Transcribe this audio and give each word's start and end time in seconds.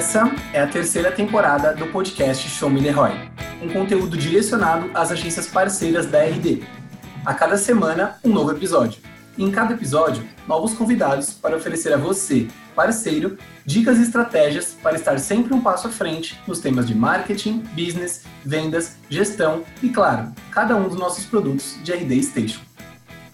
Essa 0.00 0.34
é 0.54 0.62
a 0.62 0.66
terceira 0.66 1.12
temporada 1.12 1.74
do 1.74 1.86
podcast 1.88 2.48
Show 2.48 2.70
Me 2.70 2.82
The 2.82 2.90
Roy, 2.90 3.12
um 3.62 3.68
conteúdo 3.68 4.16
direcionado 4.16 4.90
às 4.94 5.12
agências 5.12 5.46
parceiras 5.46 6.06
da 6.06 6.24
RD. 6.24 6.62
A 7.22 7.34
cada 7.34 7.58
semana, 7.58 8.16
um 8.24 8.30
novo 8.30 8.50
episódio. 8.50 9.02
E 9.36 9.44
em 9.44 9.50
cada 9.50 9.74
episódio, 9.74 10.26
novos 10.48 10.72
convidados 10.72 11.34
para 11.34 11.54
oferecer 11.54 11.92
a 11.92 11.98
você, 11.98 12.48
parceiro, 12.74 13.36
dicas 13.66 13.98
e 13.98 14.02
estratégias 14.04 14.74
para 14.82 14.96
estar 14.96 15.18
sempre 15.18 15.52
um 15.52 15.60
passo 15.60 15.88
à 15.88 15.90
frente 15.90 16.40
nos 16.46 16.60
temas 16.60 16.86
de 16.86 16.94
marketing, 16.94 17.62
business, 17.74 18.24
vendas, 18.42 18.96
gestão 19.10 19.64
e, 19.82 19.90
claro, 19.90 20.32
cada 20.50 20.74
um 20.76 20.88
dos 20.88 20.98
nossos 20.98 21.26
produtos 21.26 21.76
de 21.84 21.92
RD 21.92 22.22
Station. 22.22 22.60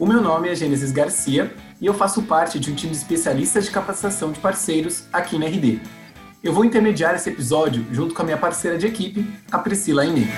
O 0.00 0.04
meu 0.04 0.20
nome 0.20 0.48
é 0.48 0.54
Gênesis 0.56 0.90
Garcia 0.90 1.54
e 1.80 1.86
eu 1.86 1.94
faço 1.94 2.22
parte 2.22 2.58
de 2.58 2.72
um 2.72 2.74
time 2.74 2.90
de 2.90 2.98
especialistas 2.98 3.66
de 3.66 3.70
capacitação 3.70 4.32
de 4.32 4.40
parceiros 4.40 5.04
aqui 5.12 5.38
na 5.38 5.46
RD. 5.46 5.80
Eu 6.46 6.52
vou 6.52 6.64
intermediar 6.64 7.16
esse 7.16 7.28
episódio 7.28 7.84
junto 7.90 8.14
com 8.14 8.22
a 8.22 8.24
minha 8.24 8.36
parceira 8.36 8.78
de 8.78 8.86
equipe, 8.86 9.26
a 9.50 9.58
Priscila 9.58 10.02
Aine. 10.02 10.28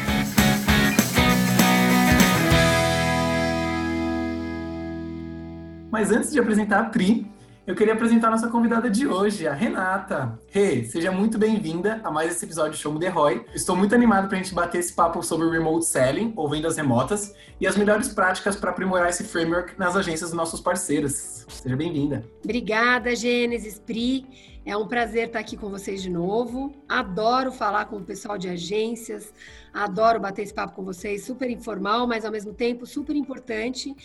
Mas 5.90 6.10
antes 6.10 6.32
de 6.32 6.40
apresentar 6.40 6.80
a 6.80 6.84
Pri, 6.84 7.30
eu 7.66 7.74
queria 7.74 7.92
apresentar 7.92 8.28
a 8.28 8.30
nossa 8.30 8.48
convidada 8.48 8.88
de 8.88 9.06
hoje, 9.06 9.46
a 9.46 9.52
Renata. 9.52 10.40
Rê, 10.50 10.76
hey, 10.76 10.84
seja 10.86 11.12
muito 11.12 11.36
bem-vinda 11.36 12.00
a 12.02 12.10
mais 12.10 12.32
esse 12.32 12.46
episódio 12.46 12.70
do 12.70 12.78
Show 12.78 12.90
Me 12.90 13.00
The 13.00 13.10
Roy. 13.10 13.44
Estou 13.54 13.76
muito 13.76 13.94
animado 13.94 14.28
para 14.28 14.38
a 14.38 14.42
gente 14.42 14.54
bater 14.54 14.78
esse 14.78 14.94
papo 14.94 15.22
sobre 15.22 15.50
remote 15.50 15.84
selling, 15.84 16.32
ou 16.34 16.48
vendas 16.48 16.78
remotas, 16.78 17.34
e 17.60 17.66
as 17.66 17.76
melhores 17.76 18.08
práticas 18.08 18.56
para 18.56 18.70
aprimorar 18.70 19.10
esse 19.10 19.24
framework 19.24 19.78
nas 19.78 19.94
agências 19.94 20.30
dos 20.30 20.36
nossos 20.38 20.62
parceiros. 20.62 21.44
Seja 21.46 21.76
bem-vinda. 21.76 22.24
Obrigada, 22.42 23.14
Gênesis, 23.14 23.78
Pri. 23.78 24.24
É 24.68 24.76
um 24.76 24.86
prazer 24.86 25.28
estar 25.28 25.38
aqui 25.38 25.56
com 25.56 25.70
vocês 25.70 26.02
de 26.02 26.10
novo. 26.10 26.74
Adoro 26.86 27.50
falar 27.50 27.86
com 27.86 27.96
o 27.96 28.04
pessoal 28.04 28.36
de 28.36 28.50
agências, 28.50 29.32
adoro 29.72 30.20
bater 30.20 30.42
esse 30.42 30.52
papo 30.52 30.74
com 30.74 30.84
vocês, 30.84 31.24
super 31.24 31.48
informal, 31.48 32.06
mas 32.06 32.22
ao 32.22 32.30
mesmo 32.30 32.52
tempo 32.52 32.84
super 32.84 33.16
importante 33.16 33.96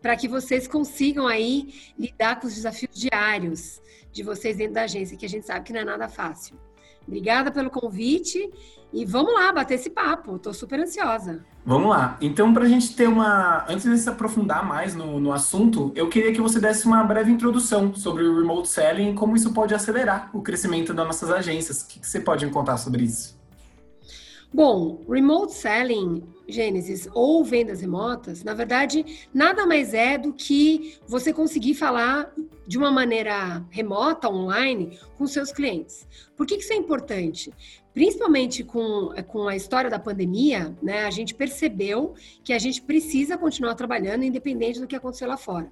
para 0.00 0.14
que 0.14 0.28
vocês 0.28 0.68
consigam 0.68 1.26
aí 1.26 1.74
lidar 1.98 2.38
com 2.38 2.46
os 2.46 2.54
desafios 2.54 2.94
diários 2.94 3.82
de 4.12 4.22
vocês 4.22 4.58
dentro 4.58 4.74
da 4.74 4.82
agência, 4.84 5.16
que 5.16 5.26
a 5.26 5.28
gente 5.28 5.44
sabe 5.44 5.64
que 5.64 5.72
não 5.72 5.80
é 5.80 5.84
nada 5.84 6.08
fácil. 6.08 6.56
Obrigada 7.06 7.50
pelo 7.50 7.70
convite 7.70 8.50
e 8.92 9.04
vamos 9.04 9.32
lá 9.32 9.52
bater 9.52 9.74
esse 9.74 9.90
papo. 9.90 10.36
Estou 10.36 10.52
super 10.52 10.78
ansiosa. 10.80 11.44
Vamos 11.64 11.90
lá. 11.90 12.16
Então, 12.20 12.52
para 12.52 12.64
a 12.64 12.68
gente 12.68 12.94
ter 12.94 13.08
uma. 13.08 13.64
Antes 13.68 13.84
de 13.84 13.96
se 13.96 14.08
aprofundar 14.08 14.66
mais 14.66 14.94
no, 14.94 15.20
no 15.20 15.32
assunto, 15.32 15.92
eu 15.94 16.08
queria 16.08 16.32
que 16.32 16.40
você 16.40 16.60
desse 16.60 16.86
uma 16.86 17.02
breve 17.04 17.30
introdução 17.30 17.94
sobre 17.94 18.24
o 18.24 18.38
remote 18.38 18.68
selling 18.68 19.10
e 19.10 19.14
como 19.14 19.36
isso 19.36 19.52
pode 19.52 19.74
acelerar 19.74 20.28
o 20.32 20.42
crescimento 20.42 20.92
das 20.92 21.06
nossas 21.06 21.30
agências. 21.30 21.82
O 21.82 21.88
que 21.88 22.06
você 22.06 22.20
pode 22.20 22.44
me 22.44 22.52
contar 22.52 22.76
sobre 22.76 23.04
isso? 23.04 23.41
Bom, 24.54 25.02
remote 25.08 25.54
selling, 25.54 26.22
Gênesis, 26.46 27.08
ou 27.14 27.42
vendas 27.42 27.80
remotas, 27.80 28.44
na 28.44 28.52
verdade, 28.52 29.26
nada 29.32 29.64
mais 29.64 29.94
é 29.94 30.18
do 30.18 30.32
que 30.32 30.98
você 31.06 31.32
conseguir 31.32 31.74
falar 31.74 32.30
de 32.66 32.76
uma 32.76 32.90
maneira 32.90 33.64
remota, 33.70 34.28
online, 34.28 34.98
com 35.16 35.26
seus 35.26 35.50
clientes. 35.50 36.06
Por 36.36 36.46
que 36.46 36.56
isso 36.56 36.72
é 36.72 36.76
importante? 36.76 37.50
principalmente 37.94 38.64
com, 38.64 39.10
com 39.28 39.48
a 39.48 39.54
história 39.54 39.90
da 39.90 39.98
pandemia, 39.98 40.76
né, 40.82 41.04
a 41.04 41.10
gente 41.10 41.34
percebeu 41.34 42.14
que 42.42 42.52
a 42.52 42.58
gente 42.58 42.80
precisa 42.82 43.36
continuar 43.36 43.74
trabalhando 43.74 44.24
independente 44.24 44.80
do 44.80 44.86
que 44.86 44.96
aconteceu 44.96 45.28
lá 45.28 45.36
fora. 45.36 45.70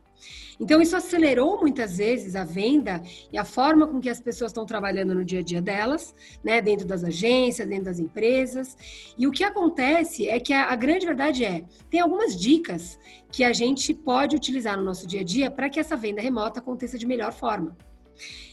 Então, 0.58 0.80
isso 0.80 0.96
acelerou 0.96 1.60
muitas 1.60 1.96
vezes 1.96 2.36
a 2.36 2.44
venda 2.44 3.02
e 3.32 3.38
a 3.38 3.44
forma 3.44 3.86
com 3.86 4.00
que 4.00 4.08
as 4.08 4.20
pessoas 4.20 4.50
estão 4.50 4.66
trabalhando 4.66 5.14
no 5.14 5.24
dia 5.24 5.40
a 5.40 5.42
dia 5.42 5.62
delas, 5.62 6.14
né, 6.44 6.60
dentro 6.60 6.86
das 6.86 7.02
agências, 7.04 7.68
dentro 7.68 7.86
das 7.86 7.98
empresas. 7.98 8.76
E 9.16 9.26
o 9.26 9.30
que 9.30 9.44
acontece 9.44 10.28
é 10.28 10.38
que 10.38 10.52
a, 10.52 10.70
a 10.70 10.76
grande 10.76 11.06
verdade 11.06 11.44
é, 11.44 11.64
tem 11.88 12.00
algumas 12.00 12.38
dicas 12.38 12.98
que 13.30 13.44
a 13.44 13.52
gente 13.52 13.94
pode 13.94 14.36
utilizar 14.36 14.76
no 14.76 14.84
nosso 14.84 15.06
dia 15.06 15.20
a 15.20 15.24
dia 15.24 15.50
para 15.50 15.70
que 15.70 15.80
essa 15.80 15.96
venda 15.96 16.20
remota 16.20 16.60
aconteça 16.60 16.98
de 16.98 17.06
melhor 17.06 17.32
forma. 17.32 17.76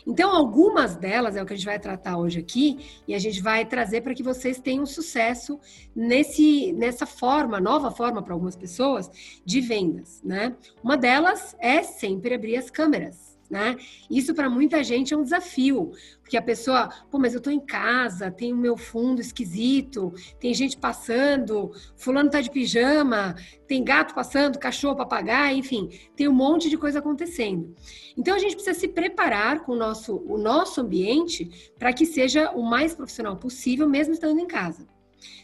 Então, 0.05 0.31
algumas 0.31 0.95
delas 0.95 1.35
é 1.35 1.43
o 1.43 1.45
que 1.45 1.53
a 1.53 1.55
gente 1.55 1.65
vai 1.65 1.79
tratar 1.79 2.17
hoje 2.17 2.39
aqui 2.39 3.01
e 3.07 3.13
a 3.13 3.19
gente 3.19 3.41
vai 3.41 3.65
trazer 3.65 4.01
para 4.01 4.13
que 4.13 4.23
vocês 4.23 4.59
tenham 4.59 4.85
sucesso 4.85 5.59
nesse, 5.95 6.71
nessa 6.73 7.05
forma, 7.05 7.59
nova 7.59 7.91
forma 7.91 8.21
para 8.21 8.33
algumas 8.33 8.55
pessoas 8.55 9.11
de 9.43 9.59
vendas, 9.59 10.21
né? 10.23 10.55
Uma 10.81 10.95
delas 10.95 11.55
é 11.59 11.83
sempre 11.83 12.33
abrir 12.33 12.55
as 12.55 12.69
câmeras 12.69 13.26
né? 13.49 13.77
Isso 14.09 14.33
para 14.33 14.49
muita 14.49 14.83
gente 14.83 15.13
é 15.13 15.17
um 15.17 15.23
desafio, 15.23 15.91
porque 16.21 16.35
a 16.35 16.41
pessoa, 16.41 16.89
pô, 17.09 17.17
mas 17.17 17.33
eu 17.33 17.37
estou 17.37 17.51
em 17.51 17.59
casa, 17.59 18.29
tem 18.29 18.51
o 18.51 18.57
meu 18.57 18.75
fundo 18.75 19.21
esquisito, 19.21 20.13
tem 20.39 20.53
gente 20.53 20.77
passando, 20.77 21.71
fulano 21.95 22.29
tá 22.29 22.41
de 22.41 22.51
pijama, 22.51 23.35
tem 23.65 23.83
gato 23.83 24.13
passando, 24.13 24.59
cachorro, 24.59 24.97
papagaio, 24.97 25.57
enfim, 25.57 25.89
tem 26.15 26.27
um 26.27 26.33
monte 26.33 26.69
de 26.69 26.77
coisa 26.77 26.99
acontecendo. 26.99 27.73
Então 28.17 28.35
a 28.35 28.39
gente 28.39 28.55
precisa 28.55 28.77
se 28.77 28.87
preparar 28.87 29.61
com 29.61 29.71
o 29.71 29.77
nosso, 29.77 30.17
o 30.27 30.37
nosso 30.37 30.81
ambiente 30.81 31.71
para 31.79 31.93
que 31.93 32.05
seja 32.05 32.51
o 32.51 32.61
mais 32.61 32.93
profissional 32.93 33.37
possível, 33.37 33.87
mesmo 33.87 34.13
estando 34.13 34.39
em 34.39 34.47
casa. 34.47 34.85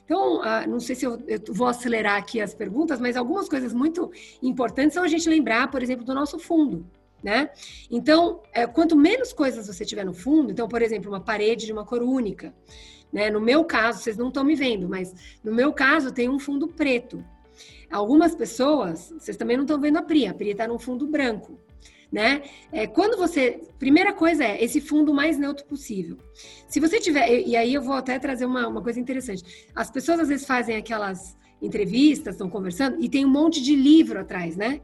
Então, 0.04 0.42
uh, 0.42 0.70
não 0.70 0.82
sei 0.82 0.96
se 0.96 1.06
eu, 1.06 1.18
vou 1.50 1.66
acelerar 1.66 2.18
aqui 2.18 2.42
as 2.42 2.54
perguntas, 2.54 3.00
mas 3.00 3.16
algumas 3.16 3.48
coisas 3.48 3.74
muito 3.74 4.12
importantes 4.42 4.94
são 4.94 5.04
a 5.04 5.08
gente 5.08 5.28
lembrar, 5.30 5.72
por 5.72 5.82
exemplo, 5.82 6.04
do 6.04 6.14
nosso 6.14 6.38
fundo 6.38 6.86
né? 7.24 7.50
Então, 7.90 8.42
é, 8.52 8.68
quanto 8.68 8.96
menos 8.96 9.32
coisas 9.32 9.68
você 9.68 9.86
tiver 9.86 10.04
no 10.04 10.14
fundo, 10.14 10.52
então, 10.52 10.68
por 10.68 10.82
exemplo, 10.82 11.10
uma 11.10 11.22
parede 11.22 11.66
de 11.66 11.72
uma 11.72 11.86
cor 11.86 12.04
única, 12.04 12.54
né? 13.12 13.30
No 13.30 13.40
meu 13.40 13.64
caso, 13.64 14.00
vocês 14.00 14.18
não 14.18 14.28
estão 14.28 14.44
me 14.44 14.56
vendo, 14.56 14.90
mas 14.90 15.14
no 15.44 15.54
meu 15.54 15.72
caso 15.72 16.12
tem 16.12 16.30
um 16.30 16.40
fundo 16.40 16.68
preto. 16.68 17.24
Algumas 17.90 18.36
pessoas, 18.36 19.14
vocês 19.18 19.38
também 19.38 19.56
não 19.56 19.64
estão 19.64 19.80
vendo 19.80 19.98
a 19.98 20.02
Pri, 20.02 20.28
a 20.28 20.34
Pri 20.34 20.50
está 20.50 20.68
num 20.68 20.80
fundo 20.80 21.08
branco, 21.08 21.58
né? 22.12 22.42
É, 22.72 22.88
quando 22.88 23.18
você, 23.18 23.62
primeira 23.80 24.12
coisa 24.12 24.44
é 24.44 24.64
esse 24.64 24.82
fundo 24.82 25.14
mais 25.14 25.38
neutro 25.38 25.66
possível. 25.66 26.18
Se 26.68 26.80
você 26.80 27.00
tiver, 27.00 27.30
e 27.30 27.56
aí 27.56 27.74
eu 27.74 27.82
vou 27.82 27.94
até 27.94 28.20
trazer 28.20 28.46
uma, 28.46 28.68
uma 28.68 28.82
coisa 28.82 29.00
interessante. 29.00 29.68
As 29.76 29.90
pessoas 29.90 30.20
às 30.20 30.28
vezes 30.28 30.46
fazem 30.46 30.76
aquelas 30.76 31.38
entrevistas, 31.62 32.34
estão 32.34 32.50
conversando 32.50 32.98
e 33.00 33.08
tem 33.08 33.26
um 33.26 33.30
monte 33.30 33.62
de 33.62 33.76
livro 33.76 34.20
atrás, 34.20 34.58
né? 34.58 34.82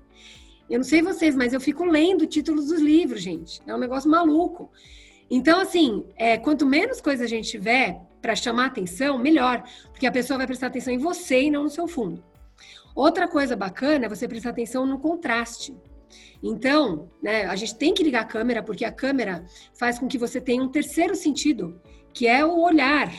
Eu 0.69 0.77
não 0.77 0.83
sei 0.83 1.01
vocês, 1.01 1.35
mas 1.35 1.51
eu 1.51 1.59
fico 1.59 1.83
lendo 1.83 2.27
títulos 2.27 2.67
dos 2.67 2.79
livros, 2.79 3.21
gente. 3.21 3.61
É 3.65 3.73
um 3.73 3.79
negócio 3.79 4.09
maluco. 4.09 4.71
Então, 5.29 5.59
assim, 5.59 6.05
é, 6.15 6.37
quanto 6.37 6.65
menos 6.65 7.01
coisa 7.01 7.23
a 7.23 7.27
gente 7.27 7.49
tiver 7.49 7.99
para 8.21 8.35
chamar 8.35 8.67
atenção, 8.67 9.17
melhor, 9.17 9.63
porque 9.91 10.05
a 10.05 10.11
pessoa 10.11 10.37
vai 10.37 10.47
prestar 10.47 10.67
atenção 10.67 10.93
em 10.93 10.97
você 10.97 11.43
e 11.43 11.51
não 11.51 11.63
no 11.63 11.69
seu 11.69 11.87
fundo. 11.87 12.23
Outra 12.95 13.27
coisa 13.27 13.55
bacana 13.55 14.05
é 14.05 14.09
você 14.09 14.27
prestar 14.27 14.49
atenção 14.49 14.85
no 14.85 14.99
contraste. 14.99 15.75
Então, 16.41 17.09
né, 17.21 17.45
a 17.45 17.55
gente 17.55 17.75
tem 17.75 17.93
que 17.93 18.03
ligar 18.03 18.21
a 18.21 18.25
câmera, 18.25 18.63
porque 18.63 18.85
a 18.85 18.91
câmera 18.91 19.45
faz 19.73 19.97
com 19.97 20.07
que 20.07 20.17
você 20.17 20.41
tenha 20.41 20.63
um 20.63 20.69
terceiro 20.69 21.15
sentido, 21.15 21.79
que 22.13 22.27
é 22.27 22.43
o 22.43 22.59
olhar. 22.59 23.11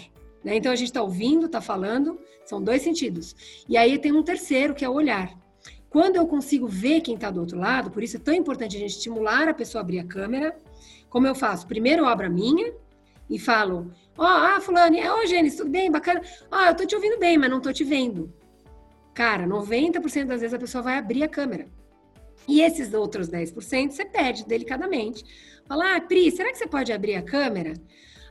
Né? 0.44 0.56
Então, 0.56 0.72
a 0.72 0.76
gente 0.76 0.88
está 0.88 1.02
ouvindo, 1.02 1.46
está 1.46 1.60
falando, 1.60 2.18
são 2.44 2.62
dois 2.62 2.82
sentidos. 2.82 3.34
E 3.68 3.76
aí 3.76 3.98
tem 3.98 4.12
um 4.12 4.22
terceiro, 4.22 4.74
que 4.74 4.84
é 4.84 4.88
o 4.88 4.94
olhar. 4.94 5.39
Quando 5.90 6.14
eu 6.14 6.26
consigo 6.26 6.68
ver 6.68 7.00
quem 7.00 7.16
está 7.16 7.30
do 7.30 7.40
outro 7.40 7.58
lado, 7.58 7.90
por 7.90 8.02
isso 8.02 8.16
é 8.16 8.20
tão 8.20 8.32
importante 8.32 8.76
a 8.76 8.80
gente 8.80 8.92
estimular 8.92 9.48
a 9.48 9.54
pessoa 9.54 9.82
a 9.82 9.84
abrir 9.84 9.98
a 9.98 10.04
câmera. 10.04 10.56
Como 11.08 11.26
eu 11.26 11.34
faço? 11.34 11.66
Primeiro 11.66 12.06
abro 12.06 12.26
a 12.26 12.30
minha 12.30 12.72
e 13.28 13.40
falo: 13.40 13.90
Ó, 14.16 14.22
oh, 14.22 14.26
ah, 14.26 14.60
Fulano, 14.60 14.96
é, 14.96 15.12
ô, 15.12 15.26
Gênesis, 15.26 15.58
tudo 15.58 15.70
bem, 15.70 15.90
bacana. 15.90 16.22
Ah, 16.48 16.68
eu 16.68 16.76
tô 16.76 16.86
te 16.86 16.94
ouvindo 16.94 17.18
bem, 17.18 17.36
mas 17.36 17.50
não 17.50 17.60
tô 17.60 17.72
te 17.72 17.82
vendo. 17.82 18.32
Cara, 19.12 19.46
90% 19.48 20.26
das 20.26 20.40
vezes 20.40 20.54
a 20.54 20.58
pessoa 20.58 20.82
vai 20.82 20.96
abrir 20.96 21.24
a 21.24 21.28
câmera. 21.28 21.66
E 22.46 22.60
esses 22.60 22.94
outros 22.94 23.28
10% 23.28 23.90
você 23.90 24.04
pede 24.04 24.46
delicadamente. 24.46 25.24
Fala, 25.66 25.96
ah, 25.96 26.00
Pri, 26.00 26.30
será 26.30 26.52
que 26.52 26.58
você 26.58 26.68
pode 26.68 26.92
abrir 26.92 27.16
a 27.16 27.22
câmera? 27.22 27.74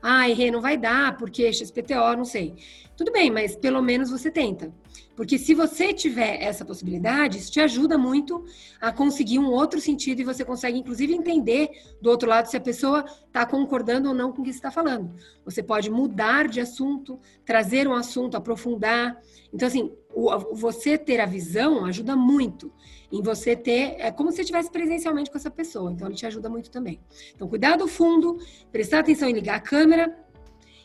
Ah, 0.01 0.25
Rê, 0.27 0.49
não 0.51 0.61
vai 0.61 0.77
dar, 0.77 1.17
porque 1.17 1.51
XPTO, 1.51 2.15
não 2.17 2.25
sei. 2.25 2.55
Tudo 2.95 3.11
bem, 3.11 3.31
mas 3.31 3.55
pelo 3.55 3.81
menos 3.81 4.09
você 4.09 4.29
tenta. 4.29 4.73
Porque 5.19 5.37
se 5.37 5.53
você 5.53 5.93
tiver 5.93 6.41
essa 6.41 6.63
possibilidade, 6.63 7.37
isso 7.37 7.51
te 7.51 7.59
ajuda 7.59 7.97
muito 7.97 8.45
a 8.79 8.89
conseguir 8.89 9.37
um 9.37 9.51
outro 9.51 9.81
sentido 9.81 10.21
e 10.21 10.23
você 10.23 10.45
consegue, 10.45 10.79
inclusive, 10.79 11.13
entender 11.13 11.69
do 12.01 12.09
outro 12.09 12.29
lado 12.29 12.45
se 12.45 12.55
a 12.55 12.61
pessoa 12.61 13.03
está 13.27 13.45
concordando 13.45 14.07
ou 14.07 14.15
não 14.15 14.31
com 14.31 14.41
o 14.41 14.45
que 14.45 14.49
está 14.49 14.71
falando. 14.71 15.13
Você 15.43 15.61
pode 15.61 15.91
mudar 15.91 16.47
de 16.47 16.61
assunto, 16.61 17.19
trazer 17.43 17.85
um 17.85 17.93
assunto, 17.93 18.37
aprofundar. 18.37 19.19
Então, 19.53 19.67
assim, 19.67 19.91
o, 20.13 20.55
você 20.55 20.97
ter 20.97 21.19
a 21.19 21.25
visão 21.25 21.83
ajuda 21.83 22.15
muito 22.15 22.71
em 23.11 23.21
você 23.21 23.55
ter, 23.55 23.95
é 23.97 24.11
como 24.11 24.29
se 24.29 24.37
você 24.37 24.41
estivesse 24.43 24.69
presencialmente 24.69 25.31
com 25.31 25.37
essa 25.37 25.49
pessoa. 25.49 25.91
Então, 25.91 26.07
ele 26.07 26.15
te 26.15 26.25
ajuda 26.25 26.49
muito 26.49 26.69
também. 26.69 26.99
Então, 27.35 27.47
cuidar 27.47 27.75
do 27.75 27.87
fundo, 27.87 28.37
prestar 28.71 28.99
atenção 28.99 29.27
em 29.27 29.33
ligar 29.33 29.55
a 29.55 29.59
câmera. 29.59 30.17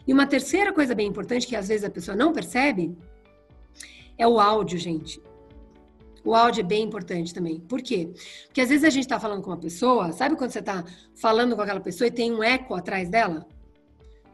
E 0.06 0.12
uma 0.12 0.26
terceira 0.26 0.72
coisa 0.72 0.94
bem 0.94 1.06
importante 1.06 1.46
que 1.46 1.56
às 1.56 1.68
vezes 1.68 1.84
a 1.84 1.90
pessoa 1.90 2.16
não 2.16 2.32
percebe 2.32 2.96
é 4.16 4.26
o 4.26 4.38
áudio, 4.38 4.78
gente. 4.78 5.20
O 6.24 6.34
áudio 6.34 6.60
é 6.60 6.64
bem 6.64 6.84
importante 6.84 7.34
também. 7.34 7.60
Por 7.60 7.82
quê? 7.82 8.10
Porque 8.46 8.60
às 8.60 8.70
vezes 8.70 8.84
a 8.84 8.90
gente 8.90 9.04
está 9.04 9.20
falando 9.20 9.42
com 9.42 9.50
uma 9.50 9.58
pessoa, 9.58 10.10
sabe 10.12 10.36
quando 10.36 10.50
você 10.50 10.60
está 10.60 10.82
falando 11.14 11.54
com 11.54 11.60
aquela 11.60 11.80
pessoa 11.80 12.08
e 12.08 12.10
tem 12.10 12.32
um 12.32 12.42
eco 12.42 12.74
atrás 12.74 13.10
dela? 13.10 13.46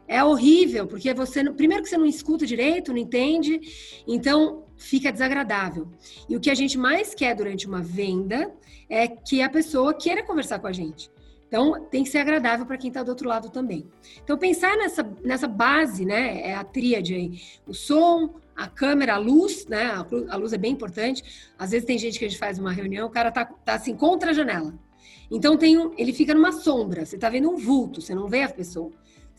É 0.07 0.23
horrível, 0.23 0.87
porque 0.87 1.13
você, 1.13 1.43
primeiro 1.51 1.83
que 1.83 1.89
você 1.89 1.97
não 1.97 2.05
escuta 2.05 2.45
direito, 2.45 2.91
não 2.91 2.97
entende, 2.97 3.59
então 4.07 4.65
fica 4.81 5.11
desagradável. 5.11 5.87
E 6.27 6.35
o 6.35 6.39
que 6.39 6.49
a 6.49 6.55
gente 6.55 6.77
mais 6.77 7.13
quer 7.13 7.35
durante 7.35 7.67
uma 7.67 7.81
venda 7.81 8.51
é 8.89 9.07
que 9.07 9.41
a 9.41 9.49
pessoa 9.49 9.93
queira 9.93 10.23
conversar 10.23 10.59
com 10.59 10.67
a 10.67 10.71
gente. 10.71 11.09
Então, 11.47 11.85
tem 11.85 12.03
que 12.03 12.09
ser 12.09 12.19
agradável 12.19 12.65
para 12.65 12.77
quem 12.77 12.87
está 12.87 13.03
do 13.03 13.09
outro 13.09 13.27
lado 13.27 13.49
também. 13.49 13.85
Então, 14.23 14.37
pensar 14.37 14.75
nessa, 14.77 15.03
nessa 15.21 15.47
base, 15.49 16.05
né? 16.05 16.41
É 16.41 16.55
a 16.55 16.63
tríade 16.63 17.13
aí. 17.13 17.41
O 17.67 17.73
som, 17.73 18.35
a 18.55 18.67
câmera, 18.67 19.15
a 19.15 19.17
luz, 19.17 19.67
né? 19.67 19.91
A, 20.29 20.35
luz 20.37 20.53
é 20.53 20.57
bem 20.57 20.71
importante. 20.71 21.51
Às 21.59 21.71
vezes 21.71 21.85
tem 21.85 21.97
gente 21.97 22.17
que 22.17 22.23
a 22.23 22.29
gente 22.29 22.39
faz 22.39 22.57
uma 22.57 22.71
reunião, 22.71 23.07
o 23.07 23.11
cara 23.11 23.31
tá, 23.31 23.43
tá 23.43 23.73
assim, 23.73 23.95
contra 23.95 24.31
a 24.31 24.33
janela. 24.33 24.73
Então, 25.29 25.57
tem 25.57 25.77
um, 25.77 25.93
ele 25.97 26.13
fica 26.13 26.33
numa 26.33 26.53
sombra. 26.53 27.05
Você 27.05 27.15
está 27.15 27.29
vendo 27.29 27.49
um 27.49 27.57
vulto, 27.57 28.01
você 28.01 28.15
não 28.15 28.29
vê 28.29 28.43
a 28.43 28.49
pessoa. 28.49 28.91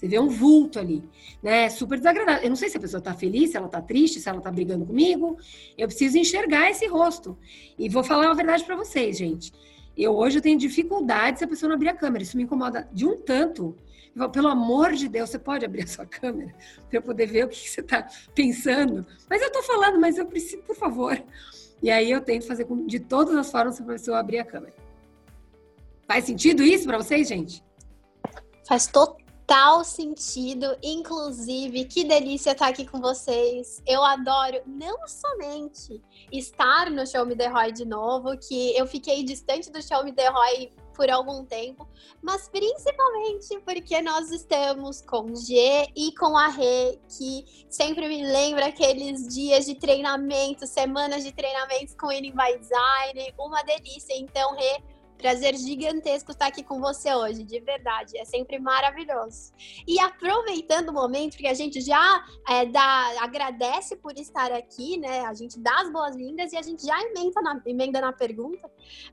Você 0.02 0.08
vê 0.08 0.18
um 0.18 0.28
vulto 0.28 0.80
ali, 0.80 1.00
né? 1.40 1.70
Super 1.70 1.96
desagradável. 1.96 2.42
Eu 2.42 2.48
não 2.48 2.56
sei 2.56 2.68
se 2.68 2.76
a 2.76 2.80
pessoa 2.80 2.98
está 2.98 3.14
feliz, 3.14 3.52
se 3.52 3.56
ela 3.56 3.66
está 3.66 3.80
triste, 3.80 4.18
se 4.18 4.28
ela 4.28 4.38
está 4.38 4.50
brigando 4.50 4.84
comigo. 4.84 5.38
Eu 5.78 5.86
preciso 5.86 6.18
enxergar 6.18 6.68
esse 6.68 6.88
rosto. 6.88 7.38
E 7.78 7.88
vou 7.88 8.02
falar 8.02 8.28
a 8.28 8.34
verdade 8.34 8.64
para 8.64 8.74
vocês, 8.74 9.16
gente. 9.16 9.52
Eu 9.96 10.16
hoje 10.16 10.38
eu 10.38 10.42
tenho 10.42 10.58
dificuldade 10.58 11.38
se 11.38 11.44
a 11.44 11.46
pessoa 11.46 11.68
não 11.68 11.76
abrir 11.76 11.90
a 11.90 11.94
câmera. 11.94 12.24
Isso 12.24 12.36
me 12.36 12.42
incomoda 12.42 12.88
de 12.92 13.06
um 13.06 13.16
tanto. 13.16 13.76
Falo, 14.16 14.32
Pelo 14.32 14.48
amor 14.48 14.92
de 14.92 15.08
Deus, 15.08 15.30
você 15.30 15.38
pode 15.38 15.64
abrir 15.64 15.84
a 15.84 15.86
sua 15.86 16.04
câmera 16.04 16.52
para 16.90 16.98
eu 16.98 17.02
poder 17.02 17.26
ver 17.26 17.44
o 17.44 17.48
que 17.48 17.56
você 17.56 17.80
está 17.80 18.04
pensando. 18.34 19.06
Mas 19.30 19.40
eu 19.40 19.46
estou 19.46 19.62
falando, 19.62 20.00
mas 20.00 20.18
eu 20.18 20.26
preciso, 20.26 20.64
por 20.64 20.74
favor. 20.74 21.16
E 21.80 21.92
aí 21.92 22.10
eu 22.10 22.20
tento 22.20 22.44
fazer 22.44 22.66
de 22.88 22.98
todas 22.98 23.36
as 23.36 23.52
formas 23.52 23.76
para 23.76 23.84
a 23.84 23.88
pessoa 23.96 24.18
abrir 24.18 24.40
a 24.40 24.44
câmera. 24.44 24.74
Faz 26.08 26.24
sentido 26.24 26.64
isso 26.64 26.86
para 26.86 26.98
vocês, 26.98 27.28
gente? 27.28 27.62
Faz 28.66 28.88
total 28.88 29.21
sentido. 29.84 30.76
Inclusive, 30.82 31.84
que 31.84 32.04
delícia 32.04 32.52
estar 32.52 32.68
aqui 32.68 32.86
com 32.86 33.00
vocês. 33.00 33.82
Eu 33.86 34.02
adoro 34.02 34.62
não 34.66 34.96
somente 35.06 36.00
estar 36.32 36.90
no 36.90 37.06
Show 37.06 37.26
Me 37.26 37.36
The 37.36 37.48
Roy 37.48 37.70
de 37.70 37.84
novo, 37.84 38.36
que 38.38 38.74
eu 38.76 38.86
fiquei 38.86 39.22
distante 39.22 39.70
do 39.70 39.82
Show 39.82 40.04
Me 40.04 40.12
The 40.12 40.28
Roy 40.28 40.72
por 40.94 41.10
algum 41.10 41.44
tempo, 41.44 41.88
mas 42.22 42.48
principalmente 42.48 43.58
porque 43.64 44.00
nós 44.00 44.30
estamos 44.30 45.00
com 45.02 45.32
o 45.32 45.36
G 45.36 45.86
e 45.96 46.14
com 46.14 46.36
a 46.36 46.48
Rê, 46.48 46.98
que 47.18 47.66
sempre 47.68 48.08
me 48.08 48.24
lembra 48.24 48.66
aqueles 48.66 49.26
dias 49.28 49.66
de 49.66 49.74
treinamento, 49.74 50.66
semanas 50.66 51.24
de 51.24 51.32
treinamentos 51.32 51.94
com 51.94 52.10
ele 52.10 52.30
by 52.30 52.58
Design, 52.58 53.34
uma 53.38 53.62
delícia. 53.62 54.14
Então, 54.16 54.54
Rê, 54.54 54.82
Prazer 55.22 55.56
gigantesco 55.56 56.32
estar 56.32 56.46
aqui 56.48 56.64
com 56.64 56.80
você 56.80 57.14
hoje, 57.14 57.44
de 57.44 57.60
verdade. 57.60 58.18
É 58.18 58.24
sempre 58.24 58.58
maravilhoso. 58.58 59.52
E 59.86 60.00
aproveitando 60.00 60.88
o 60.88 60.92
momento, 60.92 61.36
que 61.36 61.46
a 61.46 61.54
gente 61.54 61.80
já 61.80 62.26
é, 62.48 62.66
dá, 62.66 63.22
agradece 63.22 63.94
por 63.94 64.18
estar 64.18 64.50
aqui, 64.50 64.98
né? 64.98 65.20
A 65.20 65.32
gente 65.32 65.60
dá 65.60 65.80
as 65.80 65.92
boas-vindas 65.92 66.52
e 66.52 66.56
a 66.56 66.62
gente 66.62 66.84
já 66.84 67.00
emenda 67.00 67.40
na, 67.40 67.62
emenda 67.64 68.00
na 68.00 68.12
pergunta. 68.12 68.68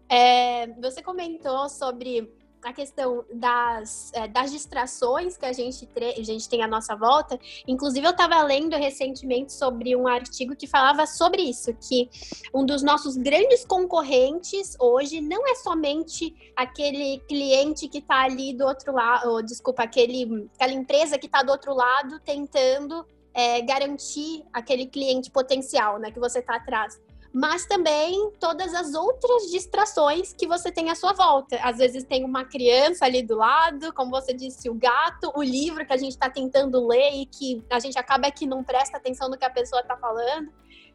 É, 0.10 0.66
você 0.82 1.04
comentou 1.04 1.70
sobre 1.70 2.34
a 2.64 2.74
questão 2.74 3.24
das, 3.34 4.12
é, 4.14 4.28
das 4.28 4.52
distrações 4.52 5.38
que 5.38 5.46
a 5.46 5.54
gente, 5.54 5.88
a 5.96 6.24
gente 6.24 6.50
tem 6.50 6.62
à 6.62 6.68
nossa 6.68 6.96
volta. 6.96 7.40
Inclusive, 7.68 8.06
eu 8.06 8.12
estava 8.12 8.42
lendo 8.44 8.76
recentemente 8.76 9.54
sobre 9.54 9.96
um 9.96 10.08
artigo 10.08 10.56
que 10.56 10.68
falava 10.68 11.06
sobre 11.06 11.42
isso, 11.42 11.74
que 11.74 12.10
um 12.54 12.66
dos 12.66 12.84
nossos 12.84 13.16
grandes 13.16 13.66
concorrentes 13.66 14.76
hoje 14.80 15.22
não 15.22 15.48
é 15.48 15.56
somente 15.56 16.36
aquele 16.56 17.20
cliente 17.28 17.88
que 17.88 18.00
está 18.00 18.24
ali 18.24 18.54
do 18.54 18.66
outro 18.66 18.94
lado, 18.94 19.30
ou, 19.30 19.42
desculpa, 19.42 19.84
aquele, 19.84 20.50
aquela 20.56 20.74
empresa 20.74 21.18
que 21.18 21.28
está 21.28 21.42
do 21.42 21.52
outro 21.52 21.74
lado 21.74 22.20
tentando 22.20 23.06
é, 23.34 23.62
garantir 23.62 24.44
aquele 24.52 24.86
cliente 24.86 25.32
potencial, 25.32 25.98
né, 25.98 26.12
que 26.12 26.20
você 26.20 26.40
está 26.40 26.56
atrás 26.56 27.00
mas 27.34 27.66
também 27.66 28.32
todas 28.40 28.74
as 28.74 28.94
outras 28.94 29.52
distrações 29.52 30.34
que 30.34 30.48
você 30.48 30.72
tem 30.72 30.90
à 30.90 30.96
sua 30.96 31.14
volta. 31.14 31.58
Às 31.62 31.78
vezes 31.78 32.04
tem 32.04 32.24
uma 32.24 32.46
criança 32.46 33.06
ali 33.06 33.22
do 33.22 33.36
lado, 33.36 33.94
como 33.94 34.12
você 34.12 34.34
disse, 34.34 34.70
o 34.70 34.74
gato, 34.74 35.32
o 35.36 35.44
livro 35.44 35.86
que 35.86 35.94
a 35.94 35.98
gente 35.98 36.12
está 36.12 36.30
tentando 36.30 36.86
ler 36.88 37.14
e 37.14 37.26
que 37.26 37.64
a 37.70 37.80
gente 37.80 37.98
acaba 37.98 38.32
que 38.32 38.46
não 38.46 38.64
presta 38.64 38.98
atenção 38.98 39.30
no 39.30 39.38
que 39.38 39.46
a 39.46 39.50
pessoa 39.50 39.82
está 39.82 39.96
falando. 39.96 40.52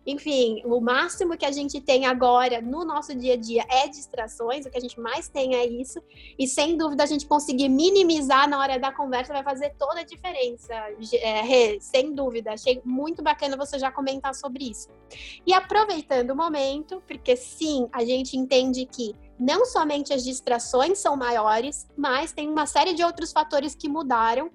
Enfim, 0.06 0.62
o 0.64 0.80
máximo 0.80 1.36
que 1.36 1.46
a 1.46 1.50
gente 1.50 1.80
tem 1.80 2.04
agora 2.04 2.60
no 2.60 2.84
nosso 2.84 3.14
dia 3.14 3.34
a 3.34 3.36
dia 3.36 3.64
é 3.70 3.88
distrações, 3.88 4.66
o 4.66 4.70
que 4.70 4.76
a 4.76 4.80
gente 4.80 5.00
mais 5.00 5.28
tem 5.28 5.54
é 5.54 5.66
isso. 5.66 6.00
E 6.38 6.46
sem 6.46 6.76
dúvida 6.76 7.02
a 7.02 7.06
gente 7.06 7.26
conseguir 7.26 7.68
minimizar 7.68 8.48
na 8.48 8.58
hora 8.58 8.78
da 8.78 8.92
conversa 8.92 9.32
vai 9.32 9.42
fazer 9.42 9.74
toda 9.78 10.00
a 10.00 10.04
diferença. 10.04 10.74
É, 11.14 11.78
sem 11.80 12.14
dúvida, 12.14 12.52
achei 12.52 12.80
muito 12.84 13.22
bacana 13.22 13.56
você 13.56 13.78
já 13.78 13.90
comentar 13.90 14.34
sobre 14.34 14.70
isso. 14.70 14.88
E 15.46 15.52
aproveitando 15.52 16.30
o 16.30 16.36
momento, 16.36 17.02
porque 17.06 17.36
sim, 17.36 17.88
a 17.92 18.04
gente 18.04 18.36
entende 18.36 18.84
que 18.86 19.14
não 19.38 19.64
somente 19.64 20.12
as 20.12 20.22
distrações 20.22 20.98
são 20.98 21.16
maiores, 21.16 21.88
mas 21.96 22.32
tem 22.32 22.48
uma 22.48 22.66
série 22.66 22.94
de 22.94 23.02
outros 23.02 23.32
fatores 23.32 23.74
que 23.74 23.88
mudaram. 23.88 24.50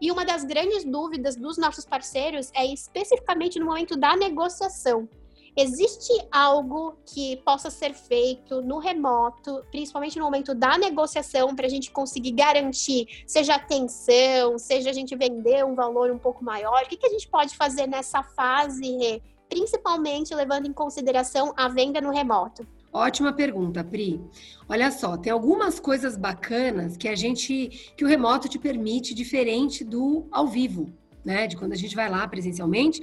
E 0.00 0.10
uma 0.10 0.24
das 0.24 0.44
grandes 0.44 0.84
dúvidas 0.84 1.36
dos 1.36 1.58
nossos 1.58 1.84
parceiros 1.84 2.50
é 2.54 2.66
especificamente 2.66 3.58
no 3.58 3.66
momento 3.66 3.96
da 3.96 4.16
negociação. 4.16 5.08
Existe 5.54 6.10
algo 6.32 6.96
que 7.04 7.36
possa 7.44 7.68
ser 7.68 7.92
feito 7.92 8.62
no 8.62 8.78
remoto, 8.78 9.62
principalmente 9.70 10.18
no 10.18 10.24
momento 10.24 10.54
da 10.54 10.78
negociação, 10.78 11.54
para 11.54 11.66
a 11.66 11.68
gente 11.68 11.90
conseguir 11.90 12.32
garantir, 12.32 13.22
seja 13.26 13.56
atenção, 13.56 14.58
seja 14.58 14.88
a 14.88 14.92
gente 14.94 15.14
vender 15.14 15.62
um 15.62 15.74
valor 15.74 16.10
um 16.10 16.18
pouco 16.18 16.42
maior? 16.42 16.82
O 16.82 16.88
que, 16.88 16.96
que 16.96 17.06
a 17.06 17.10
gente 17.10 17.28
pode 17.28 17.54
fazer 17.54 17.86
nessa 17.86 18.22
fase, 18.22 19.22
principalmente 19.46 20.34
levando 20.34 20.66
em 20.66 20.72
consideração 20.72 21.52
a 21.54 21.68
venda 21.68 22.00
no 22.00 22.10
remoto? 22.10 22.66
Ótima 22.92 23.32
pergunta, 23.32 23.82
Pri. 23.82 24.20
Olha 24.68 24.90
só, 24.90 25.16
tem 25.16 25.32
algumas 25.32 25.80
coisas 25.80 26.14
bacanas 26.14 26.94
que 26.94 27.08
a 27.08 27.14
gente, 27.14 27.92
que 27.96 28.04
o 28.04 28.08
remoto 28.08 28.50
te 28.50 28.58
permite, 28.58 29.14
diferente 29.14 29.82
do 29.82 30.26
ao 30.30 30.46
vivo, 30.46 30.92
né? 31.24 31.46
De 31.46 31.56
quando 31.56 31.72
a 31.72 31.76
gente 31.76 31.96
vai 31.96 32.10
lá 32.10 32.28
presencialmente, 32.28 33.02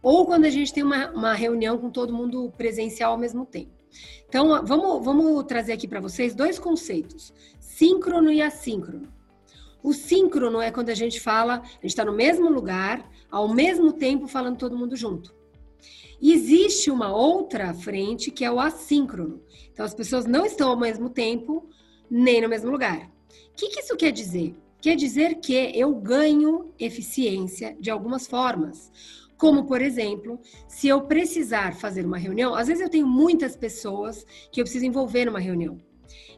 ou 0.00 0.24
quando 0.24 0.44
a 0.44 0.50
gente 0.50 0.72
tem 0.72 0.84
uma, 0.84 1.10
uma 1.10 1.34
reunião 1.34 1.76
com 1.78 1.90
todo 1.90 2.14
mundo 2.14 2.52
presencial 2.56 3.10
ao 3.10 3.18
mesmo 3.18 3.44
tempo. 3.44 3.72
Então, 4.28 4.64
vamos, 4.64 5.04
vamos 5.04 5.44
trazer 5.44 5.72
aqui 5.72 5.88
para 5.88 6.00
vocês 6.00 6.32
dois 6.32 6.56
conceitos: 6.56 7.34
síncrono 7.58 8.30
e 8.30 8.40
assíncrono. 8.40 9.08
O 9.82 9.92
síncrono 9.92 10.60
é 10.60 10.70
quando 10.70 10.90
a 10.90 10.94
gente 10.94 11.20
fala, 11.20 11.56
a 11.56 11.66
gente 11.82 11.86
está 11.86 12.04
no 12.04 12.12
mesmo 12.12 12.48
lugar, 12.48 13.04
ao 13.28 13.52
mesmo 13.52 13.92
tempo 13.92 14.28
falando 14.28 14.58
todo 14.58 14.78
mundo 14.78 14.94
junto. 14.96 15.33
Existe 16.26 16.90
uma 16.90 17.14
outra 17.14 17.74
frente 17.74 18.30
que 18.30 18.46
é 18.46 18.50
o 18.50 18.58
assíncrono. 18.58 19.42
Então, 19.70 19.84
as 19.84 19.92
pessoas 19.94 20.24
não 20.24 20.46
estão 20.46 20.70
ao 20.70 20.78
mesmo 20.78 21.10
tempo 21.10 21.68
nem 22.10 22.40
no 22.40 22.48
mesmo 22.48 22.70
lugar. 22.70 23.10
O 23.52 23.56
que, 23.56 23.68
que 23.68 23.80
isso 23.80 23.94
quer 23.94 24.10
dizer? 24.10 24.54
Quer 24.80 24.96
dizer 24.96 25.34
que 25.34 25.52
eu 25.74 25.94
ganho 25.94 26.72
eficiência 26.78 27.76
de 27.78 27.90
algumas 27.90 28.26
formas. 28.26 28.90
Como, 29.36 29.66
por 29.66 29.82
exemplo, 29.82 30.40
se 30.66 30.88
eu 30.88 31.02
precisar 31.02 31.74
fazer 31.74 32.06
uma 32.06 32.16
reunião, 32.16 32.54
às 32.54 32.68
vezes 32.68 32.82
eu 32.82 32.88
tenho 32.88 33.06
muitas 33.06 33.54
pessoas 33.54 34.24
que 34.50 34.60
eu 34.60 34.64
preciso 34.64 34.86
envolver 34.86 35.26
numa 35.26 35.40
reunião 35.40 35.78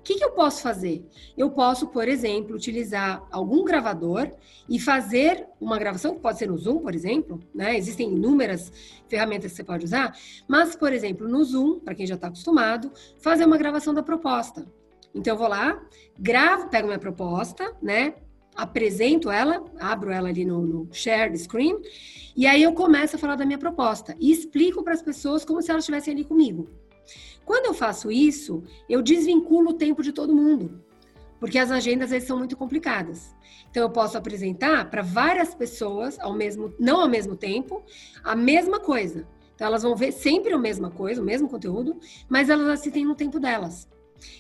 que, 0.07 0.15
que 0.15 0.25
eu 0.25 0.31
posso 0.31 0.63
fazer? 0.63 1.05
Eu 1.37 1.51
posso, 1.51 1.89
por 1.89 2.07
exemplo, 2.07 2.55
utilizar 2.55 3.27
algum 3.29 3.65
gravador 3.65 4.31
e 4.69 4.79
fazer 4.79 5.45
uma 5.61 5.77
gravação, 5.81 6.15
que 6.15 6.21
pode 6.21 6.39
ser 6.39 6.47
no 6.47 6.57
Zoom, 6.57 6.79
por 6.79 6.95
exemplo, 6.95 7.41
né? 7.53 7.77
Existem 7.77 8.13
inúmeras 8.13 8.73
ferramentas 9.09 9.51
que 9.51 9.57
você 9.57 9.65
pode 9.65 9.85
usar, 9.85 10.17
mas, 10.47 10.77
por 10.77 10.93
exemplo, 10.93 11.27
no 11.29 11.43
Zoom, 11.43 11.81
para 11.81 11.93
quem 11.93 12.07
já 12.07 12.15
está 12.15 12.29
acostumado, 12.29 12.93
fazer 13.19 13.45
uma 13.45 13.59
gravação 13.59 13.93
da 13.93 14.01
proposta. 14.01 14.65
Então, 15.13 15.35
eu 15.35 15.39
vou 15.39 15.49
lá, 15.49 15.83
gravo, 16.17 16.69
pego 16.69 16.87
minha 16.87 17.01
proposta, 17.01 17.75
né? 17.83 18.15
Apresento 18.55 19.29
ela, 19.29 19.65
abro 19.81 20.13
ela 20.13 20.29
ali 20.29 20.45
no, 20.45 20.63
no 20.63 20.89
share 20.93 21.37
screen, 21.37 21.83
e 22.37 22.47
aí 22.47 22.63
eu 22.63 22.73
começo 22.75 23.17
a 23.17 23.19
falar 23.19 23.35
da 23.35 23.45
minha 23.45 23.59
proposta 23.59 24.15
e 24.21 24.31
explico 24.31 24.85
para 24.85 24.93
as 24.93 25.03
pessoas 25.03 25.45
como 25.45 25.61
se 25.61 25.71
elas 25.71 25.83
estivessem 25.83 26.15
ali 26.15 26.23
comigo. 26.23 26.71
Quando 27.45 27.67
eu 27.67 27.75
faço 27.75 28.11
isso, 28.11 28.63
eu 28.89 29.03
desvinculo 29.03 29.71
o 29.71 29.75
tempo 29.75 30.03
de 30.03 30.13
todo 30.13 30.35
mundo, 30.35 30.83
porque 31.39 31.59
as 31.59 31.71
agendas 31.71 32.07
às 32.07 32.11
vezes 32.11 32.29
são 32.29 32.39
muito 32.39 32.57
complicadas. 32.57 33.35
Então 33.71 33.83
eu 33.83 33.91
posso 33.91 34.17
apresentar 34.17 34.91
para 34.91 35.03
várias 35.03 35.55
pessoas 35.55 36.19
ao 36.21 36.33
mesmo, 36.33 36.75
não 36.79 37.01
ao 37.01 37.09
mesmo 37.09 37.37
tempo, 37.37 37.83
a 38.25 38.35
mesma 38.35 38.81
coisa. 38.81 39.27
Então 39.55 39.67
elas 39.67 39.83
vão 39.83 39.97
ver 39.97 40.13
sempre 40.13 40.53
a 40.53 40.59
mesma 40.59 40.91
coisa, 40.91 41.21
o 41.21 41.25
mesmo 41.25 41.49
conteúdo, 41.49 41.99
mas 42.29 42.51
elas 42.51 42.69
assistem 42.69 43.05
no 43.05 43.15
tempo 43.15 43.41
delas. 43.41 43.89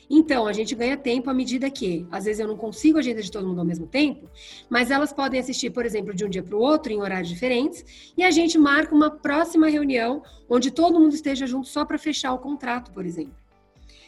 Então, 0.09 0.47
a 0.47 0.53
gente 0.53 0.75
ganha 0.75 0.97
tempo 0.97 1.29
à 1.29 1.35
medida 1.35 1.71
que, 1.71 2.07
às 2.11 2.25
vezes, 2.25 2.41
eu 2.41 2.49
não 2.49 2.57
consigo 2.57 2.99
a 2.99 3.01
agenda 3.01 3.23
de 3.23 3.31
todo 3.31 3.47
mundo 3.47 3.59
ao 3.59 3.65
mesmo 3.65 3.87
tempo, 3.87 4.31
mas 4.69 4.91
elas 4.91 5.13
podem 5.13 5.41
assistir, 5.41 5.71
por 5.71 5.85
exemplo, 5.85 6.15
de 6.15 6.25
um 6.25 6.29
dia 6.29 6.43
para 6.43 6.57
o 6.57 6.61
outro, 6.61 6.93
em 6.93 7.01
horários 7.01 7.29
diferentes, 7.29 8.13
e 8.17 8.23
a 8.23 8.31
gente 8.31 8.59
marca 8.59 8.95
uma 8.95 9.11
próxima 9.11 9.69
reunião 9.69 10.23
onde 10.49 10.71
todo 10.71 11.01
mundo 11.01 11.15
esteja 11.15 11.47
junto 11.47 11.69
só 11.69 11.85
para 11.85 11.99
fechar 11.99 12.33
o 12.33 12.39
contrato, 12.39 12.93
por 12.93 13.05
exemplo. 13.05 13.35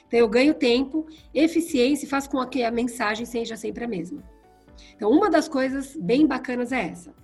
Então, 0.06 0.18
eu 0.18 0.28
ganho 0.28 0.54
tempo, 0.54 1.06
eficiência 1.34 2.06
e 2.06 2.08
faço 2.08 2.30
com 2.30 2.44
que 2.46 2.62
a 2.62 2.70
mensagem 2.70 3.26
seja 3.26 3.56
sempre 3.56 3.84
a 3.84 3.88
mesma. 3.88 4.22
Então, 4.96 5.10
uma 5.10 5.28
das 5.28 5.48
coisas 5.48 5.96
bem 5.96 6.26
bacanas 6.26 6.72
é 6.72 6.88
essa. 6.88 7.17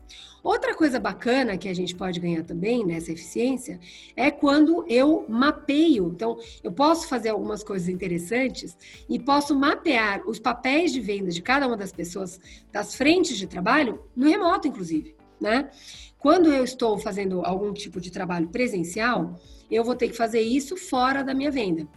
Outra 0.45 0.75
coisa 0.75 1.01
bacana 1.01 1.57
que 1.57 1.71
a 1.71 1.75
gente 1.75 1.97
pode 1.97 2.21
ganhar 2.21 2.45
também 2.45 2.85
nessa 2.85 3.11
eficiência 3.11 3.81
é 4.15 4.31
quando 4.31 4.85
eu 4.87 5.25
mapeio. 5.27 6.11
Então, 6.15 6.39
eu 6.63 6.71
posso 6.71 7.09
fazer 7.09 7.31
algumas 7.31 7.65
coisas 7.65 7.89
interessantes 7.89 8.77
e 9.09 9.19
posso 9.19 9.59
mapear 9.59 10.23
os 10.29 10.39
papéis 10.39 10.93
de 10.93 11.01
venda 11.01 11.31
de 11.31 11.41
cada 11.41 11.67
uma 11.67 11.79
das 11.79 11.93
pessoas 11.93 12.39
das 12.71 12.95
frentes 12.95 13.39
de 13.39 13.47
trabalho 13.47 14.05
no 14.15 14.29
remoto, 14.29 14.69
inclusive, 14.69 15.17
né? 15.41 15.71
Quando 16.19 16.53
eu 16.53 16.63
estou 16.63 16.99
fazendo 16.99 17.41
algum 17.43 17.73
tipo 17.73 17.99
de 17.99 18.13
trabalho 18.13 18.49
presencial, 18.49 19.41
eu 19.71 19.83
vou 19.83 19.95
ter 19.95 20.09
que 20.09 20.17
fazer 20.17 20.43
isso 20.43 20.77
fora 20.77 21.25
da 21.25 21.33
minha 21.33 21.51
venda. 21.51 21.89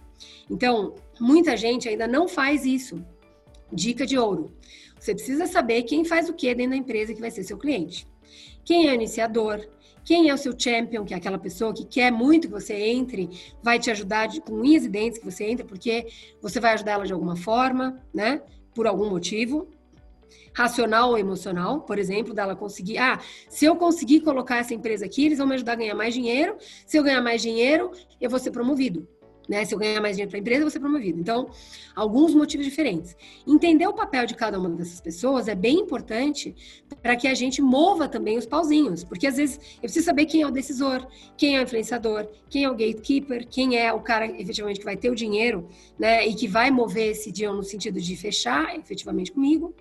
Então, 0.49 0.95
muita 1.19 1.57
gente 1.57 1.89
ainda 1.89 2.07
não 2.07 2.29
faz 2.29 2.65
isso. 2.65 3.03
Dica 3.73 4.05
de 4.05 4.17
ouro. 4.17 4.53
Você 4.97 5.13
precisa 5.13 5.47
saber 5.47 5.83
quem 5.83 6.05
faz 6.05 6.29
o 6.29 6.33
que 6.33 6.55
dentro 6.55 6.71
da 6.71 6.77
empresa 6.77 7.13
que 7.13 7.19
vai 7.19 7.29
ser 7.29 7.43
seu 7.43 7.57
cliente 7.57 8.07
quem 8.67 8.89
é 8.89 8.93
iniciador, 8.93 9.65
quem 10.03 10.27
é 10.27 10.33
o 10.33 10.37
seu 10.37 10.53
champion, 10.57 11.05
que 11.05 11.13
é 11.13 11.17
aquela 11.17 11.37
pessoa 11.37 11.73
que 11.73 11.85
quer 11.85 12.11
muito 12.11 12.49
que 12.49 12.53
você 12.53 12.73
entre, 12.73 13.29
vai 13.63 13.79
te 13.79 13.89
ajudar 13.89 14.27
de, 14.27 14.41
com 14.41 14.55
unhas 14.55 14.83
e 14.83 14.89
dentes 14.89 15.17
que 15.17 15.23
você 15.23 15.45
entre, 15.45 15.65
porque 15.65 16.07
você 16.41 16.59
vai 16.59 16.73
ajudar 16.73 16.91
ela 16.91 17.05
de 17.05 17.13
alguma 17.13 17.37
forma, 17.37 18.03
né? 18.13 18.41
Por 18.75 18.85
algum 18.85 19.09
motivo. 19.09 19.69
Racional 20.53 21.11
ou 21.11 21.17
emocional, 21.17 21.79
por 21.81 21.97
exemplo, 21.97 22.33
dela 22.33 22.57
conseguir, 22.57 22.97
ah, 22.97 23.21
se 23.47 23.63
eu 23.63 23.77
conseguir 23.77 24.19
colocar 24.19 24.57
essa 24.57 24.73
empresa 24.73 25.05
aqui, 25.05 25.25
eles 25.25 25.37
vão 25.37 25.47
me 25.47 25.55
ajudar 25.55 25.73
a 25.73 25.75
ganhar 25.75 25.95
mais 25.95 26.13
dinheiro. 26.13 26.57
Se 26.85 26.97
eu 26.97 27.03
ganhar 27.03 27.21
mais 27.21 27.41
dinheiro, 27.41 27.91
eu 28.19 28.29
vou 28.29 28.37
ser 28.39 28.51
promovido. 28.51 29.07
Né? 29.47 29.63
Se 29.63 29.73
eu 29.73 29.79
ganhar 29.79 30.01
mais 30.01 30.15
dinheiro 30.15 30.29
para 30.29 30.37
a 30.37 30.41
empresa, 30.41 30.59
eu 30.59 30.65
vou 30.65 30.71
ser 30.71 30.79
promovido. 30.79 31.19
Então, 31.19 31.49
alguns 31.95 32.33
motivos 32.33 32.65
diferentes. 32.65 33.15
Entender 33.45 33.87
o 33.87 33.93
papel 33.93 34.25
de 34.25 34.35
cada 34.35 34.59
uma 34.59 34.69
dessas 34.69 34.99
pessoas 34.99 35.47
é 35.47 35.55
bem 35.55 35.79
importante 35.79 36.55
para 37.01 37.15
que 37.15 37.27
a 37.27 37.33
gente 37.33 37.61
mova 37.61 38.07
também 38.07 38.37
os 38.37 38.45
pauzinhos, 38.45 39.03
porque 39.03 39.27
às 39.27 39.37
vezes 39.37 39.57
eu 39.75 39.81
preciso 39.81 40.05
saber 40.05 40.25
quem 40.25 40.41
é 40.41 40.47
o 40.47 40.51
decisor, 40.51 41.07
quem 41.37 41.55
é 41.55 41.59
o 41.59 41.63
influenciador, 41.63 42.27
quem 42.49 42.65
é 42.65 42.69
o 42.69 42.75
gatekeeper, 42.75 43.47
quem 43.47 43.77
é 43.77 43.91
o 43.93 43.99
cara 44.01 44.25
efetivamente 44.39 44.79
que 44.79 44.85
vai 44.85 44.97
ter 44.97 45.09
o 45.09 45.15
dinheiro, 45.15 45.67
né, 45.97 46.27
e 46.27 46.33
que 46.33 46.47
vai 46.47 46.69
mover 46.69 47.11
esse 47.11 47.31
deal 47.31 47.55
no 47.55 47.63
sentido 47.63 47.99
de 48.01 48.15
fechar 48.15 48.77
efetivamente 48.77 49.31
comigo. 49.31 49.73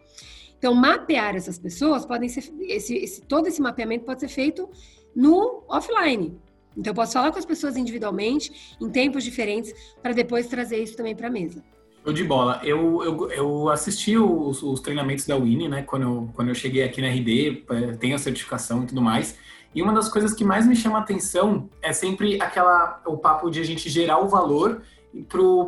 Então, 0.58 0.74
mapear 0.74 1.36
essas 1.36 1.58
pessoas 1.58 2.06
podem 2.06 2.28
ser 2.28 2.50
esse, 2.60 2.94
esse 2.96 3.20
todo 3.20 3.46
esse 3.46 3.60
mapeamento 3.60 4.04
pode 4.04 4.20
ser 4.20 4.28
feito 4.28 4.68
no 5.14 5.62
offline, 5.68 6.38
então, 6.76 6.90
eu 6.90 6.94
posso 6.94 7.14
falar 7.14 7.32
com 7.32 7.38
as 7.38 7.44
pessoas 7.44 7.76
individualmente, 7.76 8.76
em 8.80 8.90
tempos 8.90 9.24
diferentes, 9.24 9.72
para 10.02 10.12
depois 10.12 10.46
trazer 10.46 10.82
isso 10.82 10.96
também 10.96 11.16
para 11.16 11.28
a 11.28 11.30
mesa. 11.30 11.64
Show 12.04 12.12
de 12.12 12.22
bola. 12.22 12.60
Eu, 12.62 13.02
eu, 13.02 13.30
eu 13.30 13.68
assisti 13.70 14.16
os, 14.16 14.62
os, 14.62 14.80
treinamentos 14.80 15.26
da 15.26 15.36
Winnie, 15.36 15.68
né? 15.68 15.82
Quando 15.82 16.02
eu, 16.02 16.30
quando 16.34 16.48
eu 16.48 16.54
cheguei 16.54 16.84
aqui 16.84 17.00
na 17.00 17.08
RD, 17.08 17.64
é, 17.68 17.92
tenho 17.96 18.14
a 18.14 18.18
certificação 18.18 18.82
e 18.82 18.86
tudo 18.86 19.00
mais. 19.00 19.36
E 19.74 19.82
uma 19.82 19.92
das 19.92 20.08
coisas 20.08 20.32
que 20.32 20.44
mais 20.44 20.66
me 20.66 20.76
chama 20.76 20.98
a 20.98 21.00
atenção 21.00 21.68
é 21.82 21.92
sempre 21.92 22.40
aquela 22.40 23.02
o 23.06 23.16
papo 23.16 23.50
de 23.50 23.60
a 23.60 23.64
gente 23.64 23.88
gerar 23.88 24.18
o 24.18 24.28
valor 24.28 24.82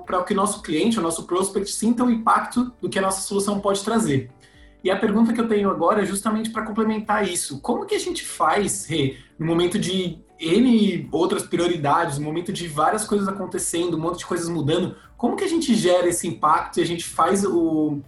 para 0.06 0.22
que 0.24 0.32
o 0.32 0.36
nosso 0.36 0.62
cliente, 0.62 0.98
o 0.98 1.02
nosso 1.02 1.24
prospect, 1.24 1.70
sinta 1.70 2.04
o 2.04 2.10
impacto 2.10 2.72
do 2.80 2.88
que 2.88 2.98
a 2.98 3.02
nossa 3.02 3.22
solução 3.22 3.60
pode 3.60 3.82
trazer. 3.82 4.30
E 4.84 4.90
a 4.90 4.96
pergunta 4.96 5.32
que 5.32 5.40
eu 5.40 5.48
tenho 5.48 5.70
agora 5.70 6.02
é 6.02 6.06
justamente 6.06 6.50
para 6.50 6.64
complementar 6.64 7.28
isso. 7.28 7.60
Como 7.60 7.84
que 7.84 7.94
a 7.94 7.98
gente 7.98 8.24
faz, 8.24 8.86
Rê, 8.86 9.16
no 9.38 9.44
momento 9.46 9.78
de 9.78 10.20
N 10.40 11.08
outras 11.10 11.42
prioridades, 11.42 12.18
no 12.18 12.24
momento 12.24 12.52
de 12.52 12.68
várias 12.68 13.04
coisas 13.04 13.26
acontecendo, 13.26 13.96
um 13.96 14.00
monte 14.00 14.18
de 14.18 14.26
coisas 14.26 14.48
mudando, 14.48 14.96
como 15.16 15.36
que 15.36 15.44
a 15.44 15.48
gente 15.48 15.74
gera 15.74 16.08
esse 16.08 16.28
impacto 16.28 16.78
e 16.78 16.82
a 16.82 16.86
gente 16.86 17.04
faz 17.04 17.44
o 17.44 18.00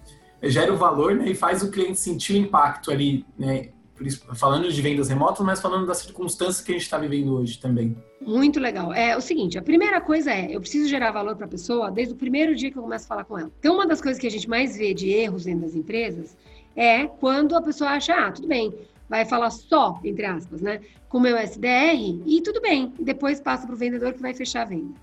gera 0.42 0.72
o 0.72 0.76
valor 0.76 1.14
né, 1.14 1.30
e 1.30 1.34
faz 1.34 1.62
o 1.62 1.70
cliente 1.70 2.00
sentir 2.00 2.32
o 2.34 2.36
impacto 2.36 2.90
ali, 2.90 3.26
né? 3.38 3.70
Falando 4.34 4.72
de 4.72 4.80
vendas 4.80 5.10
remotas, 5.10 5.44
mas 5.44 5.60
falando 5.60 5.86
das 5.86 5.98
circunstâncias 5.98 6.62
que 6.62 6.72
a 6.72 6.74
gente 6.74 6.84
está 6.84 6.96
vivendo 6.96 7.34
hoje 7.34 7.58
também. 7.58 7.94
Muito 8.22 8.58
legal. 8.58 8.94
É 8.94 9.14
o 9.14 9.20
seguinte, 9.20 9.58
a 9.58 9.62
primeira 9.62 10.00
coisa 10.00 10.30
é, 10.30 10.56
eu 10.56 10.60
preciso 10.60 10.88
gerar 10.88 11.10
valor 11.10 11.36
para 11.36 11.44
a 11.44 11.48
pessoa 11.48 11.90
desde 11.90 12.14
o 12.14 12.16
primeiro 12.16 12.54
dia 12.54 12.70
que 12.70 12.78
eu 12.78 12.82
começo 12.82 13.04
a 13.04 13.08
falar 13.08 13.24
com 13.24 13.38
ela. 13.38 13.50
Então, 13.58 13.74
uma 13.74 13.86
das 13.86 14.00
coisas 14.00 14.18
que 14.18 14.26
a 14.26 14.30
gente 14.30 14.48
mais 14.48 14.74
vê 14.74 14.94
de 14.94 15.10
erros 15.10 15.44
dentro 15.44 15.62
das 15.66 15.74
empresas 15.74 16.34
é 16.74 17.06
quando 17.06 17.54
a 17.54 17.60
pessoa 17.60 17.90
acha, 17.90 18.14
ah, 18.14 18.32
tudo 18.32 18.48
bem, 18.48 18.72
vai 19.10 19.24
falar 19.24 19.50
só, 19.50 20.00
entre 20.04 20.24
aspas, 20.24 20.62
né, 20.62 20.80
com 21.08 21.18
o 21.18 21.20
meu 21.20 21.36
SDR 21.36 22.22
e 22.24 22.40
tudo 22.42 22.60
bem, 22.60 22.94
depois 23.00 23.40
passa 23.40 23.66
para 23.66 23.74
o 23.74 23.78
vendedor 23.78 24.14
que 24.14 24.22
vai 24.22 24.32
fechar 24.32 24.62
a 24.62 24.66
venda. 24.66 24.94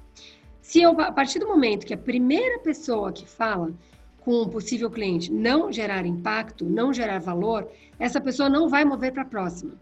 Se 0.62 0.82
eu, 0.82 1.00
a 1.02 1.12
partir 1.12 1.40
do 1.40 1.48
momento 1.48 1.86
que 1.86 1.94
a 1.94 1.98
primeira 1.98 2.58
pessoa 2.60 3.12
que 3.12 3.28
fala 3.28 3.74
com 4.22 4.44
um 4.44 4.48
possível 4.48 4.90
cliente 4.90 5.32
não 5.32 5.72
gerar 5.72 6.06
impacto, 6.06 6.64
não 6.64 6.94
gerar 6.94 7.20
valor, 7.20 7.70
essa 8.00 8.22
pessoa 8.22 8.50
não 8.50 8.70
vai 8.70 8.86
mover 8.86 9.12
para 9.12 9.24
a 9.24 9.26
próxima. 9.26 9.74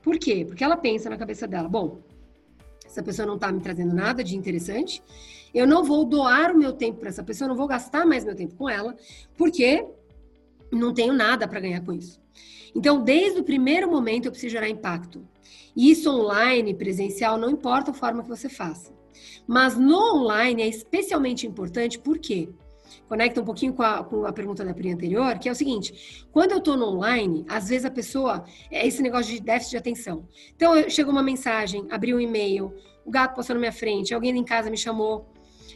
Por 0.00 0.18
quê? 0.18 0.44
Porque 0.46 0.62
ela 0.62 0.76
pensa 0.76 1.10
na 1.10 1.16
cabeça 1.16 1.46
dela, 1.48 1.68
bom, 1.68 1.98
essa 2.86 3.02
pessoa 3.02 3.26
não 3.26 3.34
está 3.34 3.50
me 3.50 3.60
trazendo 3.60 3.92
nada 3.92 4.22
de 4.22 4.36
interessante, 4.36 5.02
eu 5.52 5.66
não 5.66 5.82
vou 5.82 6.04
doar 6.04 6.52
o 6.52 6.58
meu 6.58 6.72
tempo 6.72 7.00
para 7.00 7.08
essa 7.08 7.24
pessoa, 7.24 7.48
não 7.48 7.56
vou 7.56 7.66
gastar 7.66 8.06
mais 8.06 8.24
meu 8.24 8.36
tempo 8.36 8.54
com 8.54 8.68
ela, 8.68 8.94
porque 9.36 9.84
não 10.70 10.94
tenho 10.94 11.12
nada 11.12 11.48
para 11.48 11.58
ganhar 11.58 11.80
com 11.84 11.92
isso. 11.92 12.22
Então, 12.74 13.02
desde 13.02 13.40
o 13.40 13.44
primeiro 13.44 13.90
momento, 13.90 14.26
eu 14.26 14.32
preciso 14.32 14.52
gerar 14.52 14.68
impacto. 14.68 15.26
Isso 15.76 16.10
online, 16.10 16.74
presencial, 16.74 17.38
não 17.38 17.50
importa 17.50 17.90
a 17.90 17.94
forma 17.94 18.22
que 18.22 18.28
você 18.28 18.48
faça. 18.48 18.92
Mas 19.46 19.76
no 19.76 20.16
online 20.16 20.62
é 20.62 20.68
especialmente 20.68 21.46
importante, 21.46 21.98
por 21.98 22.18
quê? 22.18 22.48
Conecta 23.08 23.40
um 23.40 23.44
pouquinho 23.44 23.74
com 23.74 23.82
a, 23.82 24.04
com 24.04 24.24
a 24.24 24.32
pergunta 24.32 24.64
da 24.64 24.72
Pri 24.72 24.92
anterior, 24.92 25.38
que 25.38 25.48
é 25.48 25.52
o 25.52 25.54
seguinte: 25.54 26.26
quando 26.32 26.52
eu 26.52 26.58
estou 26.58 26.76
no 26.76 26.86
online, 26.86 27.44
às 27.48 27.68
vezes 27.68 27.84
a 27.84 27.90
pessoa. 27.90 28.44
É 28.70 28.86
esse 28.86 29.02
negócio 29.02 29.32
de 29.32 29.40
déficit 29.40 29.72
de 29.72 29.76
atenção. 29.76 30.28
Então, 30.54 30.88
chegou 30.88 31.12
uma 31.12 31.22
mensagem, 31.22 31.86
abri 31.90 32.14
um 32.14 32.20
e-mail, 32.20 32.72
o 33.04 33.10
gato 33.10 33.34
passou 33.34 33.54
na 33.54 33.60
minha 33.60 33.72
frente, 33.72 34.14
alguém 34.14 34.36
em 34.36 34.44
casa 34.44 34.70
me 34.70 34.76
chamou. 34.76 35.28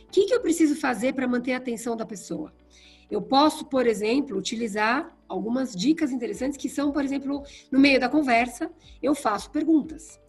O 0.07 0.11
que, 0.11 0.27
que 0.27 0.35
eu 0.35 0.41
preciso 0.41 0.75
fazer 0.77 1.13
para 1.13 1.29
manter 1.29 1.53
a 1.53 1.59
atenção 1.59 1.97
da 1.97 2.07
pessoa? 2.07 2.53
Eu 3.11 3.21
posso, 3.21 3.67
por 3.67 3.87
exemplo, 3.87 4.37
utilizar 4.39 5.18
algumas 5.29 5.75
dicas 5.75 6.11
interessantes 6.11 6.57
que 6.57 6.69
são, 6.69 6.93
por 6.93 7.05
exemplo, 7.05 7.43
no 7.71 7.79
meio 7.79 8.01
da 8.01 8.09
conversa, 8.09 8.71
eu 9.03 9.15
faço 9.15 9.51
perguntas. 9.51 10.21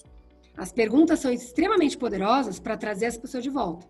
As 0.58 0.72
perguntas 0.72 1.20
são 1.20 1.32
extremamente 1.32 1.98
poderosas 1.98 2.60
para 2.60 2.76
trazer 2.76 3.06
as 3.06 3.18
pessoas 3.18 3.44
de 3.44 3.50
volta. 3.50 3.88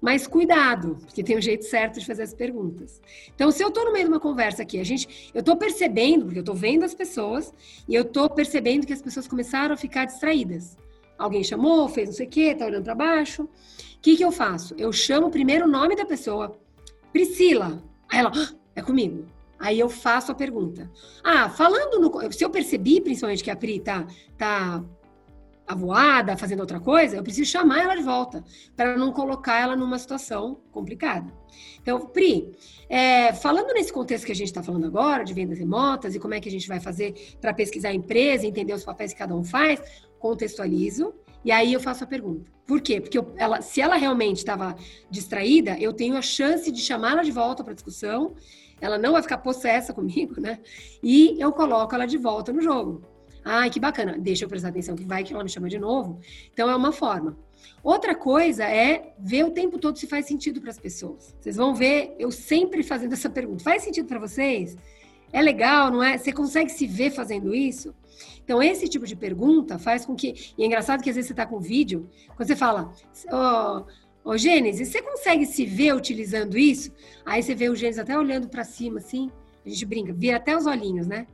Mas 0.00 0.26
cuidado, 0.26 0.96
porque 1.00 1.22
tem 1.22 1.38
um 1.38 1.40
jeito 1.40 1.64
certo 1.64 2.00
de 2.00 2.06
fazer 2.06 2.24
as 2.24 2.34
perguntas. 2.34 3.00
Então, 3.34 3.52
se 3.52 3.62
eu 3.62 3.68
estou 3.68 3.84
no 3.84 3.92
meio 3.92 4.06
de 4.06 4.10
uma 4.10 4.18
conversa 4.18 4.62
aqui, 4.62 4.80
a 4.80 4.84
gente, 4.84 5.30
eu 5.32 5.40
estou 5.40 5.56
percebendo, 5.56 6.24
porque 6.24 6.38
eu 6.38 6.42
estou 6.42 6.56
vendo 6.56 6.84
as 6.84 6.92
pessoas, 6.92 7.54
e 7.88 7.94
eu 7.94 8.02
estou 8.02 8.28
percebendo 8.28 8.86
que 8.86 8.92
as 8.92 9.00
pessoas 9.00 9.28
começaram 9.28 9.74
a 9.74 9.76
ficar 9.76 10.04
distraídas. 10.04 10.76
Alguém 11.16 11.44
chamou, 11.44 11.88
fez 11.88 12.08
não 12.08 12.16
sei 12.16 12.26
o 12.26 12.30
quê, 12.30 12.40
está 12.46 12.66
olhando 12.66 12.84
para 12.84 12.96
baixo. 12.96 13.44
O 13.44 13.48
que, 14.02 14.16
que 14.16 14.24
eu 14.24 14.32
faço? 14.32 14.74
Eu 14.76 14.92
chamo 14.92 15.30
primeiro 15.30 15.66
o 15.66 15.68
nome 15.68 15.94
da 15.94 16.04
pessoa. 16.04 16.58
Priscila, 17.12 17.80
Aí 18.12 18.18
ela, 18.18 18.30
ah, 18.34 18.54
é 18.76 18.82
comigo. 18.82 19.24
Aí 19.62 19.78
eu 19.78 19.88
faço 19.88 20.32
a 20.32 20.34
pergunta. 20.34 20.90
Ah, 21.22 21.48
falando 21.48 22.00
no. 22.00 22.32
Se 22.32 22.44
eu 22.44 22.50
percebi, 22.50 23.00
principalmente, 23.00 23.44
que 23.44 23.50
a 23.50 23.54
Pri 23.54 23.78
tá, 23.78 24.04
tá 24.36 24.84
avoada, 25.64 26.36
fazendo 26.36 26.58
outra 26.58 26.80
coisa, 26.80 27.16
eu 27.16 27.22
preciso 27.22 27.48
chamar 27.48 27.84
ela 27.84 27.94
de 27.94 28.02
volta, 28.02 28.42
para 28.76 28.96
não 28.96 29.12
colocar 29.12 29.60
ela 29.60 29.76
numa 29.76 30.00
situação 30.00 30.60
complicada. 30.72 31.32
Então, 31.80 32.00
Pri, 32.08 32.50
é, 32.88 33.32
falando 33.32 33.72
nesse 33.72 33.92
contexto 33.92 34.26
que 34.26 34.32
a 34.32 34.34
gente 34.34 34.48
está 34.48 34.64
falando 34.64 34.84
agora, 34.84 35.22
de 35.22 35.32
vendas 35.32 35.60
remotas 35.60 36.16
e 36.16 36.18
como 36.18 36.34
é 36.34 36.40
que 36.40 36.48
a 36.48 36.52
gente 36.52 36.66
vai 36.66 36.80
fazer 36.80 37.36
para 37.40 37.54
pesquisar 37.54 37.90
a 37.90 37.94
empresa, 37.94 38.44
entender 38.44 38.74
os 38.74 38.84
papéis 38.84 39.12
que 39.12 39.20
cada 39.20 39.36
um 39.36 39.44
faz, 39.44 39.80
contextualizo 40.18 41.14
e 41.44 41.50
aí 41.50 41.72
eu 41.72 41.80
faço 41.80 42.04
a 42.04 42.06
pergunta. 42.06 42.50
Por 42.66 42.80
quê? 42.80 43.00
Porque 43.00 43.18
eu, 43.18 43.32
ela, 43.36 43.60
se 43.60 43.80
ela 43.80 43.96
realmente 43.96 44.38
estava 44.38 44.76
distraída, 45.10 45.76
eu 45.78 45.92
tenho 45.92 46.16
a 46.16 46.22
chance 46.22 46.70
de 46.70 46.80
chamá-la 46.80 47.22
de 47.22 47.32
volta 47.32 47.64
para 47.64 47.72
a 47.72 47.74
discussão. 47.74 48.34
Ela 48.82 48.98
não 48.98 49.12
vai 49.12 49.22
ficar 49.22 49.38
possessa 49.38 49.94
comigo, 49.94 50.40
né? 50.40 50.58
E 51.00 51.36
eu 51.38 51.52
coloco 51.52 51.94
ela 51.94 52.04
de 52.04 52.18
volta 52.18 52.52
no 52.52 52.60
jogo. 52.60 53.02
Ai, 53.44 53.70
que 53.70 53.78
bacana. 53.78 54.18
Deixa 54.18 54.44
eu 54.44 54.48
prestar 54.48 54.68
atenção 54.68 54.96
que 54.96 55.04
vai 55.04 55.22
que 55.22 55.32
ela 55.32 55.44
me 55.44 55.48
chama 55.48 55.68
de 55.68 55.78
novo. 55.78 56.18
Então 56.52 56.68
é 56.68 56.74
uma 56.74 56.90
forma. 56.90 57.38
Outra 57.82 58.12
coisa 58.12 58.64
é 58.64 59.14
ver 59.18 59.44
o 59.44 59.50
tempo 59.50 59.78
todo 59.78 59.96
se 59.96 60.06
faz 60.08 60.26
sentido 60.26 60.60
para 60.60 60.70
as 60.70 60.78
pessoas. 60.78 61.32
Vocês 61.40 61.56
vão 61.56 61.72
ver 61.74 62.16
eu 62.18 62.32
sempre 62.32 62.82
fazendo 62.82 63.12
essa 63.12 63.30
pergunta. 63.30 63.62
Faz 63.62 63.84
sentido 63.84 64.08
para 64.08 64.18
vocês? 64.18 64.76
É 65.32 65.40
legal, 65.40 65.90
não 65.90 66.02
é? 66.02 66.18
Você 66.18 66.32
consegue 66.32 66.70
se 66.70 66.86
ver 66.86 67.10
fazendo 67.10 67.54
isso? 67.54 67.94
Então, 68.44 68.62
esse 68.62 68.88
tipo 68.88 69.06
de 69.06 69.16
pergunta 69.16 69.78
faz 69.78 70.04
com 70.04 70.14
que. 70.14 70.52
E 70.58 70.62
é 70.62 70.66
engraçado 70.66 71.02
que 71.02 71.08
às 71.08 71.16
vezes 71.16 71.28
você 71.28 71.32
está 71.32 71.46
com 71.46 71.60
vídeo, 71.60 72.08
quando 72.36 72.48
você 72.48 72.56
fala, 72.56 72.92
oh, 73.32 73.84
oh, 74.24 74.36
Gênesis, 74.36 74.88
você 74.88 75.02
consegue 75.02 75.46
se 75.46 75.64
ver 75.64 75.94
utilizando 75.94 76.58
isso? 76.58 76.92
Aí 77.24 77.42
você 77.42 77.54
vê 77.54 77.68
o 77.68 77.76
Gênesis 77.76 78.00
até 78.00 78.16
olhando 78.16 78.48
para 78.48 78.64
cima, 78.64 78.98
assim, 78.98 79.30
a 79.64 79.68
gente 79.68 79.84
brinca, 79.86 80.12
vira 80.12 80.36
até 80.36 80.56
os 80.56 80.66
olhinhos, 80.66 81.06
né? 81.06 81.26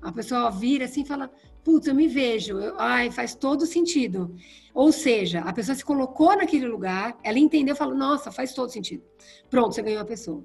A 0.00 0.12
pessoa 0.12 0.50
vira 0.50 0.84
assim 0.84 1.02
e 1.02 1.06
fala, 1.06 1.30
putz, 1.64 1.86
eu 1.86 1.94
me 1.94 2.06
vejo, 2.08 2.58
eu, 2.58 2.78
ai, 2.78 3.10
faz 3.10 3.34
todo 3.34 3.66
sentido. 3.66 4.34
Ou 4.72 4.92
seja, 4.92 5.40
a 5.40 5.52
pessoa 5.52 5.74
se 5.74 5.84
colocou 5.84 6.36
naquele 6.36 6.66
lugar, 6.66 7.18
ela 7.22 7.38
entendeu, 7.38 7.74
falou, 7.74 7.96
nossa, 7.96 8.30
faz 8.30 8.54
todo 8.54 8.70
sentido. 8.70 9.02
Pronto, 9.50 9.74
você 9.74 9.82
ganhou 9.82 10.02
a 10.02 10.04
pessoa. 10.04 10.42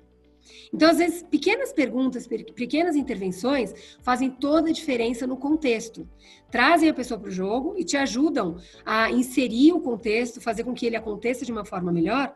Então, 0.73 0.89
às 0.89 0.97
vezes, 0.97 1.23
pequenas 1.23 1.71
perguntas, 1.71 2.27
pequenas 2.27 2.95
intervenções 2.95 3.73
fazem 4.01 4.29
toda 4.29 4.69
a 4.69 4.73
diferença 4.73 5.27
no 5.27 5.37
contexto. 5.37 6.07
Trazem 6.49 6.89
a 6.89 6.93
pessoa 6.93 7.19
para 7.19 7.29
o 7.29 7.31
jogo 7.31 7.75
e 7.77 7.83
te 7.83 7.97
ajudam 7.97 8.57
a 8.85 9.11
inserir 9.11 9.73
o 9.73 9.79
contexto, 9.79 10.41
fazer 10.41 10.63
com 10.63 10.73
que 10.73 10.85
ele 10.85 10.95
aconteça 10.95 11.45
de 11.45 11.51
uma 11.51 11.65
forma 11.65 11.91
melhor. 11.91 12.35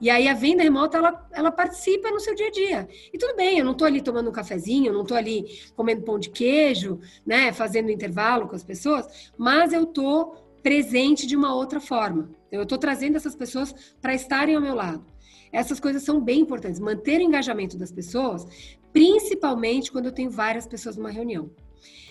E 0.00 0.08
aí 0.10 0.28
a 0.28 0.34
venda 0.34 0.62
remota, 0.62 0.98
ela, 0.98 1.28
ela 1.32 1.50
participa 1.50 2.10
no 2.10 2.20
seu 2.20 2.34
dia 2.34 2.46
a 2.46 2.50
dia. 2.50 2.88
E 3.12 3.18
tudo 3.18 3.34
bem, 3.36 3.58
eu 3.58 3.64
não 3.64 3.72
estou 3.72 3.86
ali 3.86 4.00
tomando 4.00 4.30
um 4.30 4.32
cafezinho, 4.32 4.86
eu 4.86 4.92
não 4.92 5.02
estou 5.02 5.16
ali 5.16 5.44
comendo 5.74 6.02
pão 6.02 6.18
de 6.18 6.30
queijo, 6.30 7.00
né, 7.26 7.52
fazendo 7.52 7.90
intervalo 7.90 8.48
com 8.48 8.54
as 8.54 8.64
pessoas, 8.64 9.30
mas 9.36 9.72
eu 9.72 9.84
estou 9.84 10.48
presente 10.62 11.26
de 11.26 11.36
uma 11.36 11.54
outra 11.54 11.80
forma. 11.80 12.30
Eu 12.50 12.62
estou 12.62 12.78
trazendo 12.78 13.16
essas 13.16 13.34
pessoas 13.34 13.74
para 14.00 14.14
estarem 14.14 14.54
ao 14.54 14.62
meu 14.62 14.74
lado. 14.74 15.04
Essas 15.52 15.80
coisas 15.80 16.02
são 16.02 16.20
bem 16.20 16.40
importantes. 16.40 16.80
Manter 16.80 17.20
o 17.20 17.22
engajamento 17.22 17.76
das 17.76 17.92
pessoas, 17.92 18.46
principalmente 18.92 19.90
quando 19.90 20.06
eu 20.06 20.12
tenho 20.12 20.30
várias 20.30 20.66
pessoas 20.66 20.96
numa 20.96 21.10
reunião. 21.10 21.50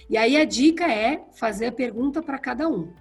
E 0.09 0.17
aí 0.17 0.37
a 0.37 0.45
dica 0.45 0.85
é 0.85 1.23
fazer 1.33 1.67
a 1.67 1.71
pergunta 1.71 2.21
para 2.21 2.37
cada 2.37 2.67
um. 2.67 2.91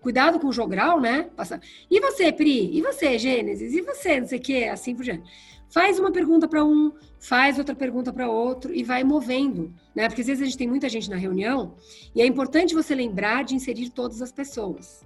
Cuidado 0.00 0.40
com 0.40 0.48
o 0.48 0.52
jogral, 0.52 1.00
né? 1.00 1.30
Passa. 1.36 1.60
E 1.90 2.00
você, 2.00 2.32
Pri? 2.32 2.76
E 2.76 2.82
você, 2.82 3.18
Gênesis? 3.18 3.72
E 3.72 3.80
você, 3.82 4.20
não 4.20 4.26
sei 4.26 4.38
o 4.38 4.42
quê? 4.42 4.68
Assim 4.70 4.94
por 4.94 5.04
diante. 5.04 5.30
Faz 5.68 5.98
uma 5.98 6.12
pergunta 6.12 6.46
para 6.46 6.62
um, 6.62 6.92
faz 7.18 7.56
outra 7.56 7.74
pergunta 7.74 8.12
para 8.12 8.28
outro 8.28 8.74
e 8.74 8.82
vai 8.84 9.02
movendo, 9.04 9.72
né? 9.94 10.06
Porque 10.06 10.20
às 10.20 10.26
vezes 10.26 10.42
a 10.42 10.44
gente 10.44 10.58
tem 10.58 10.68
muita 10.68 10.88
gente 10.88 11.08
na 11.08 11.16
reunião 11.16 11.76
e 12.14 12.20
é 12.20 12.26
importante 12.26 12.74
você 12.74 12.94
lembrar 12.94 13.42
de 13.44 13.54
inserir 13.54 13.88
todas 13.90 14.20
as 14.20 14.30
pessoas. 14.30 15.02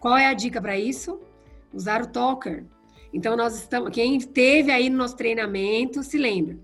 Qual 0.00 0.16
é 0.16 0.26
a 0.26 0.32
dica 0.32 0.60
para 0.60 0.78
isso? 0.78 1.20
Usar 1.74 2.00
o 2.02 2.06
talker. 2.06 2.64
Então, 3.12 3.36
nós 3.36 3.56
estamos. 3.56 3.90
Quem 3.90 4.18
teve 4.20 4.70
aí 4.70 4.90
no 4.90 4.96
nosso 4.96 5.16
treinamento 5.16 6.02
se 6.02 6.18
lembra. 6.18 6.58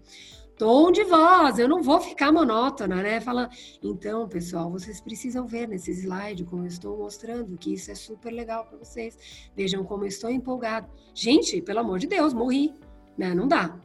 Tom 0.62 0.92
de 0.92 1.02
voz, 1.02 1.58
eu 1.58 1.68
não 1.68 1.82
vou 1.82 2.00
ficar 2.00 2.30
monótona, 2.30 3.02
né? 3.02 3.20
Fala, 3.20 3.50
então, 3.82 4.28
pessoal, 4.28 4.70
vocês 4.70 5.00
precisam 5.00 5.46
ver 5.46 5.66
nesse 5.66 5.90
slide 5.90 6.44
como 6.44 6.62
eu 6.62 6.68
estou 6.68 6.96
mostrando, 6.96 7.58
que 7.58 7.72
isso 7.72 7.90
é 7.90 7.94
super 7.94 8.30
legal 8.30 8.66
para 8.66 8.78
vocês. 8.78 9.50
Vejam 9.56 9.82
como 9.82 10.04
eu 10.04 10.08
estou 10.08 10.30
empolgado. 10.30 10.88
Gente, 11.14 11.61
pelo 11.62 11.80
amor 11.80 11.99
de 11.99 12.06
Deus, 12.06 12.32
morri, 12.32 12.72
né? 13.18 13.34
Não 13.34 13.49
dá. 13.49 13.76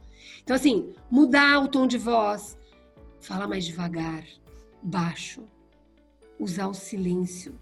Então, 0.44 0.56
assim, 0.56 0.94
mudar 1.10 1.64
o 1.64 1.68
tom 1.68 1.88
de 1.88 1.98
voz, 1.98 2.58
falar 3.20 3.48
mais 3.48 3.66
devagar, 3.66 4.24
baixo, 4.84 5.44
usar 6.40 6.68
o 6.68 6.74
silêncio. 6.74 7.60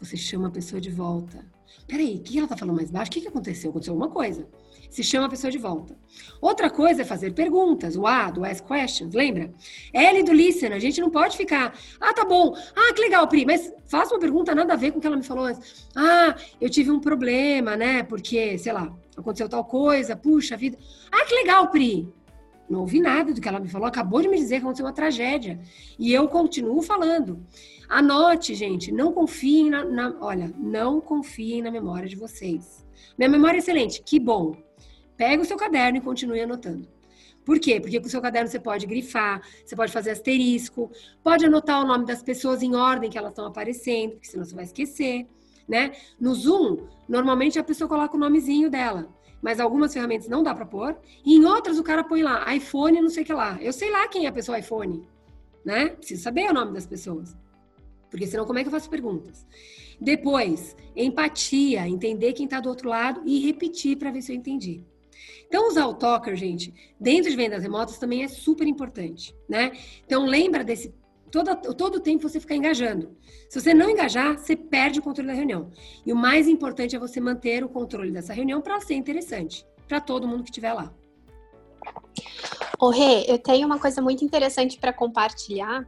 Você 0.00 0.16
chama 0.16 0.48
a 0.48 0.50
pessoa 0.50 0.80
de 0.80 0.90
volta 0.90 1.44
Peraí, 1.86 2.16
o 2.16 2.20
que 2.20 2.38
ela 2.38 2.46
tá 2.46 2.56
falando 2.56 2.76
mais 2.76 2.90
baixo? 2.90 3.10
O 3.10 3.14
que, 3.14 3.20
que 3.20 3.28
aconteceu? 3.28 3.70
Aconteceu 3.70 3.94
alguma 3.94 4.10
coisa. 4.10 4.46
Se 4.90 5.02
chama 5.02 5.26
a 5.26 5.30
pessoa 5.30 5.50
de 5.50 5.58
volta. 5.58 5.96
Outra 6.40 6.70
coisa 6.70 7.02
é 7.02 7.04
fazer 7.04 7.32
perguntas, 7.34 7.96
o 7.96 8.06
A, 8.06 8.30
do 8.30 8.44
Ask 8.44 8.66
Questions, 8.66 9.14
lembra? 9.14 9.52
L 9.92 10.22
do 10.22 10.32
Listen, 10.32 10.72
a 10.72 10.78
gente 10.78 11.00
não 11.00 11.10
pode 11.10 11.36
ficar, 11.36 11.78
ah, 12.00 12.14
tá 12.14 12.24
bom, 12.24 12.54
ah, 12.74 12.94
que 12.94 13.00
legal, 13.02 13.28
Pri, 13.28 13.44
mas 13.44 13.72
faça 13.86 14.14
uma 14.14 14.20
pergunta 14.20 14.54
nada 14.54 14.72
a 14.72 14.76
ver 14.76 14.92
com 14.92 14.98
o 14.98 15.00
que 15.00 15.06
ela 15.06 15.16
me 15.16 15.22
falou 15.22 15.44
antes. 15.44 15.86
Ah, 15.94 16.34
eu 16.60 16.70
tive 16.70 16.90
um 16.90 17.00
problema, 17.00 17.76
né, 17.76 18.02
porque, 18.02 18.56
sei 18.58 18.72
lá, 18.72 18.90
aconteceu 19.16 19.48
tal 19.48 19.64
coisa, 19.64 20.16
puxa 20.16 20.56
vida. 20.56 20.78
Ah, 21.12 21.26
que 21.26 21.34
legal, 21.34 21.70
Pri. 21.70 22.08
Não 22.68 22.80
ouvi 22.80 23.00
nada 23.00 23.32
do 23.32 23.40
que 23.40 23.48
ela 23.48 23.60
me 23.60 23.68
falou, 23.68 23.88
acabou 23.88 24.20
de 24.20 24.28
me 24.28 24.36
dizer 24.36 24.56
que 24.56 24.62
aconteceu 24.62 24.84
uma 24.86 24.92
tragédia. 24.92 25.58
E 25.98 26.12
eu 26.12 26.28
continuo 26.28 26.82
falando. 26.82 27.44
Anote, 27.88 28.54
gente, 28.54 28.92
não 28.92 29.12
confiem 29.12 29.70
na, 29.70 29.84
na, 29.84 30.16
Olha, 30.20 30.52
não 30.58 31.00
confiem 31.00 31.62
na 31.62 31.70
memória 31.70 32.08
de 32.08 32.16
vocês. 32.16 32.86
Minha 33.16 33.30
memória 33.30 33.56
é 33.56 33.60
excelente, 33.60 34.02
que 34.02 34.20
bom. 34.20 34.54
Pega 35.16 35.42
o 35.42 35.46
seu 35.46 35.56
caderno 35.56 35.98
e 35.98 36.00
continue 36.02 36.40
anotando. 36.40 36.86
Por 37.44 37.58
quê? 37.58 37.80
Porque 37.80 37.98
com 37.98 38.06
o 38.06 38.10
seu 38.10 38.20
caderno 38.20 38.46
você 38.46 38.60
pode 38.60 38.86
grifar, 38.86 39.40
você 39.64 39.74
pode 39.74 39.90
fazer 39.90 40.10
asterisco, 40.10 40.90
pode 41.24 41.46
anotar 41.46 41.82
o 41.82 41.86
nome 41.86 42.04
das 42.04 42.22
pessoas 42.22 42.62
em 42.62 42.74
ordem 42.74 43.08
que 43.08 43.16
elas 43.16 43.30
estão 43.30 43.46
aparecendo, 43.46 44.12
porque 44.12 44.28
senão 44.28 44.44
você 44.44 44.54
vai 44.54 44.64
esquecer, 44.64 45.26
né? 45.66 45.92
No 46.20 46.34
Zoom, 46.34 46.86
normalmente 47.08 47.58
a 47.58 47.64
pessoa 47.64 47.88
coloca 47.88 48.14
o 48.14 48.20
nomezinho 48.20 48.68
dela, 48.68 49.08
mas 49.42 49.60
algumas 49.60 49.92
ferramentas 49.92 50.28
não 50.28 50.42
dá 50.42 50.54
para 50.54 50.66
pôr, 50.66 50.96
e 51.24 51.36
em 51.36 51.44
outras 51.44 51.78
o 51.78 51.82
cara 51.82 52.04
põe 52.04 52.22
lá 52.22 52.54
iPhone, 52.54 53.00
não 53.00 53.08
sei 53.08 53.22
o 53.22 53.26
que 53.26 53.32
lá. 53.32 53.58
Eu 53.60 53.72
sei 53.72 53.90
lá 53.90 54.08
quem 54.08 54.26
é 54.26 54.28
a 54.28 54.32
pessoa 54.32 54.58
iPhone, 54.58 55.06
né? 55.64 55.90
Preciso 55.90 56.22
saber 56.22 56.50
o 56.50 56.54
nome 56.54 56.72
das 56.72 56.86
pessoas. 56.86 57.36
Porque 58.10 58.26
senão, 58.26 58.46
como 58.46 58.58
é 58.58 58.62
que 58.62 58.68
eu 58.68 58.72
faço 58.72 58.88
perguntas? 58.88 59.46
Depois, 60.00 60.76
empatia, 60.96 61.88
entender 61.88 62.32
quem 62.32 62.44
está 62.44 62.60
do 62.60 62.68
outro 62.68 62.88
lado 62.88 63.22
e 63.26 63.40
repetir 63.40 63.96
para 63.96 64.10
ver 64.10 64.22
se 64.22 64.32
eu 64.32 64.36
entendi. 64.36 64.84
Então, 65.46 65.68
usar 65.68 65.86
o 65.86 65.94
Talker, 65.94 66.36
gente, 66.36 66.72
dentro 67.00 67.30
de 67.30 67.36
vendas 67.36 67.62
remotas 67.62 67.98
também 67.98 68.22
é 68.22 68.28
super 68.28 68.66
importante, 68.66 69.34
né? 69.48 69.72
Então, 70.04 70.24
lembra 70.26 70.62
desse. 70.62 70.94
Todo, 71.30 71.74
todo 71.74 71.96
o 71.96 72.00
tempo 72.00 72.28
você 72.28 72.40
ficar 72.40 72.56
engajando. 72.56 73.16
Se 73.48 73.60
você 73.60 73.74
não 73.74 73.90
engajar, 73.90 74.38
você 74.38 74.56
perde 74.56 75.00
o 75.00 75.02
controle 75.02 75.28
da 75.28 75.34
reunião. 75.34 75.70
E 76.04 76.12
o 76.12 76.16
mais 76.16 76.48
importante 76.48 76.96
é 76.96 76.98
você 76.98 77.20
manter 77.20 77.62
o 77.64 77.68
controle 77.68 78.10
dessa 78.10 78.32
reunião 78.32 78.60
para 78.60 78.80
ser 78.80 78.94
interessante 78.94 79.66
para 79.86 80.00
todo 80.00 80.28
mundo 80.28 80.42
que 80.42 80.50
estiver 80.50 80.72
lá. 80.72 80.92
Ô, 82.78 82.90
Rê, 82.90 83.24
eu 83.26 83.38
tenho 83.38 83.66
uma 83.66 83.78
coisa 83.78 84.00
muito 84.00 84.24
interessante 84.24 84.78
para 84.78 84.92
compartilhar 84.92 85.86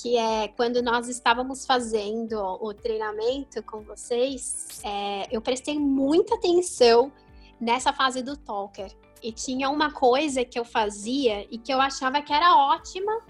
que 0.00 0.16
é 0.16 0.48
quando 0.48 0.80
nós 0.80 1.08
estávamos 1.08 1.66
fazendo 1.66 2.38
o 2.60 2.72
treinamento 2.72 3.62
com 3.64 3.80
vocês, 3.80 4.80
é, 4.84 5.26
eu 5.30 5.40
prestei 5.40 5.76
muita 5.78 6.36
atenção 6.36 7.12
nessa 7.60 7.92
fase 7.92 8.22
do 8.22 8.36
talker. 8.36 8.92
E 9.20 9.32
tinha 9.32 9.68
uma 9.68 9.92
coisa 9.92 10.44
que 10.44 10.56
eu 10.56 10.64
fazia 10.64 11.44
e 11.50 11.58
que 11.58 11.72
eu 11.72 11.80
achava 11.80 12.22
que 12.22 12.32
era 12.32 12.56
ótima, 12.56 13.20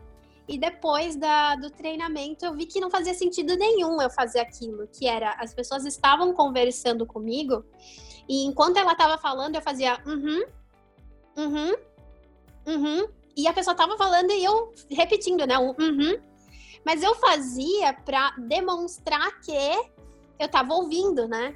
e 0.48 0.58
depois 0.58 1.14
da, 1.14 1.54
do 1.56 1.70
treinamento 1.70 2.44
eu 2.44 2.54
vi 2.54 2.64
que 2.64 2.80
não 2.80 2.90
fazia 2.90 3.12
sentido 3.12 3.54
nenhum 3.56 4.00
eu 4.00 4.08
fazer 4.08 4.40
aquilo, 4.40 4.88
que 4.88 5.06
era 5.06 5.32
as 5.38 5.52
pessoas 5.52 5.84
estavam 5.84 6.32
conversando 6.32 7.04
comigo, 7.04 7.64
e 8.28 8.44
enquanto 8.44 8.78
ela 8.78 8.92
estava 8.92 9.18
falando, 9.18 9.56
eu 9.56 9.62
fazia 9.62 9.98
uhum, 10.06 10.42
uhum, 11.36 11.74
uhum, 12.66 13.08
e 13.36 13.46
a 13.46 13.52
pessoa 13.52 13.72
estava 13.72 13.96
falando 13.98 14.30
e 14.30 14.42
eu 14.42 14.72
repetindo, 14.90 15.46
né? 15.46 15.58
uhum, 15.58 16.18
mas 16.84 17.02
eu 17.02 17.14
fazia 17.16 17.92
para 17.92 18.30
demonstrar 18.38 19.40
que 19.40 19.52
eu 20.38 20.48
tava 20.48 20.74
ouvindo, 20.74 21.28
né? 21.28 21.54